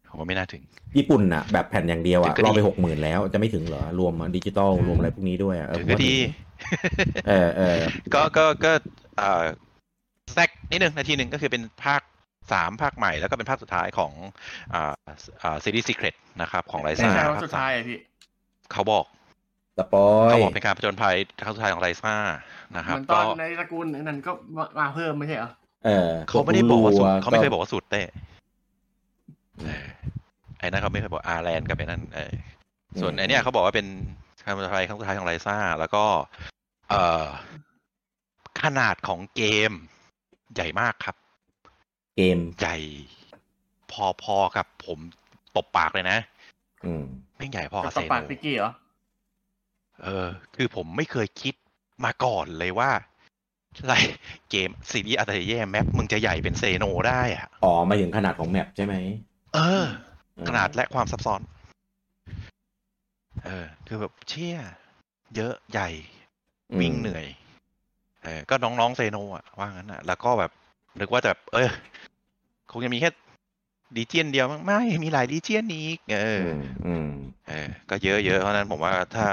[0.08, 0.62] ผมว่าไม่น่าถึง
[0.96, 6.14] ญี่ปุ่นอะ แบบแผ่นอย่างเดียวอะถึงก็รอไปดีหกหมื่นแล้วจะไม่ถึงเหรอ รวมดิจิตอลรวมอะไรพวกนี้ด้วยอะเออถึงผมก็ว่าดี
[7.28, 7.76] เออเออ
[8.14, 8.72] ก็ก็ก็
[9.16, 9.44] เอ่อ
[10.32, 12.02] แซกนิดนึงนาทีหนึ่งก็คือเป็นภาค
[12.52, 14.12] สามภาคใหม่แล้วก็เป็นภาคสุดท้ายของ
[14.74, 14.94] อ่า
[15.42, 17.98] อ่าซีรีส์ Secret นะครับ ของไรไม่ซ่าใช่ว่าสุดท้ายอะพี่
[18.72, 19.04] เขาบอก
[19.78, 22.16] spoil เขาบอกเป็นการผจญภัยครั้งสุดท้ายของไรซ่า
[22.76, 24.32] นะคเหรับมือนตก็อนในตระกูลนั้นก็
[24.78, 25.50] มาเพิ่มไม่ใช่เหรอ
[25.84, 28.02] เออเขาไม่ได้บอกว่าสุดรัเขาไม่เคยบอกว่าสุดเต้
[29.64, 29.86] เออ
[30.58, 32.32] ไอ้นั่นเขาไม่เคยบอกอาร์แลนด์กับไอ้นั่นเออ
[33.00, 33.86] ส่วนไอ้เนี่ยเขาบอกว่าเป็น
[34.44, 36.04] การผจญภัยครั้งสุดท้ายของไรซ่า แล้วก็
[36.88, 37.26] เอ่อ
[38.62, 39.72] ขนาดของเกม
[40.54, 41.16] ใหญ่มากครับ
[42.16, 42.76] เกมใหญ่
[44.22, 44.98] พอๆกับผม
[45.56, 46.18] ตบปากเลยนะ
[46.84, 47.04] อืม
[47.36, 48.70] แม่งใหญ่พอกักับบสเซปาโนร์ติกี้เหรอ
[50.02, 50.26] เออ
[50.56, 51.54] คือผมไม่เคยคิด
[52.04, 52.90] มาก่อนเลยว่า
[53.80, 53.94] อะไร
[54.50, 58.94] เกมซีรีส์อัตเย่แมปมึงจะใหญ่เป็นเซโนได้อะอ๋อ มาถึงขนาดของแมปใช่ไหม
[59.54, 59.84] เออ
[60.36, 61.40] อืมขนาดและความซับซ้อน
[63.44, 64.56] เออ คือแบบเชี่ย
[65.36, 65.88] เยอะใหญ่
[66.80, 67.26] วิ่งเหนื่อย
[68.24, 70.50] เออ ก็น้องๆเซโนอะ ว่างั้นอะ แล้วก็แบบ
[71.00, 71.70] นึกว่าจะแบบเออ
[72.70, 73.10] คงจะมีแค่
[73.96, 77.08] ดีเจียนเดียวมั้งไม่มีหลายดีเจียนอีก เออ อืมอืม
[77.48, 79.26] เออ ก็เยอะเยอะเพราะฉะนั้นผมว่าถ้า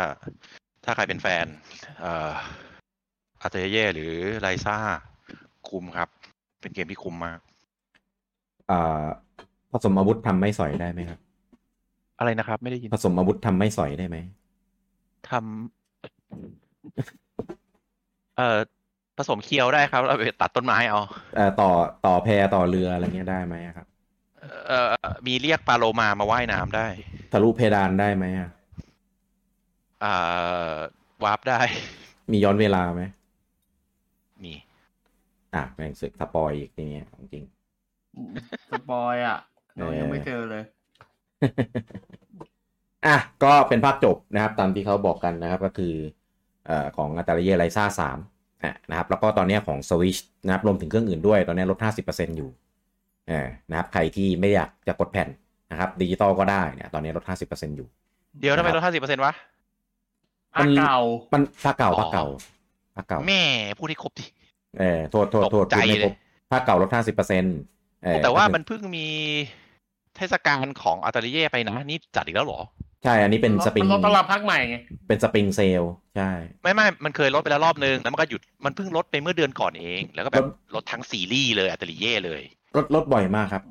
[0.83, 1.45] ถ้าใครเป็นแฟน
[1.99, 2.31] เอ่อ
[3.41, 4.77] อาเตเย่หรือไลซ่า
[5.69, 6.09] คุ้มครับ
[6.61, 7.39] เป็นเกมที่คุ้มมาก
[8.71, 9.03] อ่า
[9.71, 11.19] ผสมอาวุธทำไม่สอยได้ไหมครับ
[12.19, 14.17] อะไรนะครับ ไม่ได้ยินผสมอาวุธทำไม่สอยได้ไหม
[15.29, 15.41] ทำ
[18.37, 18.57] เอ่อ
[19.17, 20.99] ผสมเคียวได้ครับเราไปตัดต้นไม้เอา
[21.35, 21.71] เอ่อต่อ
[22.05, 23.87] ต่อแพต่อเรืออะไรเงี้ยได้ไหมอะครับ
[24.67, 24.93] เอ่อ
[25.27, 26.87] มีเรียกปลาโลมามาว่ายน้ำได้
[27.31, 28.49] ทะลุเพดานได้ไหมอะ
[30.03, 30.77] อ่า
[31.23, 31.59] วาร์ปได้
[32.31, 33.03] มีย้อนเวลาไหม
[34.43, 34.53] มี
[35.55, 37.43] อะแม่งสึก spoil อีกทีเนี้ยของจริง
[38.71, 39.37] spoil อะ
[39.75, 40.63] เราเออยังไม่เจอเลย
[43.05, 45.93] อะ ก็เป็นภาคจบนะครับ ตามที่เขาบอกกันนะครับ ก็คือ
[46.65, 48.17] เอ่อของอัตราเยไลซ่าสาม
[48.63, 51.77] อะนะครับ แล้วก็ตอนเนี้ยของ Switch นะครับ รวมถึงเครื่องอื่นด้วย ตอนเนี้ยลด
[52.07, 52.64] 50%อยู่เออ
[53.69, 55.27] นะครับใครที่ไม่อยากจะกดแผ่น
[55.71, 57.87] นะครับดิจิตอลก็ได้เนี่ยตอนนี้ลด 50%อยู่
[58.39, 59.33] เดี๋ยวทำไมลดห้าสิบเปอร์เซ็นต์วะ
[60.55, 60.97] ภาคเก่า
[61.33, 62.25] มันภาคเก่าอ๋อภาคเก่า
[62.95, 63.41] ภาคเก่า แม่
[63.79, 64.25] พูดให้ครบดิ
[64.79, 66.15] เออโทษโทษโทษตกใจพูดไม่ครบเลย
[66.51, 69.07] ภาคเก่าลด 50%เออแต่ว่าก็คือมันเพิ่งมี
[70.15, 72.61] เทศกาลของอัตเย่ไปนะ นี่จัดอีกแล้วเหรอ
[73.03, 75.83] ใช่ อันนี้เป็นสปริงมันลดต้อนรับภาคใหม่ไง เป็นสปริงเซล
[76.17, 76.29] ใช่
[76.63, 82.41] ไม่ไม่มันเคยลดไปแล้วรอบนึง แล้วมันก็หยุด มันเพิ่งลดไปเมื่อเดือนก่อนเอง แล้วก็แบบลดลดทั้งซีรีส์เลยอัตเย่เลย
[82.77, 83.63] ลดลดบ่อยมากครับ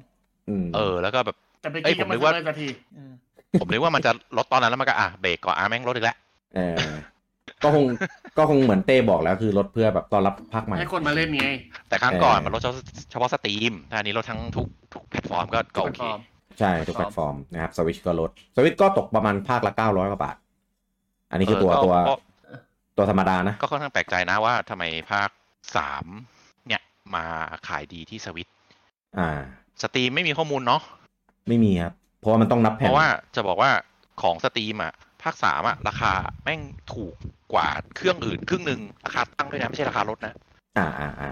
[0.49, 2.69] อืมเออ แล้วก็แบบแต่ไปเอ้ยกี้ผก็มไม่นึกว่าเลิกสักที
[3.61, 6.17] ผมนึกว่ามันจะลดตอนนั้นแล้วมันก็อะเบรกก่อนอะแม่งลดอีกแล้ว
[6.57, 6.77] เออ
[7.63, 7.85] ก็คง
[8.39, 11.47] ก็คงเหมือนเต้บอกแล้วคือลดเพื่อแบบต้อนรับภาคใหม่ให้คนมาเล่นไง
[11.89, 16.21] แต่ครั้งก่อนเออมันลดเฉพาะเฉพาะ Steam ถ้าอันนี้ลดทั้งทุกทุกแพลตฟอร์มก็ก็โอเคแพลตฟอร์ม
[16.59, 20.37] ใช่ทุกแพลตฟอร์มนะครับสวิตชก็ลดสวิตก็ตกประมาณภาคละ900กว่าบาท
[21.31, 22.15] อันนี้คือตัวเออก็ตัวก็
[22.97, 25.29] ตัวธรรมดานะ ก็ค่อนข้างแปลกใจนะว่าทำไมภาค
[25.77, 26.05] สาม
[26.67, 26.83] เนี่ย
[27.15, 27.25] มา
[27.69, 28.49] ขายดีที่สวิต
[29.19, 29.31] อ่า
[29.83, 30.83] Steam ไม่มีข้อมูลเนาะ
[31.49, 33.07] ไม่มีครับ เพราะว่ามันต้องนับเพแผ่นราะว่า
[33.37, 33.71] จะบอกว่า
[34.23, 34.93] ของ Steam อะ
[35.23, 36.13] ภาคสามอะราคา
[36.45, 36.61] แม่ง
[36.95, 37.15] ถูก
[37.53, 40.33] กว่าเครื่องอื่นครึ่งหนึ่งราคาตั้งด้วยนะไม่ใช่ราคาลดนะ
[40.79, 41.31] อ่าอ่าอ่า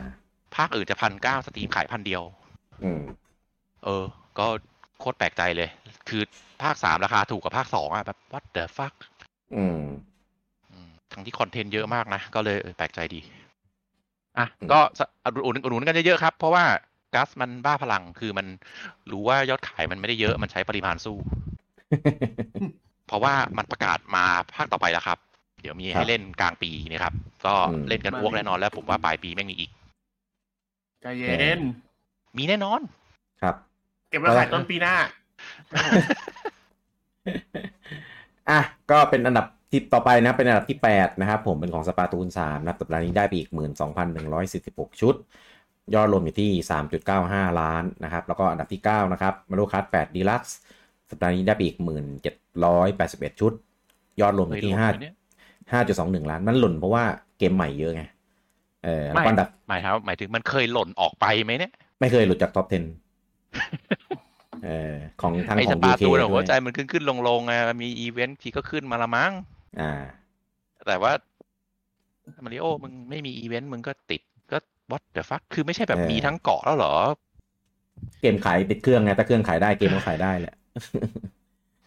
[0.57, 2.23] ภาคอื่นจะพันเก้าสตรีมขายพันเดียว
[2.85, 3.01] อืม
[3.85, 4.05] เออ
[4.39, 4.47] ก็
[5.01, 5.69] โคตรแปลกใจเลย
[6.09, 6.23] คือ
[6.63, 8.95] ภาคสามราคาถูกกว่าภาคสองอะแบบ what the fuck
[9.57, 9.83] อืม
[10.73, 13.21] อืมทั้งที่คอนเทนต์เยอะมากนะ ก็เลยเออแปลกใจดี
[14.39, 16.65] อะอืมก็สอุดหนุนอุดหนุนกันเยอะๆครับ เพราะว่า
[17.15, 18.47] กัสมันบ้าพลังคือมัน
[19.11, 21.17] รู้ว่ายอดขายมันไม่ได้เยอะมันใช้ปริมาณสู้
[23.07, 25.19] เพราะว่ามันประกาศมาภาคต่อไปแล้วครับ
[25.63, 27.15] เดี๋ยวมีครัให้บเล่นกลางปีนะครับ
[27.47, 29.71] ก็อืมเล่นกันอ้วกแน่นอนแล้ว ผมว่าปลายปีแม่งมีอีก
[31.03, 31.61] ใจเย็น
[32.37, 32.81] มีแน่นอน
[33.43, 33.55] ครับ
[34.09, 34.95] เก็บไว้ขายต้นปีหน้า
[38.51, 38.61] อะ
[38.91, 43.51] ก็เป็นอันดับที่ต่อไปนะ เป็นอันดับที่ 8 นะครับ ผมเป็นของสปาตูน3นะสัปดาห์นี้ได้ไปอีก
[44.25, 45.15] 12,146 ชุด
[45.95, 46.51] ยอดรวมอยู่ที่
[47.05, 50.53] 3.95 ล้านนะครับ แล้วก็อันดับที่ 9 นะครับมารูคัส8 Deluxe
[51.11, 51.77] สัปดาห์นี้ได้ไปอีก
[52.59, 53.53] 1,781 ชุด
[54.21, 55.15] ยอดรวมอยู่ที่เคยหล่นไหมเนี่ย
[55.73, 55.83] 5
[56.23, 57.05] 5.21 ล้าน มันหล่นเพราะว่า
[57.39, 58.03] เกมใหม่เยอะไง
[58.85, 67.53] เออแล้วก็อันดับหมายถึงหมายถึงมันเคยหล่นออกไปไหมเนี่ย ไม่เคยหลุดจากท็อป 10เออของทางไอขสองปา UK ตูนด้หัววยใจมันขึ้นขึ้นลงลงไง
[67.83, 69.33] มีอีเวนต์ทีก็ขึ้นมาละมั้ง
[69.81, 69.93] อ่า
[70.87, 71.13] แต่ว่า
[72.45, 74.32] มาริโอมึงไม่มีอีเวนต์มึงก็ติดก็
[74.91, 76.95] what the fuck คือไม่ใช่แบบเออมีทั้งเกาะแล้วเหรอ
[78.21, 80.53] เกมขายติดเครื่องไงถ้าเครื่องขายได้เกมก็ขายได้แหละ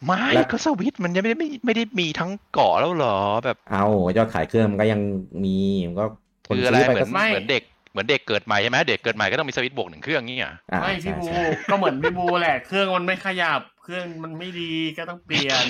[0.05, 3.77] ไม่แล้วก็สวิตช์มันยังไม่ได้ไม่ไม่ได้มีทั้งเกาะแล้วเหรอแบบ เอา
[4.17, 5.01] ยอดขายเครื่องมันก็ยัง
[5.45, 5.49] มี
[5.87, 6.03] มันก็
[6.45, 11.37] คนคืออะไรซื้อไปเหมืก็อนไม่เหมือนเด็กเหมือนเด็กเกิดใหม่ใช่ไหมเด็กเกิดใหม่ก็ต้องมีสวิตช์บวกหนึ่งเครื่องนี่อะอ่าไม่ใช่พี่บูใช่
[11.69, 15.65] ก็เหมือนพี่บูแหละเครื่องมันไม่ขยับ เครื่องมันไม่ดีก็ต้องเปลี่ยน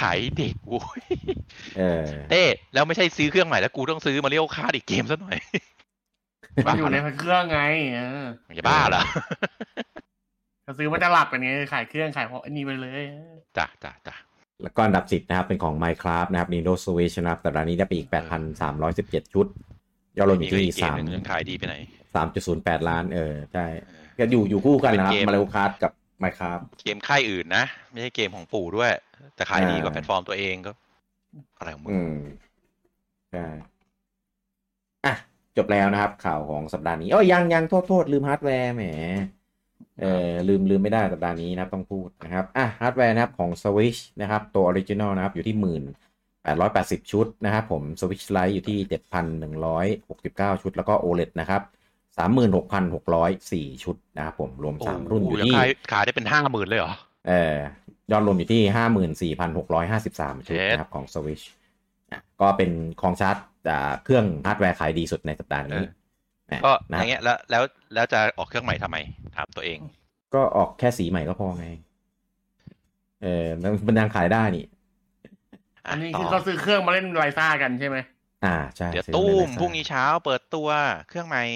[0.00, 1.02] ขายเด็กโว้ย
[1.78, 2.42] เออเต้
[2.74, 5.38] แล้วไม่ใช่ซื้อเครื่องใหม่แล้วกูต้องซื้อมาเรียกคาร์ดอีกเกมซะหน่อย
[6.66, 7.60] มันอยู่ในเครื่องไง
[7.94, 9.02] เออมันจะบ้าเหรอ
[10.64, 13.02] ถ้าซื้อมันจะหลับกันไงขายเครื่องขายเพราะอันนี้ไปเลย
[13.56, 14.14] จ้ะจ้ะจ้ะ
[14.62, 18.08] แล้วก็อันดับ10นะครับ เป็นของ Minecraft นะครับ Nintendo Switch นะครับแต่ร้านนี้ได้ไปอีก
[18.70, 19.46] 8,317 ชุด
[20.18, 21.76] ยอดรวมอยู่ที่เกมหนึ่งยังขายดีไปไหน
[22.14, 23.66] 3 3.08ล้าน เออ ใช่
[24.18, 25.28] ก็อยู่อยู่คู่กันนะครับเป็น
[25.80, 25.84] เก
[26.22, 28.90] ม Mario Kart กับ Minecraft เกมค่ายอื่นนะ ไม่ใช่เกมของปู่ด้วย
[29.34, 30.72] แต่ขายดีกว่าอ่าแพลตฟอร์มตัวเองก็
[31.58, 32.18] อะไรของมึงอืม
[33.32, 33.46] ใช่
[35.04, 35.14] อะ
[35.56, 38.84] จบแล้วนะครับ ข่าวของสัปดาห์นี้เอ้ยยังยังโทษโทษลืมฮาร์ดแวร์แหม
[40.00, 45.82] เออลืมลืมไม่ได้สัปดาห์นี้นะครับ ต้องพูดนะครับอะฮาร์ดแวร์นะครับของ Switch นะครับ ตัว original นะครับ อยู่ที่หมื่น
[46.42, 51.62] แปดร้อยแปดสิบชุดนะครับผม Switch Lite อยู่ที่เจ็ดพันหนึ่งร้อยหกสิบเก้าชุด แล้วก็ OLED นะครับ
[52.20, 56.94] สามหมื่นหกพันหกร้อยสี่ชุดนะครับผมรวมสามรุ่นอยู่โโหที่ขายขายได้เป็นห้าหมื่นเลยเหรอ
[57.28, 57.56] เอ่อ
[58.10, 61.44] ยอดรวมอยู่ที่ห้าหมื่นสี่พันหกร้อยห้าสิบสามชุดเจ็ดนะครับของ Switch
[62.12, 62.70] อะก็เป็น
[63.02, 63.36] ของชาร์จ
[63.70, 65.82] อ่าเครื่องฮาร์ดแวร์ขายดีสุดในสัปดาห์นี้
[66.52, 67.62] นะก็นะอย่างเงี้ยแล้วแล้ว
[67.94, 68.96] แล้วจะออกเครื่องใหม่ทำไม
[69.36, 69.78] ถามตัวเอง
[70.34, 71.66] ก็ออกแค่สีใหม่ก็พอไง
[73.22, 74.66] เออมันมันยังขายได้นี่
[75.86, 77.96] อันนี้ต่คือเขาซื้อเครื่องมาเล่นไรซ่ากันใช่ไหม
[78.44, 80.68] อ่าใช่เดี๋ยวซื้อตู้ในม Lazada พรุ่งนี้เช้าเปิดตัว
[81.08, 81.46] เครื่องใหม่ฮ้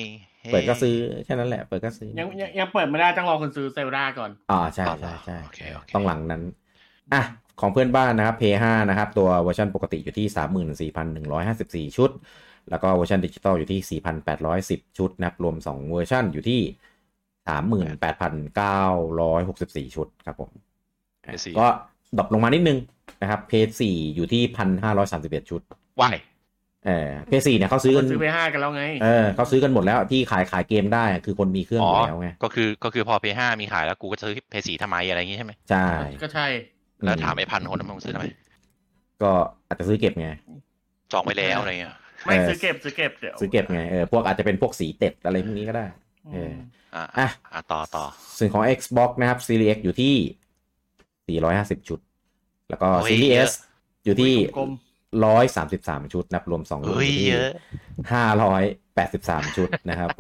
[0.53, 6.43] เปิดก็ซื้อแค่นั้นแหละเปิดก็ซื้อยังยังยังเปิดไม่ได้ต้องรอคนซื้อเซลดาก่อนอ่าใช่อ๋อเหรอใช่ใช่โอเคโอเคต้องหลังนั้น
[7.13, 7.23] อะ
[7.61, 10.27] ของเพื่อนบ้านนะครับ p 5 นะครับ ตัวเวอร์ชันปกติอยู่ที่
[11.91, 12.11] 34,154 ชุด
[12.71, 14.01] แล้วก็เวอร์ชันดิจิตอลอยู่ที่
[14.83, 16.61] 4,810 ชุดนะครับ รวม 2 เวอร์ชันอยู่ที่
[19.87, 20.51] 38,964 ชุดครับผม
[21.25, 21.67] อะ PS4 ก็
[22.17, 22.79] drop ลงมานิดนึง
[23.23, 24.43] นะครับ p 4 อยู่ที่
[24.93, 25.61] 1,531 ชุด
[26.01, 26.17] ว่าย
[26.87, 35.87] เออ p 4เนี่ยเขาซื้อคกันนซื้อไปห้ากันแล้วไงเออเขาซื้อกันหมดแล้วที่ขายขายเกมได้คือคนมีเครื่องอยู่แล้วไงก็คือก็คือพอ p 5มีขายแล้วกูก็ซื้อ p 4ทำไมอะไรอย่างงี้ใช่ไหมใช่
[36.23, 36.47] ก็ใช่
[37.05, 38.25] แล้วถามไอ้พันคนนั้นมึงซื้อทำไม
[39.23, 39.31] ก็
[39.67, 40.29] อาจจะซื้อเก็บไง
[41.13, 41.95] จองไว้แล้วอะไรเงี้ย
[42.27, 45.87] ไม่เออซื้อเก็บซื้อเก็บเดี๋ยวซื้อเก็บไงเออพวกอาจจะเป็นพวกสีเต็ดอะไรพวกนี้ก็ได้
[46.33, 46.53] เออ
[46.95, 48.05] อะอะอะต่อต่อ
[48.39, 51.41] ส่วนของ Xbox นะครับ Series X อยู่ที่
[51.81, 51.99] 450 ชุด
[52.69, 53.13] แล้วก็โอ้ย
[55.23, 57.51] Series เยอะ S อยู่ที่กลม133ชุดนะครับรวม2รุ่นเฮ้อยยู่ที่เยอะ
[58.11, 60.11] 583ชุดนะครับ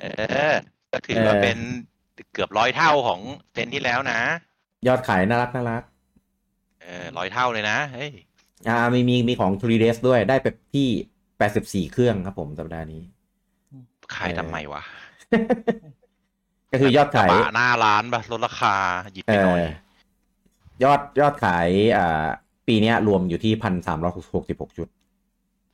[0.00, 0.04] เอ
[0.50, 0.52] อ
[0.92, 1.58] ก็ถือว่าเออเป็น
[2.32, 3.20] เกือบร้อยเท่าของ
[3.52, 4.20] เจนที่แล้วนะ
[4.86, 5.82] ยอดขายน่ารักน่ารัก
[6.82, 8.10] เออร้อยเท่าเลยนะ เฮ้ย
[8.68, 10.88] อ่ามีมีมีของ 3ds ด้วยได้ไปที่
[11.86, 13.02] 84เครื่องครับผมสัปดาห์นี้
[14.14, 14.82] ขายทำไมวะ
[16.72, 18.74] ก็คือยอดขายกระบะหน้าร้านปะลดราคา
[19.12, 19.62] หยิบเอไปหน่อย
[20.80, 22.26] อยอดยอดขายอ่า
[22.68, 24.88] ปีเนี้ยรวมอยู่ที่พันสามร้อยหกสิบหกชุด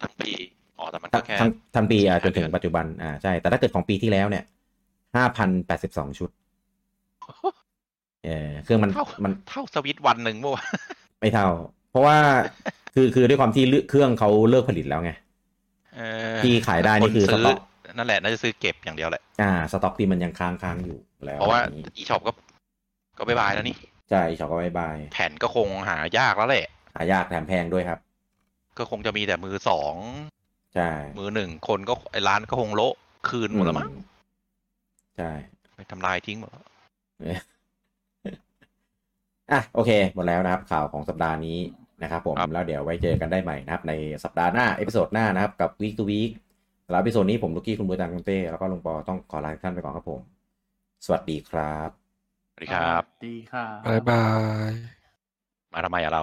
[0.01, 0.31] ทั้งปี
[0.79, 4.45] อ๋อแต่มันทั้ก็งแค่ทั้งทั้งปีอะจสี่นถึงห้าเดือนปัจจุบันอ่าใช่ แต่ถ้าเกิดของปีที่แล้วเนี่ย
[5.17, 6.31] ห้าพันแปดสิบสองชุด
[8.25, 10.67] เออเครื่องมันเท่ามันเท่าสวิตช์วันหนึ่งเมื่อวาน
[11.21, 11.49] ไม่เท่า
[11.91, 12.17] เพราะว่า
[12.95, 15.13] คือคือด้วยความที่เครื่องเขาเลิกผลิตแล้วไง
[15.97, 16.01] เอ
[16.35, 17.59] อที่ขายได้นี่คือซื้สต็อก
[17.97, 22.33] นั่นแหละน่าจะซื้อเก็บอย่างเดียวแหละ อ่า สต็อกที่มันยังค้างค้างอยู่แล้ว เพราะว่าอย่งนี้ eShop ก็
[23.19, 23.77] ก็ bye bye แล้วนี่
[24.11, 27.99] ใช่ shop ก็ bye bye แผ่นก็คงหายากแล้วแหละ หายากแถมแพงด้วยครับ
[28.79, 29.95] ก็คงจะมีแต่มือสอง
[30.75, 32.95] ใช่มือหนึ่งคนก็ไอ้ร้านก็คงโละ
[33.29, 33.89] คืนหมดแล้วมั้ง
[35.17, 35.31] ใช่
[35.75, 36.65] ไปทำลายทิ้งหมดแล้ว
[39.53, 41.59] อะโอเค หมดแล้วนะครับ ข่าวของสัปดาห์นี้
[42.03, 43.93] นะครับผมแล้วเดี๋ยวไว้เจอกันได้ใหม่นะครับ ใน
[44.25, 46.31] สัปดาห์หน้า episode หน้านะครับ กับ week to week
[46.87, 50.21] สำหรับ episode นี้ผมลูกกี้คุณบูตังคุณเต้ แล้วก็ลุงปอต้องขอลาทุกท่านไปก่อนครับผม
[51.05, 51.91] สวัสดีครับ
[52.51, 54.25] สวัสดีครับ ดีค่ะบายบา
[54.71, 54.73] ย
[55.73, 56.23] มาทำไมอะเรา